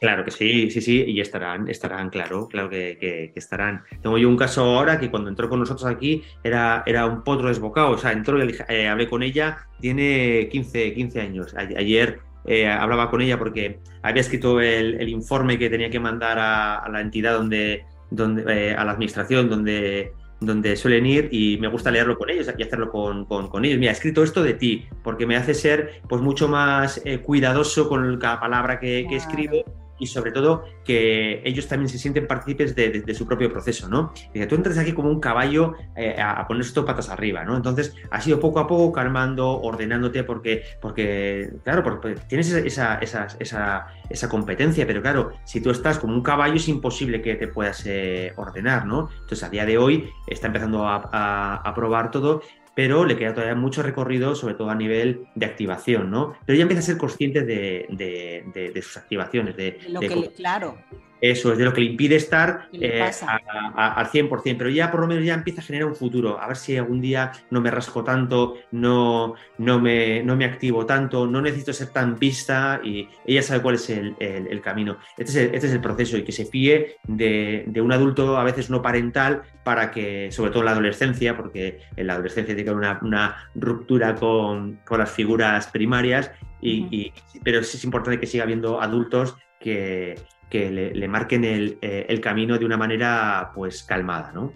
Claro 0.00 0.24
que 0.24 0.30
sí, 0.30 0.70
sí, 0.70 0.80
sí, 0.80 1.04
y 1.08 1.20
estarán, 1.20 1.68
estarán, 1.68 2.08
claro, 2.08 2.46
claro 2.46 2.70
que, 2.70 3.32
estarán. 3.34 3.82
Tengo 4.00 4.16
yo 4.16 4.28
un 4.28 4.36
caso 4.36 4.62
ahora 4.62 5.00
que 5.00 5.10
cuando 5.10 5.28
entró 5.28 5.48
con 5.48 5.58
nosotros 5.58 5.90
aquí 5.90 6.22
era, 6.44 6.84
era 6.86 7.04
un 7.06 7.24
potro 7.24 7.48
desbocado, 7.48 7.90
o 7.90 7.98
sea, 7.98 8.12
entró 8.12 8.42
y 8.42 8.56
eh, 8.68 8.86
hablé 8.86 9.08
con 9.08 9.24
ella, 9.24 9.58
tiene 9.80 10.48
15, 10.52 10.94
15 10.94 11.20
años. 11.20 11.54
Ayer 11.56 12.20
eh, 12.46 12.68
hablaba 12.68 13.10
con 13.10 13.22
ella 13.22 13.40
porque 13.40 13.80
había 14.02 14.20
escrito 14.20 14.60
el, 14.60 15.08
informe 15.08 15.58
que 15.58 15.68
tenía 15.68 15.90
que 15.90 15.98
mandar 15.98 16.38
a, 16.38 16.88
la 16.88 17.00
entidad 17.00 17.36
donde, 17.36 17.84
donde 18.12 18.44
eh, 18.46 18.74
a 18.74 18.84
la 18.84 18.92
administración 18.92 19.50
donde 19.50 20.12
donde 20.40 20.76
suelen 20.76 21.06
ir 21.06 21.28
y 21.32 21.58
me 21.58 21.68
gusta 21.68 21.90
leerlo 21.90 22.16
con 22.16 22.30
ellos 22.30 22.48
y 22.56 22.62
hacerlo 22.62 22.90
con, 22.90 23.26
con, 23.26 23.64
ellos. 23.64 23.78
Mira, 23.78 23.92
he 23.92 23.94
escrito 23.94 24.22
esto 24.22 24.42
de 24.42 24.54
ti, 24.54 24.86
porque 25.02 25.26
me 25.26 25.36
hace 25.36 25.54
ser 25.54 26.02
pues 26.08 26.22
mucho 26.22 26.48
más 26.48 27.02
cuidadoso 27.24 27.88
con 27.88 28.18
cada 28.18 28.38
palabra 28.38 28.78
que, 28.78 29.06
que 29.08 29.16
escribo 29.16 29.64
y 29.98 30.06
sobre 30.06 30.32
todo 30.32 30.64
que 30.84 31.42
ellos 31.44 31.66
también 31.68 31.88
se 31.88 31.98
sienten 31.98 32.26
partícipes 32.26 32.74
de, 32.74 33.14
su 33.14 33.26
propio 33.26 33.50
proceso, 33.50 33.88
¿no? 33.88 34.12
Que 34.32 34.46
tú 34.46 34.54
entras 34.54 34.78
aquí 34.78 34.92
como 34.92 35.08
un 35.08 35.20
caballo 35.20 35.74
eh, 35.96 36.16
a, 36.20 36.46
poner 36.46 36.70
tus 36.72 36.84
patas 36.84 37.08
arriba, 37.08 37.44
¿no? 37.44 37.56
Entonces, 37.56 37.94
ha 38.10 38.20
sido 38.20 38.38
poco 38.38 38.60
a 38.60 38.66
poco 38.66 38.92
calmando, 38.92 39.60
ordenándote, 39.60 40.24
porque, 40.24 40.62
porque 40.80 41.50
claro, 41.64 41.82
porque 41.82 42.16
tienes 42.28 42.50
esa, 42.52 42.98
esa, 42.98 43.26
esa, 43.38 43.86
esa, 44.08 44.28
competencia, 44.28 44.86
pero 44.86 45.02
claro, 45.02 45.32
si 45.44 45.60
tú 45.60 45.70
estás 45.70 45.98
como 45.98 46.14
un 46.14 46.22
caballo 46.22 46.54
es 46.54 46.68
imposible 46.68 47.22
que 47.22 47.34
te 47.34 47.48
puedas 47.48 47.84
eh, 47.86 48.32
ordenar, 48.36 48.86
¿no? 48.86 49.08
Entonces, 49.20 49.42
a 49.42 49.50
día 49.50 49.64
de 49.64 49.78
hoy 49.78 50.10
está 50.26 50.46
empezando 50.48 50.86
a, 50.86 51.56
a 51.56 51.74
probar 51.74 52.10
todo 52.10 52.42
pero 52.78 53.04
le 53.04 53.16
queda 53.16 53.34
todavía 53.34 53.56
mucho 53.56 53.82
recorrido, 53.82 54.36
sobre 54.36 54.54
todo 54.54 54.70
a 54.70 54.74
nivel 54.76 55.26
de 55.34 55.46
activación, 55.46 56.12
¿no? 56.12 56.36
Pero 56.46 56.56
ya 56.56 56.62
empieza 56.62 56.78
a 56.78 56.86
ser 56.86 56.96
consciente 56.96 57.42
de, 57.42 58.80
sus 58.80 58.96
activaciones. 58.98 59.56
De, 59.56 59.80
lo 59.88 59.98
que 59.98 60.30
claro. 60.36 60.78
Eso 61.20 61.52
es 61.52 61.58
de 61.58 61.64
lo 61.64 61.72
que 61.72 61.80
le 61.80 61.88
impide 61.88 62.16
estar 62.16 62.68
eh, 62.72 63.02
al 63.02 64.06
100%, 64.06 64.56
pero 64.56 64.70
ya 64.70 64.90
por 64.90 65.00
lo 65.00 65.06
menos 65.06 65.24
ya 65.24 65.34
empieza 65.34 65.60
a 65.60 65.64
generar 65.64 65.88
un 65.88 65.96
futuro. 65.96 66.40
A 66.40 66.46
ver 66.46 66.56
si 66.56 66.76
algún 66.76 67.00
día 67.00 67.32
no 67.50 67.60
me 67.60 67.70
rasco 67.70 68.04
tanto, 68.04 68.56
no, 68.70 69.34
no, 69.58 69.80
me, 69.80 70.22
no 70.22 70.36
me 70.36 70.44
activo 70.44 70.86
tanto, 70.86 71.26
no 71.26 71.40
necesito 71.40 71.72
ser 71.72 71.88
tan 71.88 72.18
vista 72.18 72.80
y 72.84 73.08
ella 73.26 73.42
sabe 73.42 73.62
cuál 73.62 73.74
es 73.76 73.90
el, 73.90 74.60
camino. 74.62 74.98
Este 75.16 75.30
es 75.30 75.36
el, 75.36 75.54
este 75.54 75.66
es 75.68 75.72
el, 75.72 75.80
proceso 75.80 76.16
y 76.16 76.24
que 76.24 76.32
se 76.32 76.44
fíe 76.44 76.96
de, 77.06 77.72
un 77.80 77.92
adulto 77.92 78.36
a 78.36 78.44
veces 78.44 78.70
no 78.70 78.82
parental 78.82 79.42
para 79.64 79.90
que, 79.90 80.30
sobre 80.32 80.50
todo 80.50 80.60
en 80.60 80.66
la 80.66 80.72
adolescencia, 80.72 81.36
porque 81.36 81.80
en 81.96 82.06
la 82.06 82.14
adolescencia 82.14 82.54
tiene 82.54 82.64
que 82.64 82.70
haber 82.70 83.02
una, 83.02 83.50
ruptura 83.54 84.14
con, 84.14 84.80
las 84.90 85.10
figuras 85.10 85.68
primarias, 85.68 86.30
y, 86.60 87.12
pero 87.44 87.60
es 87.60 87.84
importante 87.84 88.18
que 88.18 88.26
siga 88.26 88.44
habiendo 88.44 88.80
adultos 88.80 89.36
que, 89.60 90.16
que 90.50 90.70
le, 90.70 91.08
marquen 91.08 91.44
eh, 91.44 92.06
el, 92.08 92.20
camino 92.20 92.58
de 92.58 92.64
una 92.64 92.76
manera 92.76 93.52
pues 93.54 93.82
calmada, 93.82 94.32
¿no? 94.32 94.52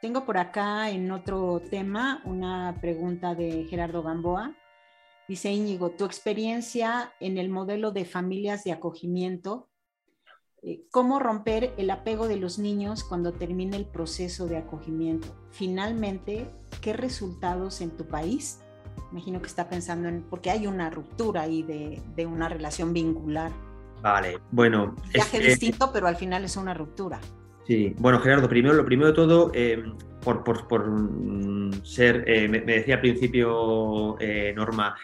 Tengo 0.00 0.24
por 0.24 0.36
acá 0.36 0.90
en 0.90 1.10
otro 1.10 1.62
tema 1.70 2.20
una 2.24 2.76
pregunta 2.80 3.34
de 3.34 3.66
Gerardo 3.70 4.02
Gamboa. 4.02 4.56
Dice 5.28 5.52
Íñigo, 5.52 5.90
tu 5.90 6.04
experiencia 6.04 7.12
en 7.20 7.38
el 7.38 7.48
modelo 7.48 7.92
de 7.92 8.04
familias 8.04 8.64
de 8.64 8.72
acogimiento, 8.72 9.70
eh, 10.64 10.84
¿cómo 10.90 11.18
romper 11.18 11.72
el 11.76 11.90
apego 11.90 12.28
de 12.28 12.36
los 12.36 12.58
niños 12.58 13.04
cuando 13.04 13.32
termine 13.32 13.76
el 13.76 13.86
proceso 13.86 14.46
de 14.46 14.56
acogimiento? 14.56 15.28
Finalmente, 15.50 16.50
¿qué 16.80 16.92
resultados 16.92 17.80
en 17.80 17.96
tu 17.96 18.06
país? 18.06 18.60
Imagino 19.12 19.40
que 19.40 19.46
está 19.46 19.68
pensando 19.68 20.08
en, 20.08 20.22
porque 20.22 20.50
hay 20.50 20.66
una 20.66 20.90
ruptura 20.90 21.42
ahí 21.42 21.62
de, 21.62 22.02
de 22.16 22.26
una 22.26 22.48
relación 22.48 22.92
vincular. 22.92 23.52
Vale, 24.02 24.38
bueno. 24.50 24.96
viaje 25.12 25.38
distinto, 25.38 25.90
pero 25.92 26.08
al 26.08 26.16
final 26.16 26.44
es 26.44 26.56
una 26.56 26.74
ruptura. 26.74 27.20
Sí, 27.66 27.94
bueno, 27.98 28.18
Gerardo, 28.18 28.48
primero, 28.48 28.74
lo 28.74 28.84
primero 28.84 29.08
de 29.08 29.14
todo, 29.14 29.52
eh, 29.54 29.84
por, 30.20 30.42
por, 30.42 30.88
mm, 30.88 31.84
ser, 31.84 32.24
eh, 32.26 32.48
me, 32.48 32.60
decía 32.60 32.96
al 32.96 33.00
principio 33.00 34.16
eh, 34.18 34.52
Norma, 34.54 34.96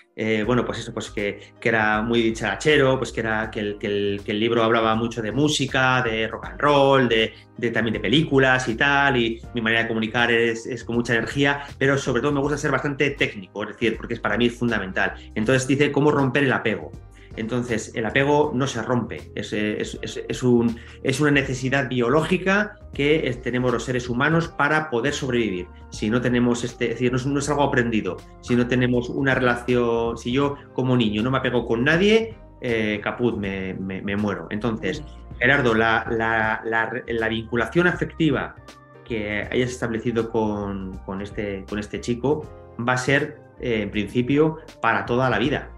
bueno, 0.44 0.64
pues 0.64 0.80
eso, 0.80 0.92
pues 0.92 1.10
que, 1.10 1.54
que, 1.60 1.68
era 1.68 2.02
muy 2.02 2.20
dicharachero, 2.20 2.98
pues 2.98 3.12
que 3.12 3.20
era 3.20 3.48
que 3.50 3.60
el, 3.60 3.78
que, 3.78 3.86
el, 3.86 4.20
que 4.24 4.32
el, 4.32 4.40
libro 4.40 4.64
hablaba 4.64 4.96
mucho 4.96 5.22
de 5.22 5.30
música, 5.30 6.02
de 6.02 6.26
rock 6.26 6.46
and 6.46 6.60
roll, 6.60 7.08
de, 7.08 7.32
de, 7.56 7.70
también 7.70 7.94
de 7.94 8.00
películas 8.00 8.68
y 8.68 8.74
tal, 8.74 9.16
y 9.16 9.40
mi 9.54 9.60
manera 9.60 9.82
de 9.82 9.88
comunicar 9.88 10.32
es, 10.32 10.66
es, 10.66 10.82
con 10.82 10.96
mucha 10.96 11.14
energía, 11.14 11.62
pero 11.78 11.96
sobre 11.96 12.22
todo 12.22 12.32
me 12.32 12.40
gusta 12.40 12.58
ser 12.58 12.72
bastante 12.72 13.10
técnico, 13.10 13.62
es 13.62 13.68
decir, 13.70 13.96
porque 13.96 14.14
es, 14.14 14.20
para 14.20 14.36
mí 14.36 14.46
es 14.46 14.58
fundamental. 14.58 15.14
Entonces 15.36 15.68
dice 15.68 15.92
cómo 15.92 16.10
romper 16.10 16.42
el 16.42 16.52
apego. 16.52 16.90
Entonces, 17.38 17.92
el 17.94 18.04
apego 18.04 18.50
no 18.54 18.66
se 18.66 18.82
rompe, 18.82 19.30
es, 19.34 20.42
una 20.42 21.30
necesidad 21.30 21.88
biológica 21.88 22.76
que 22.92 23.38
tenemos 23.42 23.72
los 23.72 23.84
seres 23.84 24.08
humanos 24.08 24.48
para 24.48 24.90
poder 24.90 25.14
sobrevivir. 25.14 25.68
Si 25.90 26.10
no 26.10 26.20
tenemos 26.20 26.64
este, 26.64 26.86
es 26.86 26.90
decir, 26.92 27.12
no 27.12 27.38
es, 27.38 27.48
algo 27.48 27.62
aprendido, 27.62 28.16
si 28.40 28.56
no 28.56 28.66
tenemos 28.66 29.08
una 29.08 29.34
relación, 29.34 30.18
si 30.18 30.32
yo 30.32 30.56
como 30.72 30.96
niño 30.96 31.22
no 31.22 31.30
me 31.30 31.38
apego 31.38 31.66
con 31.66 31.84
nadie, 31.84 32.36
eh, 32.60 33.00
caput, 33.02 33.36
me, 33.36 33.74
muero. 34.16 34.48
Entonces, 34.50 35.04
Gerardo, 35.38 35.74
la, 35.74 37.28
vinculación 37.30 37.86
afectiva 37.86 38.56
que 39.04 39.46
hayas 39.50 39.70
establecido 39.70 40.30
con, 40.30 41.22
este, 41.22 41.64
este, 41.78 42.00
chico 42.00 42.74
va 42.86 42.94
a 42.94 42.98
ser, 42.98 43.38
eh, 43.60 43.82
en 43.82 43.90
principio, 43.90 44.58
para 44.82 45.06
toda 45.06 45.30
la 45.30 45.38
vida. 45.38 45.70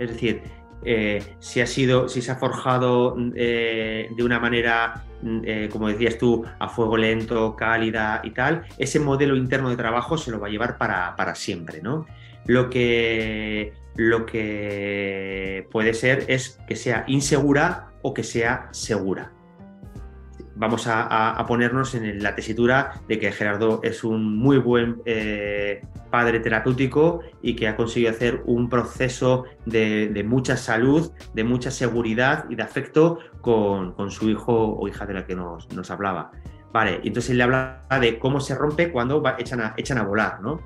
Es 0.00 0.08
decir, 0.08 0.42
eh, 0.84 1.22
si 1.38 1.60
ha 1.60 1.66
sido, 1.66 2.08
si 2.08 2.22
se 2.22 2.32
ha 2.32 2.36
forjado 2.36 3.16
eh, 3.34 4.08
de 4.14 4.24
una 4.24 4.38
manera, 4.38 5.04
mm, 5.22 5.40
eh, 5.44 5.68
como 5.70 5.88
decías 5.88 6.18
tú, 6.18 6.44
a 6.58 6.68
fuego 6.68 6.96
lento, 6.96 7.56
cálida 7.56 8.20
y 8.24 8.30
tal, 8.30 8.62
ese 8.78 9.00
modelo 9.00 9.36
interno 9.36 9.70
de 9.70 9.76
trabajo 9.76 10.16
se 10.16 10.30
lo 10.30 10.40
va 10.40 10.48
a 10.48 10.50
llevar 10.50 10.78
para, 10.78 11.14
para 11.16 11.34
siempre, 11.34 11.80
¿no? 11.82 12.06
Lo 12.46 12.70
que, 12.70 13.74
lo 13.96 14.26
que 14.26 15.66
puede 15.70 15.94
ser 15.94 16.24
es 16.28 16.58
que 16.66 16.76
sea 16.76 17.04
insegura 17.06 17.90
o 18.02 18.14
que 18.14 18.22
sea 18.22 18.68
segura 18.72 19.32
vamos 20.60 20.86
a, 20.86 21.42
ponernos 21.48 21.94
en 21.94 22.22
la 22.22 22.34
tesitura 22.34 23.00
de 23.08 23.18
que 23.18 23.32
Gerardo 23.32 23.80
es 23.82 24.04
un 24.04 24.36
muy 24.36 24.58
buen 24.58 25.00
eh, 25.06 25.82
padre 26.10 26.38
terapéutico 26.40 27.20
y 27.40 27.56
que 27.56 27.66
ha 27.66 27.76
conseguido 27.76 28.10
hacer 28.10 28.42
un 28.44 28.68
proceso 28.68 29.44
de, 29.64 30.22
mucha 30.28 30.58
salud, 30.58 31.12
de 31.32 31.44
mucha 31.44 31.70
seguridad 31.70 32.44
y 32.50 32.56
de 32.56 32.62
afecto 32.62 33.20
con, 33.40 34.10
su 34.10 34.28
hijo 34.28 34.76
o 34.78 34.86
hija 34.86 35.06
de 35.06 35.14
la 35.14 35.24
que 35.24 35.34
nos, 35.34 35.90
hablaba. 35.90 36.30
Vale, 36.72 37.00
entonces 37.04 37.30
él 37.30 37.38
le 37.38 37.44
habla 37.44 37.86
de 37.98 38.18
cómo 38.18 38.38
se 38.38 38.54
rompe 38.54 38.92
cuando 38.92 39.22
echan, 39.38 39.62
a, 39.62 39.74
echan 39.78 39.96
a 39.96 40.02
volar, 40.02 40.42
¿no? 40.42 40.60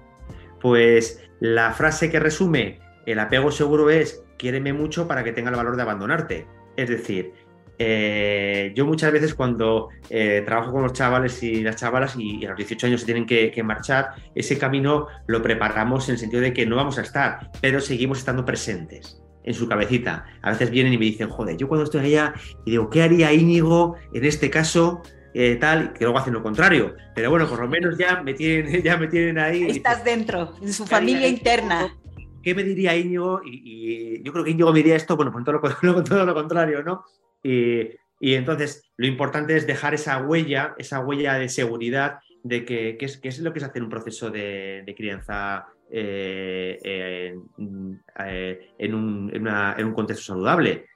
Pues 0.60 1.22
la 1.38 1.70
frase 1.70 2.10
que 2.10 2.18
resume 2.18 2.80
el 3.06 3.20
apego 3.20 3.52
seguro 3.52 3.90
es 3.90 4.24
quiéreme 4.38 4.72
mucho 4.72 5.06
para 5.06 5.22
que 5.22 5.32
tenga 5.32 5.50
el 5.50 5.56
valor 5.56 5.76
de 5.76 5.82
abandonarte. 5.82 6.46
Es 6.76 6.88
decir, 6.88 7.32
eh, 7.78 8.72
yo 8.74 8.86
muchas 8.86 9.12
veces 9.12 9.34
cuando 9.34 9.88
eh, 10.08 10.42
trabajo 10.44 10.72
con 10.72 10.82
los 10.82 10.92
chavales 10.92 11.42
y 11.42 11.62
las 11.62 11.76
chavalas 11.76 12.14
y, 12.16 12.44
a 12.44 12.50
los 12.50 12.58
18 12.58 12.86
años 12.86 13.00
se 13.00 13.06
tienen 13.06 13.26
que, 13.26 13.62
marchar, 13.62 14.14
ese 14.34 14.58
camino 14.58 15.08
lo 15.26 15.42
preparamos 15.42 16.08
en 16.08 16.14
el 16.14 16.18
sentido 16.18 16.42
de 16.42 16.52
que 16.52 16.66
no 16.66 16.76
vamos 16.76 16.98
a 16.98 17.02
estar, 17.02 17.50
pero 17.60 17.80
seguimos 17.80 18.18
estando 18.18 18.44
presentes 18.44 19.20
en 19.42 19.54
su 19.54 19.68
cabecita. 19.68 20.24
A 20.42 20.52
veces 20.52 20.70
vienen 20.70 20.92
y 20.92 20.98
me 20.98 21.04
dicen, 21.06 21.28
joder, 21.28 21.56
yo 21.56 21.68
cuando 21.68 21.84
estoy 21.84 22.06
allá 22.06 22.34
y 22.64 22.72
digo, 22.72 22.88
¿qué 22.90 23.02
haría 23.02 23.32
Íñigo 23.32 23.96
en 24.12 24.24
este 24.24 24.50
caso? 24.50 25.02
Eh, 25.36 25.56
tal, 25.56 25.92
que 25.92 26.04
luego 26.04 26.18
hacen 26.18 26.32
lo 26.32 26.44
contrario. 26.44 26.94
Pero 27.12 27.28
bueno, 27.28 27.48
por 27.48 27.60
lo 27.60 27.66
menos 27.66 27.98
ya 27.98 28.22
me 28.22 28.34
tienen, 28.34 28.82
ya 28.84 28.96
me 28.96 29.08
tienen 29.08 29.38
ahí. 29.38 29.64
Estás 29.64 30.04
dentro, 30.04 30.54
en 30.62 30.72
su 30.72 30.86
familia 30.86 31.26
interna. 31.26 31.92
¿Qué 32.40 32.54
me 32.54 32.62
diría 32.62 32.96
Íñigo? 32.96 33.40
Y, 33.44 34.22
yo 34.22 34.32
creo 34.32 34.44
que 34.44 34.52
Íñigo 34.52 34.70
me 34.70 34.78
diría 34.78 34.96
esto, 34.96 35.16
bueno, 35.16 35.32
pues 35.32 35.44
todo 35.44 35.60
lo, 35.60 36.04
todo 36.04 36.24
lo 36.24 36.34
contrario, 36.34 36.84
¿no? 36.84 37.04
Y, 37.44 38.34
entonces 38.34 38.90
lo 38.96 39.06
importante 39.06 39.54
es 39.56 39.66
dejar 39.66 39.92
esa 39.94 40.22
huella, 40.22 40.74
esa 40.78 41.00
huella 41.00 41.34
de 41.34 41.48
seguridad 41.48 42.20
de 42.42 42.64
que, 42.64 42.96
es, 42.98 43.20
es, 43.22 43.38
lo 43.40 43.52
que 43.52 43.58
es 43.58 43.64
hacer 43.64 43.82
un 43.82 43.90
proceso 43.90 44.30
de, 44.30 44.94
crianza 44.96 45.66
eh, 45.90 46.78
eh, 46.82 47.34
en, 48.78 48.94
un, 48.94 49.92
contexto 49.94 50.32
saludable. 50.32 50.86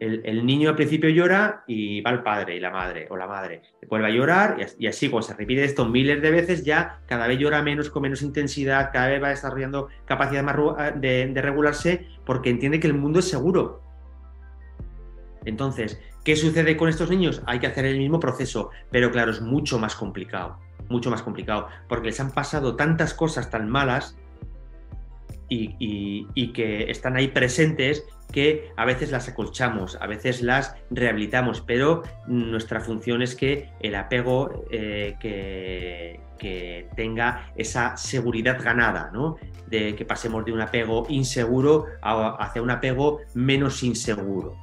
El, 0.00 0.44
niño 0.44 0.70
al 0.70 0.76
principio 0.76 1.08
llora 1.08 1.62
y 1.66 2.00
va 2.00 2.10
el 2.10 2.22
padre 2.22 2.56
y 2.56 2.60
la 2.60 2.70
madre 2.70 3.06
o 3.08 3.16
la 3.16 3.26
madre 3.26 3.62
vuelve 3.88 4.08
a 4.08 4.10
llorar 4.10 4.56
y, 4.78 4.86
así 4.86 5.08
cuando 5.08 5.28
se 5.28 5.34
repite 5.34 5.64
esto 5.64 5.86
miles 5.86 6.20
de 6.20 6.30
veces 6.30 6.62
ya 6.64 7.00
cada 7.06 7.26
vez 7.26 7.38
llora 7.38 7.62
menos 7.62 7.88
con 7.88 8.02
menos 8.02 8.20
intensidad, 8.20 8.90
cada 8.92 9.08
vez 9.08 9.22
va 9.22 9.28
desarrollando 9.30 9.88
capacidad 10.04 10.42
más 10.42 10.56
de 11.00 11.32
regularse 11.36 12.06
porque 12.26 12.50
entiende 12.50 12.80
que 12.80 12.88
el 12.88 12.94
mundo 12.94 13.20
es 13.20 13.28
seguro 13.28 13.84
entonces, 15.44 16.00
¿qué 16.24 16.36
sucede 16.36 16.76
con 16.76 16.88
estos 16.88 17.10
niños? 17.10 17.42
Hay 17.46 17.58
que 17.58 17.66
hacer 17.66 17.84
el 17.84 17.98
mismo 17.98 18.20
proceso, 18.20 18.70
pero 18.90 19.10
claro, 19.10 19.30
es 19.30 19.40
mucho 19.40 19.78
más 19.78 19.94
complicado, 19.94 20.58
mucho 20.88 21.10
más 21.10 21.22
complicado, 21.22 21.68
porque 21.88 22.06
les 22.08 22.20
han 22.20 22.30
pasado 22.30 22.76
tantas 22.76 23.14
cosas 23.14 23.50
tan 23.50 23.68
malas 23.68 24.16
y, 25.48 26.52
que 26.52 26.90
están 26.90 27.16
ahí 27.16 27.28
presentes 27.28 28.04
que 28.32 28.72
a 28.76 28.84
veces 28.84 29.12
las 29.12 29.28
acolchamos, 29.28 29.96
a 30.00 30.06
veces 30.06 30.42
las 30.42 30.74
rehabilitamos, 30.90 31.60
pero 31.60 32.02
nuestra 32.26 32.80
función 32.80 33.22
es 33.22 33.36
que 33.36 33.70
el 33.80 33.94
apego 33.94 34.64
eh, 34.70 35.16
que, 35.20 36.20
tenga 36.94 37.50
esa 37.56 37.96
seguridad 37.96 38.62
ganada, 38.62 39.10
¿no? 39.14 39.36
de 39.66 39.96
que 39.96 40.04
pasemos 40.04 40.44
de 40.44 40.52
un 40.52 40.60
apego 40.60 41.06
inseguro 41.08 41.86
hacia 42.02 42.60
un 42.60 42.70
apego 42.70 43.20
menos 43.32 43.82
inseguro, 43.82 44.54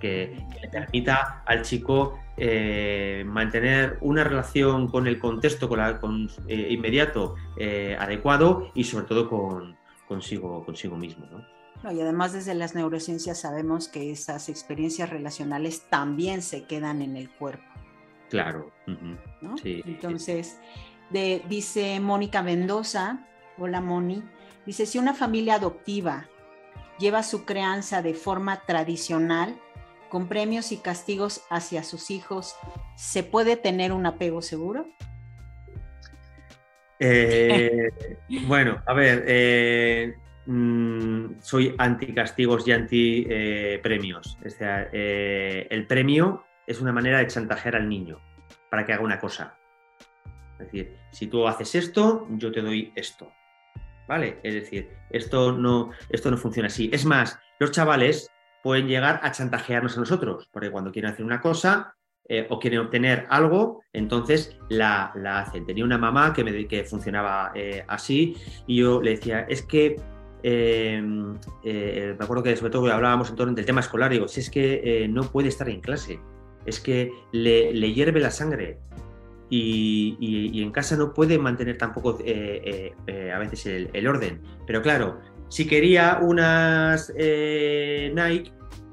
que, 0.00 0.44
le 0.60 0.68
permita 0.68 1.44
al 1.46 1.62
chico 1.62 2.18
eh, 2.36 3.22
mantener 3.26 3.98
una 4.00 4.24
relación 4.24 4.88
con 4.88 5.06
el 5.06 5.20
contexto 5.20 5.68
con 5.68 6.28
eh, 6.48 6.68
inmediato 6.70 7.36
adecuado 7.98 8.72
y 8.74 8.82
sobre 8.82 9.06
todo 9.06 9.28
con, 9.28 9.76
consigo, 10.08 10.64
consigo 10.64 10.96
mismo. 10.96 11.26
¿no? 11.30 11.60
y 11.92 12.00
además 12.00 12.32
desde 12.32 12.54
las 12.54 12.74
neurociencias 12.74 13.40
sabemos 13.40 13.88
que 13.88 14.10
esas 14.10 14.48
experiencias 14.48 15.08
relacionales 15.08 15.86
también 15.88 16.42
se 16.42 16.64
quedan 16.64 17.00
en 17.00 17.16
el 17.16 17.30
cuerpo. 17.30 17.64
Claro. 18.28 18.70
Entonces, 19.64 20.58
de, 21.10 21.42
dice 21.48 21.98
Mónica 22.00 22.42
Mendoza, 22.42 23.26
hola 23.58 23.80
Moni, 23.80 24.22
dice, 24.66 24.86
si 24.86 24.98
una 24.98 25.14
familia 25.14 25.54
adoptiva 25.54 26.28
lleva 26.98 27.22
su 27.22 27.44
crianza 27.44 28.02
de 28.02 28.14
forma 28.14 28.60
tradicional, 28.66 29.58
con 30.10 30.28
premios 30.28 30.72
y 30.72 30.76
castigos 30.76 31.46
hacia 31.48 31.82
sus 31.82 32.10
hijos, 32.10 32.56
¿se 32.96 33.22
puede 33.22 33.56
tener 33.56 33.92
un 33.92 34.04
apego 34.04 34.42
seguro? 34.42 34.86
Eh, 36.98 37.90
bueno, 38.46 38.82
a 38.86 38.92
ver, 38.92 39.24
eh, 39.26 40.14
mm, 40.44 41.40
soy 41.40 41.74
anti 41.78 42.12
castigos 42.12 42.68
y 42.68 42.72
anti 42.72 43.26
eh, 43.30 43.80
premios. 43.82 44.36
O 44.44 44.50
sea, 44.50 44.82
el 44.92 45.86
premio 45.86 46.44
es 46.66 46.80
una 46.82 46.92
manera 46.92 47.20
de 47.20 47.26
chantajear 47.28 47.76
al 47.76 47.88
niño 47.88 48.20
para 48.70 48.84
que 48.84 48.92
haga 48.92 49.02
una 49.02 49.18
cosa. 49.18 49.56
Es 50.58 50.66
decir, 50.66 50.96
si 51.10 51.28
tú 51.28 51.48
haces 51.48 51.74
esto, 51.74 52.28
yo 52.32 52.52
te 52.52 52.60
doy 52.60 52.92
esto. 52.94 53.32
¿Vale? 54.06 54.40
Es 54.42 54.54
decir, 54.54 54.90
esto 55.10 55.52
no, 55.52 55.92
esto 56.08 56.30
no 56.30 56.36
funciona 56.36 56.66
así. 56.66 56.90
Es 56.92 57.04
más, 57.04 57.38
los 57.60 57.70
chavales 57.70 58.28
pueden 58.62 58.88
llegar 58.88 59.20
a 59.22 59.32
chantajearnos 59.32 59.96
a 59.96 60.00
nosotros, 60.00 60.48
porque 60.52 60.70
cuando 60.70 60.92
quieren 60.92 61.12
hacer 61.12 61.24
una 61.24 61.40
cosa, 61.40 61.94
eh, 62.32 62.46
o 62.48 62.60
quieren 62.60 62.78
obtener 62.78 63.26
algo, 63.28 63.82
entonces 63.92 64.56
la, 64.68 65.06
hacen. 65.34 65.66
Tenía 65.66 65.84
una 65.84 65.98
mamá 65.98 66.32
que, 66.32 66.44
me, 66.44 66.68
que 66.68 66.84
funcionaba 66.84 67.50
eh, 67.56 67.84
así 67.88 68.36
y 68.68 68.76
yo 68.76 69.02
le 69.02 69.16
decía, 69.16 69.40
es 69.48 69.62
que, 69.62 69.96
em, 70.44 71.36
eh, 71.64 72.14
me 72.16 72.24
acuerdo 72.24 72.44
que 72.44 72.54
sobre 72.54 72.70
todo 72.70 72.88
hablábamos 72.92 73.30
en 73.30 73.34
torno 73.34 73.52
del 73.52 73.66
tema 73.66 73.80
escolar, 73.80 74.12
digo, 74.12 74.28
si 74.28 74.38
es 74.38 74.48
que 74.48 75.08
no 75.10 75.24
puede 75.24 75.48
estar 75.48 75.68
en 75.68 75.80
clase, 75.80 76.20
es 76.66 76.78
que 76.78 77.10
le, 77.32 77.72
hierve 77.92 78.20
la 78.20 78.30
sangre. 78.30 78.78
Y, 79.52 80.62
en 80.62 80.70
casa 80.70 80.96
no 80.96 81.12
puede 81.12 81.36
mantener 81.36 81.78
tampoco 81.78 82.10
a 82.20 83.38
veces 83.40 83.66
el, 83.92 84.06
orden. 84.06 84.40
Pero 84.68 84.82
claro, 84.82 85.18
si 85.50 85.66
quería 85.66 86.18
unas 86.22 87.12
Nike, 87.14 88.52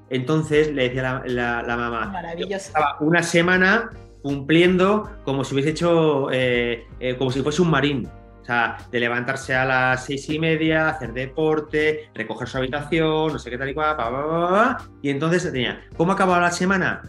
entonces 0.09 0.73
le 0.73 0.83
decía 0.83 1.21
la, 1.25 1.61
la, 1.63 1.77
mamá, 1.77 2.13
estaba 2.49 2.97
una 2.99 3.23
semana 3.23 3.89
cumpliendo 4.21 5.09
como 5.23 5.43
si 5.43 5.53
hubiese 5.53 5.71
hecho, 5.71 6.29
eh, 6.31 6.85
eh, 6.99 7.15
como 7.17 7.31
si 7.31 7.41
fuese 7.41 7.61
un 7.61 7.69
marín. 7.69 8.07
O 8.41 8.45
sea, 8.47 8.77
de 8.91 8.99
levantarse 9.01 9.53
a 9.53 9.65
las 9.65 10.05
seis 10.05 10.29
y 10.29 10.39
media, 10.39 10.89
hacer 10.89 11.11
deporte, 11.11 12.09
recoger 12.13 12.47
su 12.47 12.57
habitación, 12.57 13.33
no 13.33 13.39
sé 13.39 13.49
qué 13.49 13.57
tal 13.57 13.69
y 13.69 13.73
cual, 13.73 14.77
y 15.01 15.09
entonces 15.09 15.51
tenía, 15.51 15.81
¿cómo 15.97 16.13
acababa 16.13 16.41
la 16.41 16.51
semana? 16.51 17.01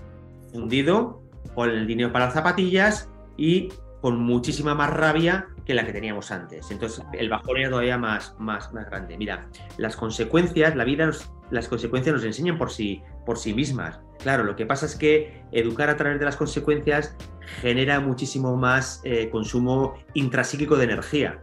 Fundido, 0.53 1.23
con 1.55 1.71
el 1.71 1.87
dinero 1.87 2.13
para 2.13 2.27
las 2.27 2.35
zapatillas 2.35 3.09
y 3.37 3.69
con 4.01 4.19
muchísima 4.21 4.75
más 4.75 4.91
rabia 4.91 5.47
que 5.69 5.75
la 5.75 5.85
que 5.85 5.93
teníamos 5.93 6.31
antes. 6.31 6.71
Entonces 6.71 7.05
el 7.13 7.29
bajón 7.29 7.59
era 7.59 7.69
todavía 7.69 7.99
más, 7.99 8.35
más, 8.39 8.73
más 8.73 8.87
grande. 8.87 9.19
Mira, 9.19 9.49
las 9.77 9.97
consecuencias, 9.97 10.75
la 10.75 10.85
vida 10.85 11.11
las 11.51 11.69
consecuencias 11.69 12.15
nos 12.15 12.25
enseñan 12.25 12.57
por 12.57 12.71
sí, 12.71 13.03
por 13.27 13.37
sí 13.37 13.53
mismas. 13.53 14.01
Claro, 14.23 14.45
lo 14.45 14.57
que 14.57 14.65
pasa 14.65 14.87
es 14.87 14.97
que 14.97 15.45
educar 15.53 15.91
a 15.91 15.97
través 15.99 16.19
de 16.19 16.25
las 16.25 16.37
consecuencias 16.37 17.15
genera 17.61 18.01
muchísimo 18.01 18.57
más 18.57 19.03
eh, 19.05 19.29
consumo 19.29 19.99
intrasíquico 20.15 20.77
de 20.77 20.85
energía. 20.85 21.43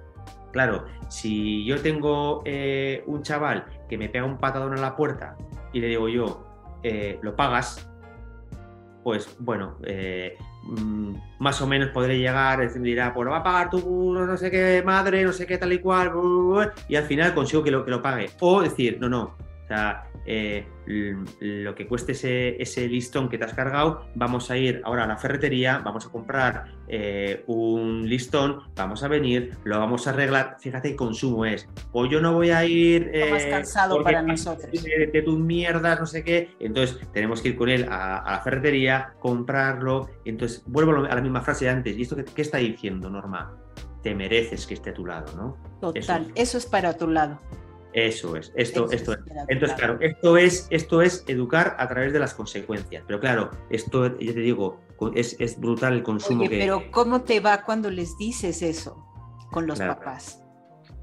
Claro, 0.52 0.86
si 1.08 1.64
yo 1.64 1.80
tengo 1.82 2.42
eh, 2.46 3.04
un 3.06 3.22
chaval 3.22 3.66
que 3.88 4.00
me 4.00 4.10
pega 4.10 4.26
un 4.26 4.40
patadón 4.40 4.74
a 4.74 4.82
la 4.82 4.96
puerta 4.96 5.38
y 5.72 5.82
le 5.82 5.88
digo 5.88 6.10
yo, 6.10 6.48
eh, 6.82 7.20
lo 7.22 7.36
pagas, 7.36 7.88
pues 9.04 9.36
bueno, 9.38 9.78
más 11.40 11.62
o 11.62 11.68
menos 11.68 11.90
podré 11.90 12.18
llegar, 12.18 12.60
decir, 12.60 12.82
dirá, 12.82 13.14
pues 13.14 13.26
lo 13.26 13.32
va 13.32 13.38
a 13.38 13.44
pagar 13.44 13.70
tu 13.70 14.14
no 14.14 14.38
sé 14.38 14.50
qué 14.50 14.82
madre, 14.86 15.24
no 15.24 15.32
sé 15.32 15.46
qué 15.46 15.58
tal 15.58 15.74
y 15.74 15.80
cual, 15.80 16.12
y 16.88 16.96
al 16.96 17.04
final 17.04 17.34
consigo 17.34 17.64
que 17.64 17.72
lo, 17.72 17.86
que 17.86 17.92
lo 17.92 18.02
pague. 18.02 18.30
O 18.40 18.62
decir, 18.62 18.98
no, 19.00 19.10
no, 19.10 19.36
o 19.66 19.68
sea, 19.68 20.08
eh, 20.28 20.68
lo 21.40 21.74
que 21.74 21.88
cueste 21.88 22.12
ese, 22.62 22.88
listón 22.88 23.30
que 23.30 23.40
te 23.40 23.46
has 23.46 23.54
cargado, 23.54 24.06
vamos 24.14 24.52
a 24.52 24.58
ir 24.58 24.80
ahora 24.86 25.06
a 25.06 25.08
la 25.08 25.18
ferretería, 25.18 25.80
vamos 25.80 26.06
a 26.06 26.10
comprar 26.10 26.66
eh, 26.88 27.44
un 27.48 28.08
listón, 28.08 28.62
vamos 28.76 29.02
a 29.02 29.08
venir, 29.08 29.58
lo 29.64 29.80
vamos 29.80 30.06
a 30.06 30.12
arreglar. 30.12 30.58
Fíjate 30.60 30.90
qué 30.90 30.96
consumo 30.96 31.46
es. 31.46 31.68
O 31.94 32.06
yo 32.06 32.22
no 32.22 32.34
voy 32.34 32.52
a 32.52 32.64
ir. 32.64 33.10
Eh, 33.12 33.32
más 33.32 33.46
cansado 33.46 34.04
para 34.04 34.22
nosotros. 34.22 34.70
De, 34.72 35.22
tus 35.24 35.40
mierdas, 35.40 36.00
no 36.00 36.06
sé 36.06 36.24
qué. 36.24 36.56
Entonces 36.60 37.00
tenemos 37.12 37.42
que 37.42 37.50
ir 37.50 37.56
con 37.56 37.70
él 37.70 37.88
a, 37.90 38.24
la 38.30 38.42
ferretería, 38.44 39.16
comprarlo. 39.20 40.10
Entonces 40.26 40.62
vuelvo 40.68 41.06
a 41.06 41.16
la 41.16 41.22
misma 41.22 41.42
frase 41.42 41.66
de 41.66 41.72
antes. 41.72 41.98
¿Y 41.98 42.04
esto 42.04 42.16
qué, 42.36 42.42
está 42.44 42.60
diciendo, 42.60 43.10
Norma? 43.10 43.58
Te 44.04 44.14
mereces 44.14 44.68
que 44.68 44.76
esté 44.76 44.92
a 44.92 44.94
tu 44.94 45.08
lado, 45.08 45.36
¿no? 45.36 45.58
Total, 45.82 46.32
eso 46.36 46.60
es 46.60 46.68
para 46.68 46.96
tu 46.96 47.08
lado. 47.08 47.40
Eso 47.96 48.36
es, 48.36 48.52
esto, 48.58 48.92
esto 48.92 49.14
es. 49.14 49.20
Entonces, 49.48 49.78
claro, 49.78 49.98
esto 50.02 50.36
es, 50.36 50.68
esto 50.70 51.02
es 51.02 51.24
educar 51.28 51.78
a 51.80 51.88
través 51.88 52.12
de 52.12 52.20
las 52.20 52.34
consecuencias. 52.34 53.06
Pero 53.08 53.22
claro, 53.22 53.52
esto, 53.70 54.20
ya 54.20 54.34
te 54.34 54.40
digo, 54.42 54.82
es, 55.16 55.60
brutal 55.62 55.94
el 55.94 56.04
consumo 56.04 56.42
Oye, 56.42 56.50
que. 56.50 56.60
Pero, 56.60 56.92
¿cómo 56.92 57.22
te 57.22 57.40
va 57.40 57.64
cuando 57.64 57.90
les 57.90 58.18
dices 58.18 58.62
eso 58.62 59.02
con 59.50 59.66
los 59.66 59.80
papás? 59.80 60.42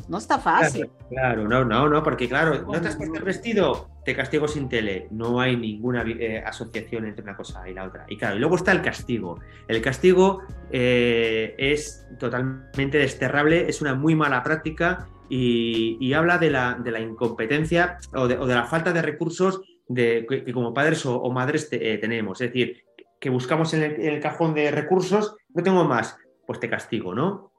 No 0.07 0.19
está 0.19 0.39
fácil. 0.39 0.91
Claro, 1.09 1.49
no, 1.49 1.65
no, 1.65 1.89
no, 1.89 2.03
porque 2.03 2.29
claro, 2.29 2.63
no 2.63 2.79
te 2.79 2.89
has 2.89 2.97
puesto 2.97 3.17
el 3.17 3.25
vestido, 3.25 3.89
te 4.05 4.15
castigo 4.15 4.47
sin 4.47 4.69
tele. 4.69 5.09
No 5.11 5.41
hay 5.41 5.57
ninguna 5.57 6.05
eh, 6.07 6.43
asociación 6.45 7.07
entre 7.07 7.23
una 7.23 7.37
cosa 7.37 7.67
y 7.71 7.73
la 7.73 7.85
otra. 7.85 8.05
Y 8.09 8.19
claro, 8.19 8.37
y 8.37 8.39
luego 8.39 8.57
está 8.57 8.73
el 8.73 8.83
castigo. 8.83 9.41
El 9.67 9.81
castigo 9.81 10.43
eh, 10.71 11.55
es 11.57 12.07
totalmente 12.19 12.99
desterrable, 12.99 13.67
es 13.67 13.81
una 13.81 13.95
muy 13.95 14.15
mala 14.15 14.43
práctica 14.43 15.09
y, 15.35 16.13
habla 16.13 16.37
de 16.37 16.51
la, 16.51 16.75
de 16.75 16.91
la 16.91 17.01
incompetencia 17.01 17.97
o 18.15 18.29
de, 18.29 18.37
la 18.37 18.65
falta 18.65 18.93
de 18.93 19.01
recursos 19.01 19.63
que, 19.95 20.53
como 20.53 20.75
padres 20.75 21.07
o, 21.07 21.31
madres 21.31 21.69
eh, 21.73 21.97
tenemos. 21.99 22.41
Es 22.43 22.49
decir, 22.53 22.85
que 23.19 23.31
buscamos 23.31 23.73
en 23.73 23.83
el, 23.83 24.21
cajón 24.21 24.53
de 24.53 24.71
recursos, 24.71 25.37
no 25.55 25.63
tengo 25.63 25.85
más, 25.85 26.19
pues 26.47 26.61
te 26.61 26.69
castigo, 26.69 27.15
¿no? 27.15 27.51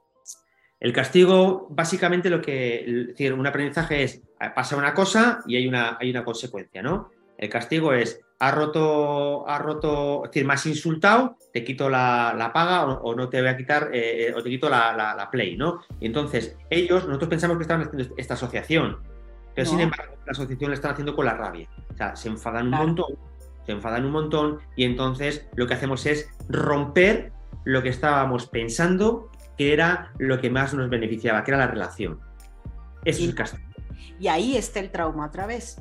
El 0.79 0.93
castigo, 0.93 1.67
básicamente, 1.71 2.29
lo 2.29 2.41
que, 2.41 2.83
es 2.85 3.07
decir, 3.07 3.33
un 3.33 3.47
aprendizaje 3.47 4.03
es, 4.03 4.21
pasa 4.53 4.77
una 4.77 4.93
cosa 4.93 5.41
y 5.47 5.55
hay 5.55 5.67
una, 5.67 5.97
hay 5.99 6.11
una 6.11 6.23
consecuencia, 6.23 6.83
¿no? 6.83 7.09
El 7.43 7.49
castigo 7.49 7.91
es, 7.91 8.21
ha 8.39 8.51
roto, 8.51 9.45
ha 9.49 9.59
roto, 9.59 10.23
es 10.23 10.31
decir, 10.31 10.45
más 10.45 10.65
insultado, 10.65 11.35
te 11.51 11.61
quito 11.65 11.89
la, 11.89 12.51
paga 12.53 12.85
o, 12.85 13.13
no 13.13 13.27
te 13.27 13.41
voy 13.41 13.49
a 13.49 13.57
quitar, 13.57 13.89
eh, 13.91 14.27
eh, 14.27 14.33
o 14.33 14.41
te 14.41 14.49
quito 14.49 14.69
la, 14.69 15.27
play, 15.29 15.57
¿no? 15.57 15.81
Y 15.99 16.05
entonces, 16.05 16.55
ellos, 16.69 17.05
nosotros 17.05 17.29
pensamos 17.29 17.57
que 17.57 17.63
estaban 17.63 17.85
haciendo 17.85 18.15
esta 18.15 18.35
asociación, 18.35 18.99
pero 19.53 19.69
sin 19.69 19.81
embargo, 19.81 20.15
la 20.25 20.31
asociación 20.31 20.71
la 20.71 20.75
están 20.75 20.91
haciendo 20.93 21.17
con 21.17 21.25
la 21.25 21.33
rabia. 21.33 21.67
O 21.93 21.97
sea, 21.97 22.15
se 22.15 22.29
enfadan 22.29 22.67
un 22.67 22.79
montón, 22.79 23.17
se 23.65 23.73
enfadan 23.73 24.05
un 24.05 24.11
montón, 24.13 24.59
y 24.77 24.85
entonces 24.85 25.45
lo 25.57 25.67
que 25.67 25.73
hacemos 25.73 26.05
es 26.05 26.29
romper 26.47 27.33
lo 27.65 27.83
que 27.83 27.89
estábamos 27.89 28.47
pensando 28.47 29.29
que 29.57 29.73
era 29.73 30.13
lo 30.17 30.39
que 30.39 30.49
más 30.49 30.73
nos 30.73 30.89
beneficiaba, 30.89 31.43
que 31.43 31.51
era 31.51 31.57
la 31.57 31.67
relación. 31.67 32.21
Eso 33.03 33.21
es 33.21 33.27
el 33.27 33.35
castigo. 33.35 33.67
Y 34.17 34.29
ahí 34.29 34.55
está 34.55 34.79
el 34.79 34.91
trauma 34.91 35.25
otra 35.25 35.45
vez. 35.45 35.77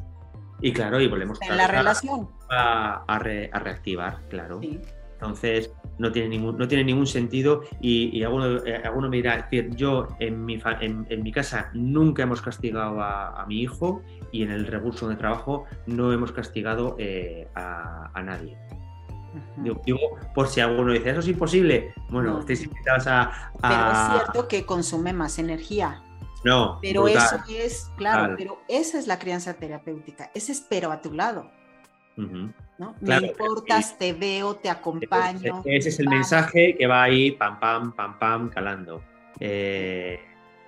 Y 0.62 0.72
claro, 0.72 1.00
y 1.00 1.08
volvemos 1.08 1.38
en 1.42 1.56
la 1.56 1.66
relación. 1.66 2.28
A, 2.48 3.18
reactivar, 3.18 4.20
claro. 4.28 4.60
Entonces, 4.62 5.72
no 5.98 6.10
tiene 6.10 6.28
ningún, 6.28 6.56
no 6.56 6.66
tiene 6.66 6.84
ningún 6.84 7.06
sentido 7.06 7.62
y, 7.80 8.16
y 8.16 8.24
alguno, 8.24 8.64
eh, 8.64 8.80
alguno, 8.84 9.08
me 9.08 9.16
dirá, 9.16 9.48
yo 9.70 10.08
en 10.18 10.44
mi, 10.44 10.60
en, 10.80 11.22
mi 11.22 11.32
casa 11.32 11.70
nunca 11.74 12.22
hemos 12.22 12.40
castigado 12.40 13.00
a, 13.00 13.44
mi 13.46 13.60
hijo 13.60 14.02
y 14.30 14.42
en 14.42 14.50
el 14.50 14.66
recurso 14.66 15.08
de 15.08 15.16
trabajo 15.16 15.64
no 15.86 16.12
hemos 16.12 16.32
castigado 16.32 16.96
eh, 16.98 17.48
a, 17.54 18.22
nadie. 18.24 18.56
Digo, 19.56 20.18
por 20.34 20.48
si 20.48 20.60
alguno 20.60 20.92
dice, 20.92 21.10
eso 21.10 21.20
es 21.20 21.28
imposible. 21.28 21.94
Bueno, 22.10 22.40
estáis 22.40 22.64
invitados 22.64 23.06
a, 23.06 23.52
Pero 23.60 23.92
es 23.92 24.22
cierto 24.22 24.48
que 24.48 24.66
consume 24.66 25.12
más 25.12 25.38
energía. 25.38 26.02
No, 26.45 26.78
pero 26.82 27.03
brutal. 27.03 27.40
eso 27.47 27.59
es, 27.59 27.90
claro, 27.97 28.34
pero 28.36 28.59
esa 28.68 28.99
es 28.99 29.07
la 29.07 29.18
crianza 29.18 29.55
terapéutica. 29.55 30.30
Ese 30.34 30.53
es 30.53 30.61
pero 30.68 30.90
a 30.90 31.01
tu 31.01 31.12
lado. 31.12 31.51
¿no? 32.16 32.95
Claro, 33.05 33.22
Me 33.22 33.28
importas, 33.28 33.97
te 33.99 34.12
veo, 34.12 34.57
te 34.57 34.68
acompaño. 34.68 35.62
Ese 35.64 35.88
es 35.88 35.99
el 36.01 36.09
mensaje 36.09 36.76
que 36.76 36.86
va 36.86 37.05
ahí, 37.05 37.30
pam, 37.32 37.59
pam, 37.59 37.93
pam, 37.95 38.18
pam, 38.18 38.49
calando. 38.51 39.03
Eh, 39.40 40.20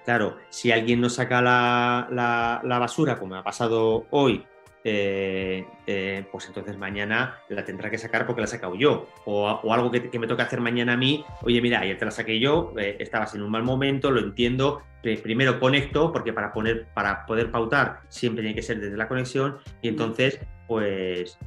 claro, 0.04 0.36
si 0.48 0.72
alguien 0.72 1.00
no 1.00 1.10
saca 1.10 1.42
la, 1.42 2.06
la- 2.10 2.60
la 2.64 2.78
basura, 2.78 3.18
como 3.18 3.34
ha 3.34 3.42
pasado 3.44 4.06
hoy, 4.10 4.44
eh, 4.84 5.66
eh, 5.86 6.26
pues 6.30 6.46
entonces 6.46 6.76
mañana 6.76 7.38
la 7.48 7.64
tendrá 7.64 7.88
que 7.90 7.96
sacar 7.98 8.26
porque 8.26 8.42
la 8.42 8.44
he 8.44 8.48
sacado 8.48 8.74
yo. 8.74 9.08
O, 9.24 9.48
o 9.50 9.72
algo 9.72 9.90
que, 9.90 10.10
que 10.10 10.18
me 10.18 10.26
toca 10.26 10.42
hacer 10.44 10.60
mañana 10.60 10.92
a 10.92 10.96
mí, 10.96 11.24
oye, 11.42 11.60
mira, 11.62 11.80
ayer 11.80 11.96
te 11.98 12.04
la 12.04 12.10
saqué 12.10 12.38
yo, 12.38 12.72
eh, 12.78 12.96
estabas 13.00 13.34
en 13.34 13.42
un 13.42 13.50
mal 13.50 13.62
momento, 13.62 14.10
lo 14.10 14.20
entiendo. 14.20 14.82
Pri- 15.02 15.16
Primero 15.16 15.58
conecto, 15.58 16.12
porque 16.12 16.32
para, 16.32 16.52
poner, 16.52 16.86
para 16.94 17.24
poder 17.26 17.50
pautar 17.50 18.02
siempre 18.08 18.42
tiene 18.42 18.54
que 18.54 18.62
ser 18.62 18.78
desde 18.78 18.96
la 18.96 19.08
conexión, 19.08 19.58
y 19.82 19.88
entonces, 19.88 20.38
pues 20.68 21.38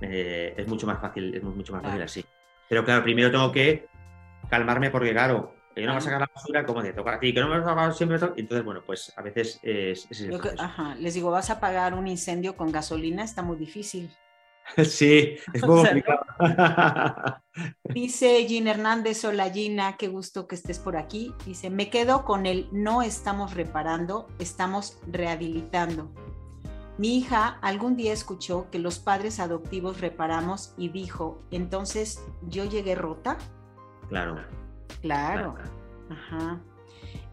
es 0.00 0.68
mucho 0.68 0.86
más 0.86 1.00
fácil, 1.00 1.34
es 1.34 1.42
mucho 1.42 1.72
más 1.72 1.82
fácil 1.82 2.02
así. 2.02 2.24
Pero 2.68 2.84
claro, 2.84 3.02
primero 3.02 3.30
tengo 3.30 3.50
que 3.50 3.86
calmarme 4.50 4.90
porque, 4.90 5.10
claro, 5.12 5.55
que 5.76 5.82
yo 5.82 5.86
no 5.88 5.92
voy 5.92 5.98
a 5.98 6.00
Claro. 6.00 6.04
sacar 6.04 6.20
la 6.22 6.30
basura 6.34 6.64
como 6.66 6.82
te 6.82 6.92
toca 6.94 7.14
a 7.14 7.20
ti, 7.20 7.34
que 7.34 7.40
no 7.40 7.48
me 7.48 7.58
vas 7.58 7.66
a 7.66 7.70
sacar 7.70 7.94
siempre. 7.94 8.18
to- 8.18 8.32
Entonces, 8.36 8.64
bueno, 8.64 8.80
pues 8.84 9.12
a 9.14 9.20
veces 9.22 9.60
es, 9.62 10.06
que- 10.08 10.54
ajá, 10.58 10.94
les 10.96 11.12
digo, 11.14 11.30
vas 11.30 11.50
a 11.50 11.54
apagar 11.54 11.92
un 11.94 12.06
incendio 12.08 12.56
con 12.56 12.72
gasolina, 12.72 13.22
está 13.22 13.42
muy 13.42 13.56
difícil. 13.58 14.10
Sí, 14.84 15.36
es 15.52 15.62
O 15.62 15.66
muy 15.68 15.84
complicado. 15.84 16.24
Dice 17.84 18.44
Gina 18.48 18.70
Hernández, 18.72 19.24
hola 19.24 19.50
Gina, 19.50 19.96
qué 19.98 20.08
gusto 20.08 20.46
que 20.48 20.54
estés 20.56 20.78
por 20.78 20.96
aquí. 20.96 21.32
Dice, 21.44 21.68
me 21.70 21.88
quedo 21.90 22.24
con 22.24 22.46
el 22.46 22.68
no 22.72 23.02
estamos 23.02 23.54
reparando, 23.54 24.26
estamos 24.38 24.98
rehabilitando. 25.06 26.10
Mi 26.98 27.18
hija 27.18 27.58
algún 27.62 27.96
día 27.96 28.12
escuchó 28.14 28.68
que 28.70 28.78
los 28.78 28.98
padres 28.98 29.38
adoptivos 29.40 30.00
reparamos 30.00 30.72
y 30.78 30.88
dijo, 30.88 31.42
entonces 31.50 32.24
yo 32.48 32.64
llegué 32.64 32.94
rota. 32.94 33.36
Claro. 34.08 34.40
Claro. 35.00 35.54
Ajá. 36.10 36.60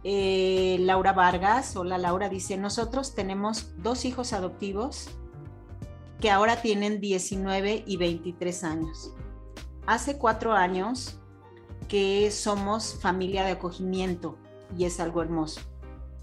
Eh, 0.03 0.77
Laura 0.81 1.13
Vargas, 1.13 1.75
hola 1.77 1.97
Laura, 1.97 2.27
dice, 2.27 2.57
nosotros 2.57 3.15
tenemos 3.15 3.71
dos 3.77 4.03
hijos 4.03 4.33
adoptivos 4.33 5.09
que 6.19 6.29
ahora 6.29 6.61
tienen 6.61 6.99
19 6.99 7.83
y 7.85 7.97
23 7.97 8.63
años. 8.63 9.13
Hace 9.85 10.17
cuatro 10.17 10.53
años 10.53 11.19
que 11.87 12.31
somos 12.31 12.95
familia 13.01 13.45
de 13.45 13.51
acogimiento 13.51 14.37
y 14.77 14.85
es 14.85 14.99
algo 14.99 15.21
hermoso. 15.21 15.61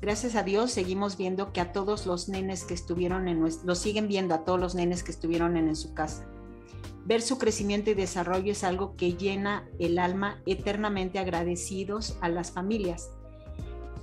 Gracias 0.01 0.35
a 0.35 0.43
Dios 0.43 0.71
seguimos 0.71 1.19
viendo 1.19 1.53
que 1.53 1.61
a 1.61 1.73
todos 1.73 2.07
los 2.07 2.29
nenes 2.29 2.65
que 2.65 2.73
estuvieron 2.73 3.29
en 3.29 3.41
nuestro, 3.41 3.67
lo 3.67 3.75
siguen 3.75 4.09
viendo 4.09 4.35
a 4.35 4.45
todos 4.45 4.59
los 4.59 4.75
nenes 4.75 5.03
que 5.03 5.11
estuvieron 5.11 5.57
en, 5.59 5.69
en 5.69 5.77
su 5.77 5.93
casa. 5.93 6.27
Ver 7.05 7.23
su 7.23 7.39
crecimiento 7.39 7.91
y 7.91 7.95
desarrollo 7.95 8.53
es 8.53 8.65
algo 8.65 8.95
que 8.97 9.15
llena 9.15 9.69
el 9.79 9.99
alma 9.99 10.43
eternamente 10.47 11.19
agradecidos 11.19 12.17
a 12.21 12.29
las 12.29 12.53
familias. 12.53 13.11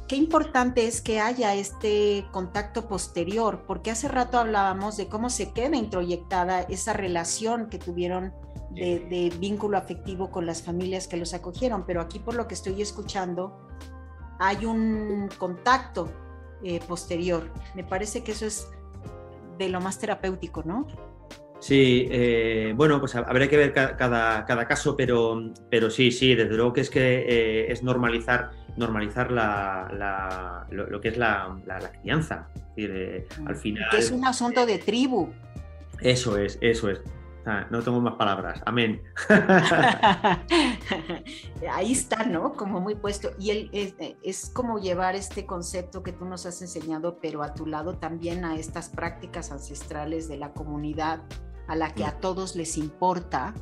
Qué 0.08 0.16
importante 0.16 0.88
es 0.88 1.02
que 1.02 1.20
haya 1.20 1.54
este 1.54 2.26
contacto 2.32 2.88
posterior, 2.88 3.64
porque 3.68 3.92
hace 3.92 4.08
rato 4.08 4.38
hablábamos 4.40 4.96
de 4.96 5.08
cómo 5.08 5.30
se 5.30 5.52
queda 5.52 5.76
introyectada 5.76 6.62
esa 6.62 6.94
relación 6.94 7.70
que 7.70 7.78
tuvieron 7.78 8.34
de, 8.72 9.00
de 9.00 9.34
vínculo 9.38 9.78
afectivo 9.78 10.32
con 10.32 10.46
las 10.46 10.62
familias 10.62 11.08
que 11.08 11.18
los 11.18 11.34
acogieron, 11.34 11.86
pero 11.86 12.02
aquí 12.02 12.20
por 12.20 12.36
lo 12.36 12.48
que 12.48 12.54
estoy 12.54 12.82
escuchando 12.82 13.68
hay 14.40 14.66
un 14.66 15.30
contacto 15.38 16.10
eh, 16.64 16.80
posterior. 16.88 17.52
Me 17.76 17.84
parece 17.84 18.24
que 18.24 18.32
eso 18.32 18.46
es 18.46 18.68
de 19.58 19.70
lo 19.70 19.82
más 19.82 20.00
terapéutico, 20.00 20.64
¿no? 20.64 20.88
Sí, 21.60 22.08
eh, 22.12 22.74
bueno, 22.76 23.00
pues 23.00 23.16
habrá 23.16 23.48
que 23.48 23.58
ver 23.58 23.74
ca- 23.74 23.98
cada, 23.98 24.46
cada 24.46 24.68
caso, 24.68 24.96
pero, 24.96 25.52
pero 25.72 25.90
sí, 25.90 26.12
sí, 26.12 26.36
desde 26.36 26.56
luego 26.56 26.72
que 26.74 26.82
es 26.82 26.90
que 26.90 27.26
eh, 27.28 27.72
es 27.72 27.82
normalizar, 27.84 28.52
normalizar 28.78 29.32
la, 29.32 29.92
la- 29.98 30.68
lo, 30.70 30.88
lo 30.88 31.02
que 31.02 31.08
es 31.10 31.18
la, 31.18 31.58
la- 31.66 31.80
la 31.80 31.92
crianza. 31.92 32.48
Es 32.56 32.64
decir, 32.76 32.92
eh, 32.96 33.28
al 33.46 33.56
final. 33.56 33.90
Que 33.90 33.98
es 33.98 34.12
un 34.12 34.24
asunto 34.26 34.66
de 34.68 34.78
tribu. 34.78 35.30
Eso 36.00 36.38
es, 36.38 36.60
eso 36.62 36.90
es. 36.92 37.02
Ah, 37.50 37.66
no 37.72 37.82
tengo 37.82 38.02
más 38.02 38.16
palabras. 38.16 38.62
Amén. 38.66 39.02
Ahí 41.72 41.92
está, 41.94 42.24
¿no? 42.26 42.54
Como 42.54 42.80
muy 42.82 42.96
puesto. 42.96 43.32
Y 43.40 43.52
él 43.52 43.70
es, 43.72 43.96
es, 44.22 44.50
como 44.54 44.80
llevar 44.80 45.16
este 45.16 45.46
concepto 45.46 46.04
que 46.04 46.12
tú 46.12 46.26
nos 46.26 46.46
has 46.46 46.62
enseñado, 46.62 47.20
pero 47.22 47.44
a 47.44 47.54
tu 47.54 47.66
lado 47.66 47.96
también 47.98 48.44
a 48.46 48.56
estas 48.58 48.90
prácticas 48.90 49.52
ancestrales 49.52 50.28
de 50.28 50.38
la 50.38 50.52
comunidad, 50.52 51.22
a 51.68 51.76
la 51.76 51.94
que 51.94 52.06
a 52.06 52.20
todos 52.20 52.56
les 52.56 52.78
importa 52.78 53.54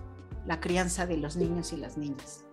la 0.45 0.60
crianza 0.60 1.06
de 1.06 1.18
los 1.18 1.36
niños 1.36 1.74
y 1.74 1.78
las 1.78 1.97
niñas. 1.97 2.45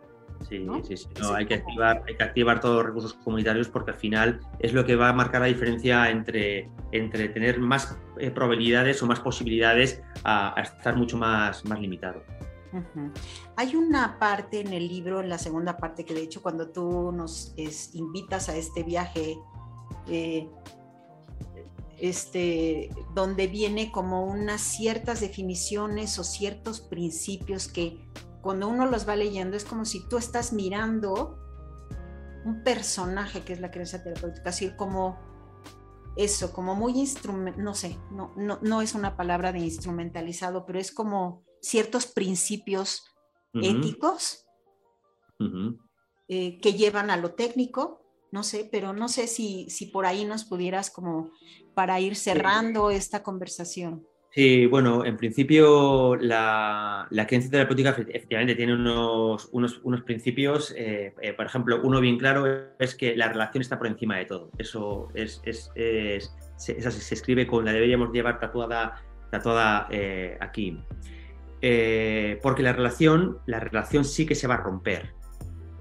Sí, 0.49 0.59
¿no? 0.59 0.83
sí, 0.83 0.97
sí. 0.97 1.07
No, 1.21 1.35
hay, 1.35 1.47
que 1.47 1.55
activar, 1.55 2.03
hay 2.07 2.17
que 2.17 2.25
activar 2.25 2.61
todos 2.61 2.77
los 2.77 2.87
recursos 2.87 3.15
comunitarios 3.15 3.69
porque 3.69 3.93
al 3.93 3.97
final 3.97 4.41
es 4.59 4.73
lo 4.73 4.85
que 4.85 4.97
va 4.97 5.09
a 5.09 5.13
marcar 5.13 5.41
la 5.43 5.47
diferencia 5.47 6.11
entre, 6.11 6.69
entre 6.91 7.29
tener 7.29 7.61
más 7.61 7.97
eh, 8.19 8.31
probabilidades 8.31 9.03
o 9.03 9.07
más 9.07 9.21
posibilidades 9.21 10.03
a, 10.25 10.59
a 10.59 10.63
estar 10.63 10.97
mucho 10.97 11.17
más, 11.17 11.65
más 11.65 11.81
limitado. 11.81 12.23
Uh 12.73 12.79
-huh. 12.79 13.13
Hay 13.57 13.77
una 13.77 14.19
parte 14.19 14.61
en 14.61 14.73
el 14.73 14.89
libro, 14.89 15.21
en 15.21 15.29
la 15.29 15.39
segunda 15.39 15.77
parte, 15.77 16.05
que 16.05 16.15
de 16.15 16.23
hecho 16.23 16.43
cuando 16.43 16.71
tú 16.71 17.13
nos 17.13 17.53
es, 17.57 17.95
invitas 17.95 18.49
a 18.49 18.57
este 18.57 18.83
viaje, 18.83 19.39
eh, 20.09 20.49
este, 22.03 22.91
donde 23.15 23.47
viene 23.47 23.93
como 23.93 24.25
unas 24.25 24.61
ciertas 24.61 25.21
definiciones 25.21 26.19
o 26.19 26.25
ciertos 26.25 26.81
principios 26.81 27.69
que 27.69 28.05
cuando 28.41 28.67
uno 28.67 28.87
los 28.87 29.09
va 29.09 29.15
leyendo 29.15 29.57
es 29.57 29.65
como 29.65 29.85
si 29.85 30.09
tú 30.09 30.17
estás 30.19 30.53
mirando 30.53 31.39
un 32.45 32.65
personaje 32.65 33.43
que 33.43 33.53
es 33.53 33.61
la 33.61 33.71
creencia 33.71 34.03
terapéutica, 34.03 34.51
así 34.51 34.75
como 34.75 35.17
eso, 36.17 36.53
como 36.53 36.75
muy 36.75 36.99
instrumental, 36.99 37.63
no 37.63 37.73
sé, 37.73 37.97
no, 38.11 38.33
no, 38.37 38.59
no 38.63 38.83
es 38.83 38.97
una 38.97 39.17
palabra 39.17 39.53
de 39.53 39.61
instrumentalizado, 39.61 40.67
pero 40.67 40.81
es 40.81 40.91
como 40.91 41.45
ciertos 41.61 42.07
principios 42.07 43.05
uh 43.55 43.61
-huh. 43.61 43.79
éticos 43.79 44.45
uh 45.39 45.45
-huh. 45.45 45.79
eh, 46.27 46.59
que 46.61 46.73
llevan 46.73 47.11
a 47.11 47.17
lo 47.17 47.35
técnico, 47.35 48.02
no 48.33 48.43
sé, 48.43 48.69
pero 48.73 48.93
no 48.93 49.09
sé 49.09 49.29
si, 49.29 49.71
si 49.71 49.87
por 49.87 50.07
ahí 50.07 50.25
nos 50.25 50.45
pudieras 50.45 50.91
como 50.91 51.31
para 51.75 52.01
ir 52.01 52.17
cerrando 52.17 52.91
sí. 52.91 52.97
esta 52.97 53.23
conversación. 53.23 54.07
Sí, 54.35 54.65
bueno, 54.65 55.05
en 55.05 55.19
principio 55.19 56.17
la, 56.17 57.07
la 57.11 57.27
creencia 57.27 57.51
terapéutica 57.51 57.91
efectivamente 57.91 58.55
tiene 58.55 58.75
unos, 58.75 59.51
unos, 59.53 59.81
unos 59.85 60.03
principios, 60.05 60.75
eh, 60.75 61.15
eh, 61.21 61.35
por 61.35 61.45
ejemplo, 61.45 61.83
uno 61.85 62.01
bien 62.01 62.17
claro 62.17 62.47
es 62.79 62.95
que 62.95 63.15
la 63.15 63.29
relación 63.29 63.61
está 63.61 63.77
por 63.77 63.89
encima 63.89 64.17
de 64.17 64.25
todo. 64.25 64.51
Eso 64.57 65.09
es, 65.13 65.43
es, 65.45 65.71
así, 66.57 67.01
se 67.01 67.15
escribe 67.15 67.47
con 67.47 67.67
la 67.67 67.75
deberíamos 67.75 68.11
llevar 68.11 68.41
tatuada, 68.41 69.05
tatuada 69.31 69.87
eh, 69.91 70.39
aquí. 70.41 70.79
porque 72.43 72.63
la 72.63 72.73
relación, 72.73 73.37
la 73.45 73.61
relación 73.61 74.07
sí 74.07 74.25
que 74.25 74.35
se 74.35 74.47
va 74.47 74.55
a 74.55 74.63
romper. 74.63 75.13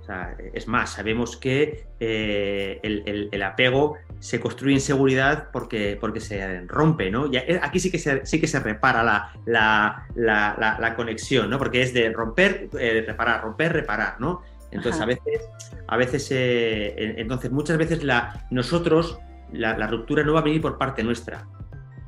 O 0.02 0.04
sea, 0.04 0.36
es 0.54 0.68
más, 0.68 0.94
sabemos 0.94 1.38
que 1.38 1.86
eh, 2.00 2.80
el, 2.82 3.04
el, 3.06 3.30
el, 3.32 3.44
apego 3.44 3.98
se 4.20 4.40
construye 4.40 4.74
en 4.74 4.82
seguridad 4.82 5.50
porque, 5.54 5.96
porque 6.02 6.20
se 6.20 6.62
rompe, 6.62 7.12
¿no? 7.12 7.32
Ya, 7.32 7.44
aquí 7.62 7.80
sí 7.80 7.92
que 7.92 8.00
se, 8.00 8.26
sí 8.26 8.42
que 8.42 8.48
se 8.48 8.60
repara 8.60 9.04
la, 9.04 9.32
la, 9.46 10.08
la, 10.16 10.78
la 10.80 10.96
conexión, 10.96 11.52
¿no? 11.52 11.60
Porque 11.60 11.84
es 11.84 11.94
de 11.94 12.12
romper, 12.12 12.70
eh, 12.80 12.96
de 12.96 13.02
reparar, 13.04 13.44
romper, 13.44 13.74
reparar, 13.74 14.20
¿no? 14.20 14.42
Entonces, 14.72 14.96
Ajá. 14.96 15.04
a 15.04 15.08
veces, 15.08 15.50
a 15.88 15.98
veces 15.98 16.28
eh, 16.32 17.14
entonces, 17.18 17.52
muchas 17.52 17.78
veces 17.78 18.04
la, 18.04 18.48
nosotros, 18.50 19.20
la, 19.52 19.78
la 19.78 19.86
ruptura 19.86 20.24
no 20.24 20.34
va 20.34 20.40
a 20.40 20.44
venir 20.44 20.62
por 20.62 20.80
parte 20.80 21.04
nuestra, 21.04 21.46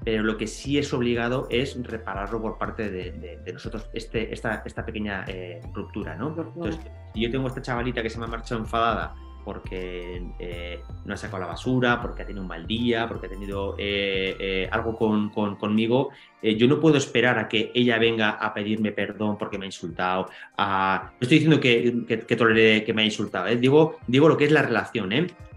pero 0.03 0.23
lo 0.23 0.37
que 0.37 0.47
sí 0.47 0.77
es 0.77 0.93
obligado 0.93 1.47
es 1.49 1.81
repararlo 1.81 2.41
por 2.41 2.57
parte 2.57 2.89
de, 2.89 3.11
de, 3.11 3.37
de 3.37 3.53
nosotros, 3.53 3.89
este, 3.93 4.33
esta, 4.33 4.63
esta 4.65 4.85
pequeña 4.85 5.25
eh, 5.27 5.61
ruptura, 5.73 6.15
¿no? 6.15 6.29
Entonces, 6.29 6.79
si 7.13 7.21
yo 7.21 7.31
tengo 7.31 7.47
esta 7.47 7.61
chavalita 7.61 8.01
que 8.01 8.09
se 8.09 8.19
me 8.19 8.25
ha 8.25 8.27
marchado 8.27 8.61
enfadada 8.61 9.15
porque 9.43 10.23
eh, 10.39 10.81
no 11.05 11.13
ha 11.13 11.17
sacado 11.17 11.39
la 11.39 11.47
basura, 11.47 12.01
porque 12.01 12.21
ha 12.21 12.25
tenido 12.25 12.41
un 12.41 12.47
mal 12.47 12.65
día, 12.65 13.07
porque 13.07 13.27
ha 13.27 13.29
tenido 13.29 13.75
eh, 13.77 14.35
eh, 14.39 14.69
algo 14.71 14.95
con, 14.95 15.29
con, 15.29 15.55
conmigo, 15.55 16.09
yo 16.41 16.67
no 16.67 16.79
puedo 16.79 16.97
esperar 16.97 17.39
a 17.39 17.47
que 17.47 17.71
ella 17.73 17.97
venga 17.97 18.31
a 18.31 18.53
pedirme 18.53 18.91
perdón 18.91 19.37
porque 19.37 19.57
me 19.57 19.65
ha 19.65 19.67
insultado. 19.67 20.29
A... 20.57 21.11
No 21.13 21.17
estoy 21.21 21.39
diciendo 21.39 21.59
que, 21.59 22.05
que, 22.05 22.19
que 22.19 22.35
tolere 22.35 22.83
que 22.83 22.93
me 22.93 23.03
ha 23.03 23.05
insultado, 23.05 23.47
digo, 23.55 23.97
digo 24.07 24.27
lo 24.27 24.35
que 24.35 24.45
es 24.45 24.51
la 24.51 24.61
relación. 24.61 25.09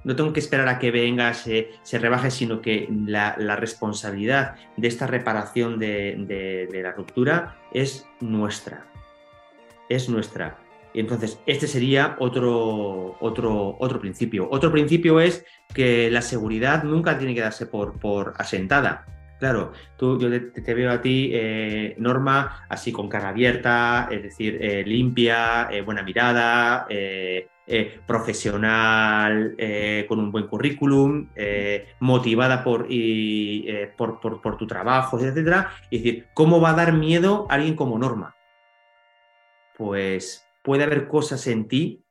No 0.07 0.15
tengo 0.15 0.33
que 0.33 0.39
esperar 0.39 0.69
a 0.69 0.79
que 0.79 0.93
venga, 0.93 1.35
se, 1.35 1.71
se 1.83 1.99
rebaje, 1.99 2.31
sino 2.31 2.61
que 2.61 2.89
la, 3.07 3.35
la, 3.41 3.57
responsabilidad 3.57 4.55
de 4.77 4.87
esta 4.87 5.09
reparación 5.09 5.81
de, 5.81 6.15
de, 6.71 6.81
la 6.81 6.93
ruptura 6.93 7.57
es 7.73 8.07
nuestra. 8.21 8.87
Es 9.89 10.09
nuestra. 10.09 10.59
Entonces, 10.95 11.41
este 11.45 11.67
sería 11.67 12.15
otro, 12.21 13.17
otro, 13.19 13.77
otro 13.81 13.99
principio. 13.99 14.47
Otro 14.49 14.71
principio 14.71 15.19
es 15.19 15.45
que 15.75 16.09
la 16.09 16.23
seguridad 16.23 16.85
nunca 16.85 17.19
tiene 17.19 17.35
que 17.35 17.41
darse 17.41 17.67
por, 17.67 17.99
por 17.99 18.35
asentada. 18.39 19.07
Claro, 19.41 19.73
tú, 19.97 20.21
yo 20.21 20.31
te, 20.31 20.75
veo 20.75 20.93
a 20.93 21.03
ti, 21.03 21.31
eh, 21.33 21.97
Norma, 21.99 22.65
así 22.69 22.93
con 22.93 23.09
cara 23.09 23.31
abierta, 23.31 24.07
es 24.09 24.23
decir, 24.23 24.57
eh, 24.61 24.85
limpia, 24.87 25.67
eh, 25.69 25.83
buena 25.83 26.05
mirada, 26.05 26.87
profesional, 28.07 29.57
con 30.09 30.21
un 30.21 30.31
buen 30.31 30.47
currículum, 30.47 31.29
motivada 32.01 32.63
por, 32.63 32.87
y, 32.89 33.67
por, 33.97 34.21
por, 34.21 34.41
por, 34.41 34.57
tu 34.57 34.67
trabajo, 34.67 35.19
etcétera. 35.19 35.73
Es 35.91 36.03
decir, 36.03 36.27
¿cómo 36.35 36.61
va 36.61 36.71
a 36.71 36.75
dar 36.75 36.93
miedo 36.93 37.47
a 37.51 37.55
alguien 37.55 37.75
como 37.75 37.99
Norma? 37.99 38.35
Pues 39.77 40.47
puede 40.63 40.85
haber 40.85 41.09
cosas 41.09 41.47
en 41.47 41.69
ti 41.69 42.05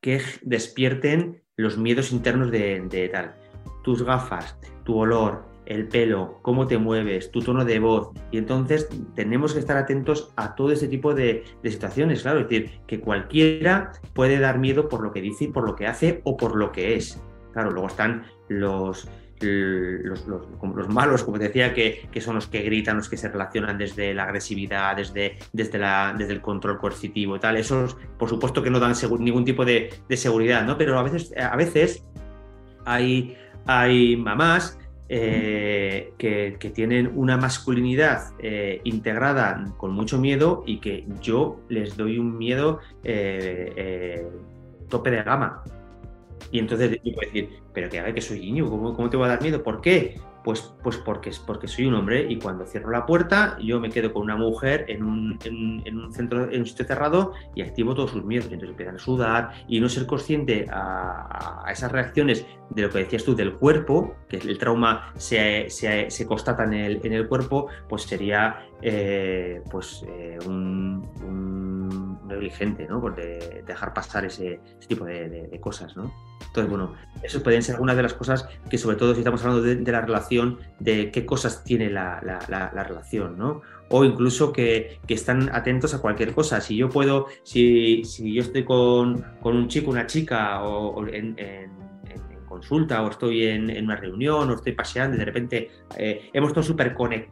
que 0.00 0.20
despierten 0.42 1.42
los 1.56 1.76
miedos 1.76 2.12
internos 2.12 2.50
de, 2.50 2.80
de 2.80 3.08
tal. 3.08 3.34
Tus 3.82 4.02
gafas, 4.02 4.58
tu 4.84 4.96
olor, 4.96 5.47
el 5.68 5.86
pelo, 5.86 6.38
cómo 6.40 6.66
te 6.66 6.78
mueves, 6.78 7.30
tu 7.30 7.42
tono 7.42 7.64
de 7.64 7.78
voz. 7.78 8.10
Y 8.30 8.38
entonces 8.38 8.88
tenemos 9.14 9.52
que 9.52 9.60
estar 9.60 9.76
atentos 9.76 10.32
a 10.34 10.54
todo 10.54 10.72
ese 10.72 10.88
tipo 10.88 11.14
de, 11.14 11.44
situaciones, 11.62 12.22
claro. 12.22 12.40
Es 12.40 12.48
decir, 12.48 12.80
que 12.86 13.00
cualquiera 13.00 13.92
puede 14.14 14.38
dar 14.38 14.58
miedo 14.58 14.88
por 14.88 15.02
lo 15.02 15.12
que 15.12 15.20
dice, 15.20 15.48
por 15.48 15.64
lo 15.64 15.76
que 15.76 15.86
hace 15.86 16.22
o 16.24 16.38
por 16.38 16.56
lo 16.56 16.72
que 16.72 16.96
es. 16.96 17.22
Claro, 17.52 17.70
luego 17.70 17.88
están 17.88 18.24
los, 18.48 19.10
los, 19.40 20.26
los, 20.26 20.88
malos, 20.88 21.22
como 21.22 21.38
te 21.38 21.48
decía, 21.48 21.74
que, 21.74 22.08
son 22.18 22.36
los 22.36 22.46
que 22.46 22.62
gritan, 22.62 22.96
los 22.96 23.10
que 23.10 23.18
se 23.18 23.28
relacionan 23.28 23.76
desde 23.76 24.14
la 24.14 24.24
agresividad, 24.24 24.96
desde, 24.96 25.36
desde, 25.52 25.78
la, 25.78 26.14
desde 26.16 26.32
el 26.32 26.40
control 26.40 26.78
coercitivo 26.78 27.36
y 27.36 27.40
tal. 27.40 27.58
Esos, 27.58 27.94
por 28.18 28.30
supuesto 28.30 28.62
que 28.62 28.70
no 28.70 28.80
dan 28.80 28.94
ningún 29.18 29.44
tipo 29.44 29.66
de, 29.66 29.90
seguridad, 30.16 30.64
¿no? 30.64 30.78
Pero 30.78 30.98
a 30.98 31.02
veces, 31.02 31.34
a 31.36 31.56
veces 31.56 32.02
hay, 32.86 33.36
hay 33.66 34.16
mamás 34.16 34.78
eh, 35.08 36.12
que, 36.18 36.72
tienen 36.74 37.10
una 37.14 37.36
masculinidad 37.36 38.34
eh, 38.40 38.80
integrada 38.84 39.64
con 39.78 39.92
mucho 39.92 40.18
miedo 40.18 40.62
y 40.66 40.78
que 40.78 41.06
yo 41.22 41.60
les 41.68 41.96
doy 41.96 42.18
un 42.18 42.36
miedo 42.36 42.80
eh, 43.04 44.26
tope 44.88 45.10
de 45.10 45.22
gama. 45.22 45.62
Y 46.50 46.58
entonces 46.58 46.98
yo 47.02 47.14
puedo 47.14 47.26
decir, 47.26 47.48
pero 47.72 47.88
que 47.88 48.00
a 48.00 48.12
que 48.12 48.20
soy 48.20 48.40
niño, 48.40 48.68
¿cómo, 48.68 48.94
¿cómo, 48.94 49.10
te 49.10 49.16
voy 49.16 49.26
a 49.26 49.30
dar 49.30 49.42
miedo? 49.42 49.62
¿Por 49.62 49.80
qué? 49.80 50.20
Pues, 50.44 50.72
pues 50.82 50.96
porque, 50.96 51.30
porque 51.46 51.68
soy 51.68 51.86
un 51.86 51.94
hombre 51.94 52.26
y 52.26 52.38
cuando 52.38 52.64
cierro 52.64 52.90
la 52.90 53.04
puerta 53.04 53.58
yo 53.60 53.80
me 53.80 53.90
quedo 53.90 54.12
con 54.12 54.22
una 54.22 54.36
mujer 54.36 54.86
en 54.88 55.02
un, 55.02 55.38
en, 55.44 55.98
un 55.98 56.12
centro, 56.12 56.50
en 56.50 56.60
un 56.60 56.66
sitio 56.66 56.86
cerrado 56.86 57.32
y 57.54 57.60
activo 57.60 57.94
todos 57.94 58.12
sus 58.12 58.24
miedos. 58.24 58.46
Entonces 58.46 58.70
empiezan 58.70 58.96
a 58.96 58.98
sudar 58.98 59.50
y 59.68 59.78
no 59.80 59.88
ser 59.88 60.06
consciente 60.06 60.66
a, 60.70 61.64
esas 61.70 61.92
reacciones 61.92 62.46
de 62.70 62.82
lo 62.82 62.90
que 62.90 62.98
decías 63.00 63.24
tú 63.24 63.34
del 63.34 63.54
cuerpo, 63.54 64.14
que 64.28 64.36
el 64.36 64.58
trauma 64.58 65.12
se, 65.16 65.70
se, 65.70 66.10
se 66.10 66.26
constata 66.26 66.64
en 66.64 66.74
el, 66.74 67.00
en 67.04 67.12
el, 67.12 67.28
cuerpo, 67.28 67.68
pues 67.88 68.02
sería 68.02 68.66
eh, 68.82 69.62
pues, 69.70 70.04
eh, 70.08 70.38
un, 70.46 72.18
negligente, 72.26 72.86
¿no? 72.86 73.00
Por 73.00 73.16
dejar 73.16 73.94
pasar 73.94 74.26
ese, 74.26 74.60
tipo 74.86 75.04
de, 75.04 75.58
cosas, 75.60 75.96
¿no? 75.96 76.12
Entonces, 76.46 76.70
bueno, 76.70 76.94
eso 77.22 77.42
pueden 77.42 77.62
ser 77.62 77.74
algunas 77.74 77.96
de 77.96 78.02
las 78.02 78.14
cosas 78.14 78.48
que 78.70 78.78
sobre 78.78 78.96
todo 78.96 79.14
si 79.14 79.20
estamos 79.20 79.42
hablando 79.42 79.62
de, 79.62 79.92
la 79.92 80.02
relación, 80.02 80.58
de 80.78 81.10
qué 81.10 81.24
cosas 81.26 81.64
tiene 81.64 81.90
la, 81.90 82.20
relación, 82.86 83.38
¿no? 83.38 83.62
O 83.88 84.04
incluso 84.04 84.52
que, 84.52 85.00
están 85.08 85.48
atentos 85.54 85.94
a 85.94 86.00
cualquier 86.00 86.34
cosa. 86.34 86.60
Si 86.60 86.76
yo 86.76 86.90
puedo, 86.90 87.26
si, 87.42 88.04
si 88.04 88.34
yo 88.34 88.42
estoy 88.42 88.64
con, 88.64 89.24
un 89.42 89.68
chico, 89.68 89.90
una 89.90 90.06
chica, 90.06 90.62
o, 90.62 91.06
en, 91.08 91.34
consulta, 92.58 93.02
o 93.02 93.10
estoy 93.10 93.46
en, 93.46 93.84
una 93.84 93.96
reunión, 93.96 94.50
o 94.50 94.54
estoy 94.54 94.72
paseando, 94.72 95.16
y 95.16 95.18
de 95.18 95.24
repente 95.24 95.70
eh, 95.96 96.30
hemos 96.32 96.48
estado 96.48 96.64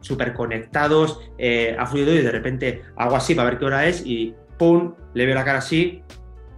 súper 0.01 0.33
conectados, 0.33 1.21
eh, 1.37 1.75
ha 1.77 1.85
fluido 1.85 2.13
y 2.13 2.21
de 2.21 2.31
repente 2.31 2.81
hago 2.95 3.15
así 3.15 3.35
para 3.35 3.49
ver 3.49 3.59
qué 3.59 3.65
hora 3.65 3.85
es 3.87 4.05
y 4.05 4.33
¡pum! 4.57 4.93
Le 5.13 5.25
veo 5.25 5.35
la 5.35 5.43
cara 5.43 5.59
así. 5.59 6.01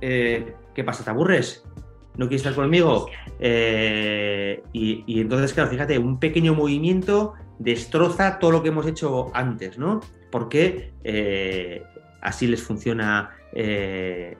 Eh, 0.01 0.53
¿Qué 0.73 0.83
pasa? 0.83 1.03
¿Te 1.03 1.09
aburres? 1.09 1.65
¿no 2.15 2.27
quieres 2.27 2.41
estar 2.41 2.55
conmigo? 2.55 3.07
Eh, 3.39 4.61
y, 4.73 5.21
entonces, 5.21 5.53
claro, 5.53 5.69
fíjate, 5.69 5.97
un 5.97 6.19
pequeño 6.19 6.53
movimiento 6.53 7.33
destroza 7.59 8.39
todo 8.39 8.51
lo 8.51 8.61
que 8.61 8.69
hemos 8.69 8.85
hecho 8.85 9.31
antes, 9.33 9.77
¿no? 9.77 10.01
Porque 10.29 10.91
así 12.21 12.47
les 12.47 12.61
funciona, 12.61 13.29
eh, 13.53 14.37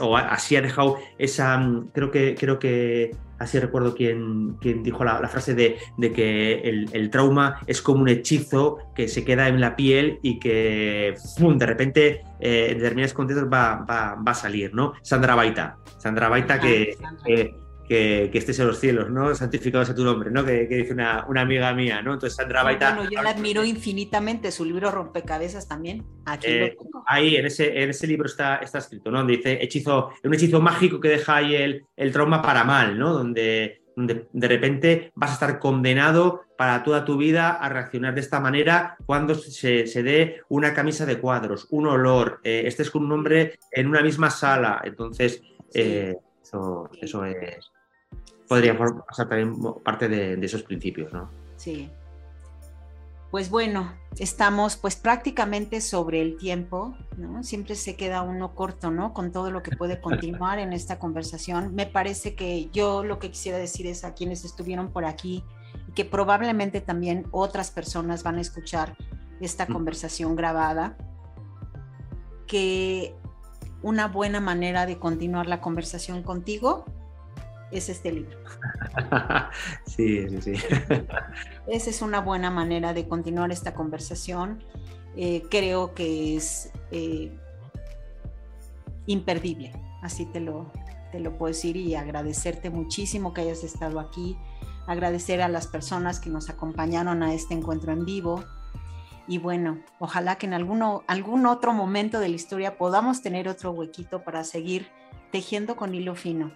o 0.00 0.16
así 0.16 0.56
ha 0.56 0.62
dejado 0.62 0.98
esa, 1.18 1.60
creo 1.92 2.10
que, 2.10 2.34
creo 2.34 2.58
que 2.58 3.12
así 3.38 3.58
recuerdo 3.58 3.94
quien, 3.94 4.56
quien 4.60 4.82
dijo 4.82 5.04
la, 5.04 5.26
frase 5.28 5.54
de, 5.54 5.76
que 6.12 6.86
el, 6.92 7.10
trauma 7.10 7.60
es 7.66 7.82
como 7.82 8.02
un 8.02 8.08
hechizo 8.08 8.78
que 8.94 9.08
se 9.08 9.24
queda 9.24 9.48
en 9.48 9.60
la 9.60 9.76
piel 9.76 10.18
y 10.22 10.38
que 10.38 11.14
de 11.38 11.66
repente 11.66 12.22
eh, 12.40 12.68
en 12.70 12.78
determinados 12.78 13.14
contextos 13.14 13.48
va, 13.52 13.84
va, 13.88 14.14
va, 14.14 14.32
a 14.32 14.34
salir, 14.34 14.74
¿no? 14.74 14.94
Sandra 15.02 15.34
Baita, 15.34 15.76
Sandra 15.98 16.28
Baita 16.28 16.60
que, 16.60 16.96
que, 17.24 17.54
estés 17.88 18.58
en 18.58 18.66
los 18.66 18.78
cielos, 18.78 19.10
¿no? 19.10 19.34
Santificado 19.34 19.84
sea 19.84 19.94
tu 19.94 20.04
nombre, 20.04 20.30
¿no? 20.30 20.44
Que, 20.44 20.66
dice 20.66 20.92
una, 20.92 21.24
una, 21.28 21.42
amiga 21.42 21.72
mía, 21.74 22.02
¿no? 22.02 22.14
Entonces 22.14 22.36
Sandra 22.36 22.62
Baita... 22.62 22.94
Bueno, 22.94 23.10
yo 23.10 23.22
la 23.22 23.30
admiro 23.30 23.64
infinitamente, 23.64 24.50
su 24.50 24.64
libro 24.64 24.90
Rompecabezas 24.90 25.68
también. 25.68 26.04
Aquí 26.24 26.46
eh, 26.48 26.76
Ahí, 27.06 27.36
en 27.36 27.46
ese, 27.46 27.82
en 27.82 27.90
ese 27.90 28.06
libro 28.06 28.26
está, 28.26 28.56
está 28.56 28.78
escrito, 28.78 29.10
¿no? 29.10 29.18
Donde 29.18 29.36
dice 29.36 29.62
hechizo, 29.62 30.10
un 30.22 30.34
hechizo 30.34 30.60
mágico 30.60 31.00
que 31.00 31.08
deja 31.08 31.36
ahí 31.36 31.54
el, 31.54 31.86
el 31.96 32.12
trauma 32.12 32.40
para 32.40 32.64
mal, 32.64 32.98
¿no? 32.98 33.12
Donde, 33.12 33.82
de 33.96 34.48
repente 34.48 35.12
vas 35.14 35.30
a 35.30 35.34
estar 35.34 35.58
condenado 35.58 36.42
para 36.56 36.82
toda 36.82 37.04
tu 37.04 37.16
vida 37.16 37.50
a 37.50 37.68
reaccionar 37.68 38.14
de 38.14 38.20
esta 38.20 38.40
manera 38.40 38.96
cuando 39.06 39.34
se, 39.34 39.86
se 39.86 40.02
dé 40.02 40.42
una 40.48 40.74
camisa 40.74 41.06
de 41.06 41.18
cuadros, 41.18 41.66
un 41.70 41.86
olor, 41.86 42.40
eh, 42.42 42.64
estés 42.66 42.90
con 42.90 43.04
un 43.04 43.12
hombre 43.12 43.58
en 43.70 43.88
una 43.88 44.02
misma 44.02 44.30
sala. 44.30 44.80
Entonces, 44.84 45.42
eh, 45.74 46.14
eso, 46.44 46.88
eso 47.00 47.24
es 47.24 47.70
podría 48.48 48.76
pasar 48.78 49.28
también 49.28 49.56
parte 49.82 50.08
de, 50.08 50.44
esos 50.44 50.62
principios, 50.62 51.12
¿no? 51.12 51.30
Sí. 51.56 51.90
Pues 53.30 53.50
bueno, 53.50 53.92
estamos 54.18 54.76
pues 54.76 54.94
prácticamente 54.94 55.80
sobre 55.80 56.20
el 56.20 56.36
tiempo, 56.36 56.96
¿no? 57.16 57.42
Siempre 57.42 57.74
se 57.74 57.96
queda 57.96 58.22
uno 58.22 58.54
corto, 58.54 58.92
¿no? 58.92 59.12
Con 59.12 59.32
todo 59.32 59.50
lo 59.50 59.62
que 59.62 59.76
puede 59.76 60.00
continuar 60.00 60.60
en 60.60 60.72
esta 60.72 61.00
conversación. 61.00 61.74
Me 61.74 61.86
parece 61.86 62.36
que 62.36 62.68
yo 62.72 63.02
lo 63.02 63.18
que 63.18 63.30
quisiera 63.30 63.58
decir 63.58 63.88
es 63.88 64.04
a 64.04 64.14
quienes 64.14 64.44
estuvieron 64.44 64.92
por 64.92 65.04
aquí 65.04 65.42
y 65.88 65.92
que 65.92 66.04
probablemente 66.04 66.80
también 66.80 67.26
otras 67.32 67.72
personas 67.72 68.22
van 68.22 68.36
a 68.38 68.40
escuchar 68.40 68.96
esta 69.40 69.66
conversación 69.66 70.36
grabada, 70.36 70.96
que 72.46 73.16
una 73.84 74.08
buena 74.08 74.40
manera 74.40 74.86
de 74.86 74.98
continuar 74.98 75.46
la 75.46 75.60
conversación 75.60 76.22
contigo 76.22 76.86
es 77.70 77.90
este 77.90 78.12
libro. 78.12 78.38
sí, 79.86 80.26
sí, 80.30 80.40
sí. 80.40 80.52
Esa 81.66 81.90
es 81.90 82.00
una 82.00 82.20
buena 82.20 82.50
manera 82.50 82.94
de 82.94 83.06
continuar 83.06 83.52
esta 83.52 83.74
conversación. 83.74 84.64
Eh, 85.16 85.42
creo 85.50 85.94
que 85.94 86.34
es 86.34 86.72
eh, 86.92 87.30
imperdible, 89.04 89.72
así 90.02 90.24
te 90.24 90.40
lo, 90.40 90.72
te 91.12 91.20
lo 91.20 91.36
puedo 91.36 91.52
decir 91.52 91.76
y 91.76 91.94
agradecerte 91.94 92.70
muchísimo 92.70 93.34
que 93.34 93.42
hayas 93.42 93.64
estado 93.64 94.00
aquí, 94.00 94.38
agradecer 94.86 95.42
a 95.42 95.48
las 95.48 95.66
personas 95.66 96.20
que 96.20 96.30
nos 96.30 96.48
acompañaron 96.48 97.22
a 97.22 97.34
este 97.34 97.52
encuentro 97.52 97.92
en 97.92 98.06
vivo. 98.06 98.44
Y 99.26 99.38
bueno, 99.38 99.80
ojalá 99.98 100.36
que 100.36 100.46
en 100.46 100.54
alguno, 100.54 101.02
algún 101.06 101.46
otro 101.46 101.72
momento 101.72 102.20
de 102.20 102.28
la 102.28 102.36
historia 102.36 102.76
podamos 102.76 103.22
tener 103.22 103.48
otro 103.48 103.70
huequito 103.70 104.22
para 104.22 104.44
seguir 104.44 104.88
tejiendo 105.32 105.76
con 105.76 105.94
hilo 105.94 106.14
fino. 106.14 106.52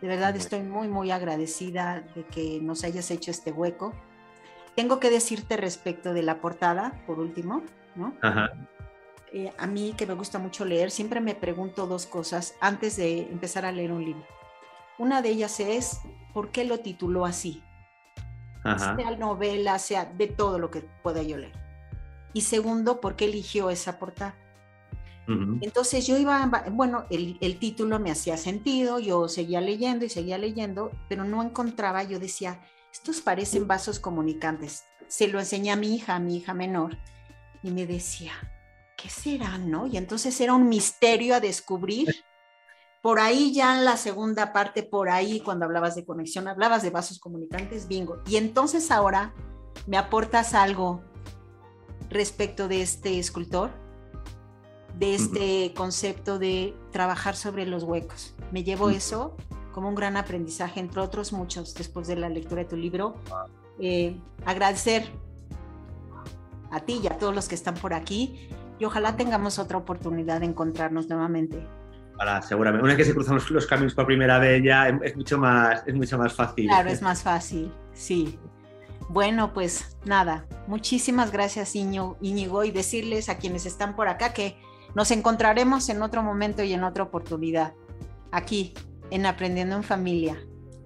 De 0.00 0.08
verdad 0.08 0.36
estoy 0.36 0.60
muy, 0.60 0.86
muy 0.86 1.10
agradecida 1.10 2.04
de 2.14 2.24
que 2.24 2.60
nos 2.60 2.84
hayas 2.84 3.10
hecho 3.10 3.30
este 3.30 3.52
hueco. 3.52 3.94
Tengo 4.76 5.00
que 5.00 5.08
decirte 5.08 5.56
respecto 5.56 6.12
de 6.12 6.22
la 6.22 6.40
portada, 6.40 7.00
por 7.06 7.18
último, 7.18 7.62
¿no? 7.94 8.14
Eh, 9.32 9.50
a 9.56 9.66
mí 9.66 9.94
que 9.96 10.06
me 10.06 10.14
gusta 10.14 10.38
mucho 10.38 10.64
leer, 10.64 10.90
siempre 10.90 11.20
me 11.20 11.34
pregunto 11.34 11.86
dos 11.86 12.06
cosas 12.06 12.54
antes 12.60 12.96
de 12.96 13.22
empezar 13.22 13.64
a 13.64 13.72
leer 13.72 13.92
un 13.92 14.04
libro. 14.04 14.24
Una 14.98 15.22
de 15.22 15.30
ellas 15.30 15.58
es, 15.58 16.00
¿por 16.32 16.50
qué 16.50 16.64
lo 16.64 16.80
tituló 16.80 17.24
así? 17.24 17.62
Sea 18.62 19.16
novela, 19.18 19.78
sea 19.78 20.04
de 20.04 20.26
todo 20.26 20.58
lo 20.58 20.70
que 20.70 20.82
pueda 21.02 21.22
yo 21.22 21.36
leer. 21.36 21.63
Y 22.34 22.42
segundo, 22.42 23.00
¿por 23.00 23.16
qué 23.16 23.24
eligió 23.26 23.70
esa 23.70 23.98
portada? 23.98 24.36
Entonces 25.26 26.06
yo 26.06 26.18
iba, 26.18 26.50
bueno, 26.70 27.06
el, 27.08 27.58
título 27.58 27.98
me 27.98 28.10
hacía 28.10 28.36
sentido, 28.36 28.98
yo 28.98 29.26
seguía 29.28 29.62
leyendo 29.62 30.04
y 30.04 30.10
seguía 30.10 30.36
leyendo, 30.36 30.90
pero 31.08 31.24
no 31.24 31.42
encontraba, 31.42 32.02
yo 32.02 32.18
decía, 32.18 32.60
estos 32.92 33.22
parecen 33.22 33.66
vasos 33.66 33.98
comunicantes. 33.98 34.84
Se 35.08 35.28
lo 35.28 35.38
enseñé 35.38 35.70
a 35.70 35.76
mi 35.76 35.94
hija, 35.94 36.16
a 36.16 36.20
mi 36.20 36.36
hija 36.36 36.52
menor, 36.52 36.98
y 37.62 37.70
me 37.70 37.86
decía, 37.86 38.32
¿qué 38.98 39.08
será, 39.08 39.56
no? 39.56 39.86
Y 39.86 39.96
entonces 39.96 40.38
era 40.40 40.52
un 40.52 40.68
misterio 40.68 41.34
a 41.34 41.40
descubrir. 41.40 42.14
Por 43.00 43.18
ahí 43.18 43.52
ya 43.52 43.78
en 43.78 43.86
la 43.86 43.96
segunda 43.96 44.52
parte, 44.52 44.82
por 44.82 45.08
ahí 45.08 45.40
cuando 45.40 45.64
hablabas 45.64 45.94
de 45.94 46.04
conexión, 46.04 46.48
hablabas 46.48 46.82
de 46.82 46.90
vasos 46.90 47.18
comunicantes, 47.18 47.88
bingo. 47.88 48.22
Y 48.26 48.36
entonces 48.36 48.90
ahora 48.90 49.34
me 49.86 49.96
aportas 49.96 50.52
algo 50.52 51.02
respecto 52.14 52.68
de 52.68 52.80
este 52.80 53.18
escultor, 53.18 53.70
de 54.98 55.14
este 55.14 55.74
concepto 55.74 56.38
de 56.38 56.74
trabajar 56.92 57.36
sobre 57.36 57.66
los 57.66 57.82
huecos. 57.82 58.34
Me 58.52 58.64
llevo 58.64 58.88
eso 58.90 59.36
como 59.72 59.88
un 59.88 59.94
gran 59.94 60.16
aprendizaje, 60.16 60.80
entre 60.80 61.00
otros 61.00 61.32
muchos, 61.32 61.74
después 61.74 62.06
de 62.06 62.16
la 62.16 62.28
lectura 62.28 62.62
de 62.62 62.68
tu 62.68 62.76
libro. 62.76 63.16
Eh, 63.80 64.16
agradecer 64.46 65.10
a 66.70 66.80
ti 66.80 67.00
y 67.02 67.06
a 67.08 67.18
todos 67.18 67.34
los 67.34 67.48
que 67.48 67.56
están 67.56 67.74
por 67.74 67.92
aquí 67.92 68.48
y 68.78 68.84
ojalá 68.84 69.16
tengamos 69.16 69.58
otra 69.58 69.78
oportunidad 69.78 70.40
de 70.40 70.46
encontrarnos 70.46 71.08
nuevamente. 71.08 71.66
Seguramente. 72.42 72.84
Una 72.84 72.94
vez 72.94 72.96
que 72.98 73.04
se 73.04 73.14
cruzan 73.14 73.40
los, 73.50 73.66
caminos 73.66 73.92
por 73.94 74.06
primera 74.06 74.38
vez 74.38 74.62
ya 74.62 74.88
es 74.88 75.16
mucho 75.16 75.36
más, 75.36 75.82
es 75.84 75.94
mucho 75.94 76.16
más 76.16 76.32
fácil. 76.32 76.68
Claro, 76.68 76.88
es 76.88 77.02
más 77.02 77.22
fácil, 77.22 77.72
sí. 77.92 78.38
Bueno, 79.14 79.52
pues 79.52 79.96
nada, 80.04 80.44
muchísimas 80.66 81.30
gracias 81.30 81.76
Íñigo 81.76 82.64
y 82.64 82.72
decirles 82.72 83.28
a 83.28 83.38
quienes 83.38 83.64
están 83.64 83.94
por 83.94 84.08
acá 84.08 84.32
que 84.32 84.56
nos 84.96 85.12
encontraremos 85.12 85.88
en 85.88 86.02
otro 86.02 86.24
momento 86.24 86.64
y 86.64 86.72
en 86.72 86.82
otra 86.82 87.04
oportunidad, 87.04 87.74
aquí 88.32 88.74
en 89.12 89.24
Aprendiendo 89.24 89.76
en 89.76 89.84
Familia. 89.84 90.36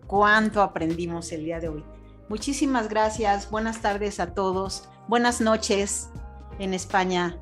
¿Cuánto 0.06 0.60
aprendimos 0.60 1.32
el 1.32 1.46
día 1.46 1.58
de 1.58 1.70
hoy? 1.70 1.84
Muchísimas 2.28 2.90
gracias, 2.90 3.50
buenas 3.50 3.80
tardes 3.80 4.20
a 4.20 4.34
todos, 4.34 4.90
buenas 5.08 5.40
noches 5.40 6.10
en 6.58 6.74
España. 6.74 7.38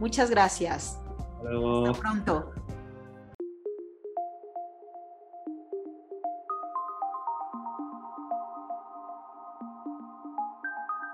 Muchas 0.00 0.30
gracias. 0.30 0.98
Hasta 1.44 2.00
pronto. 2.00 2.51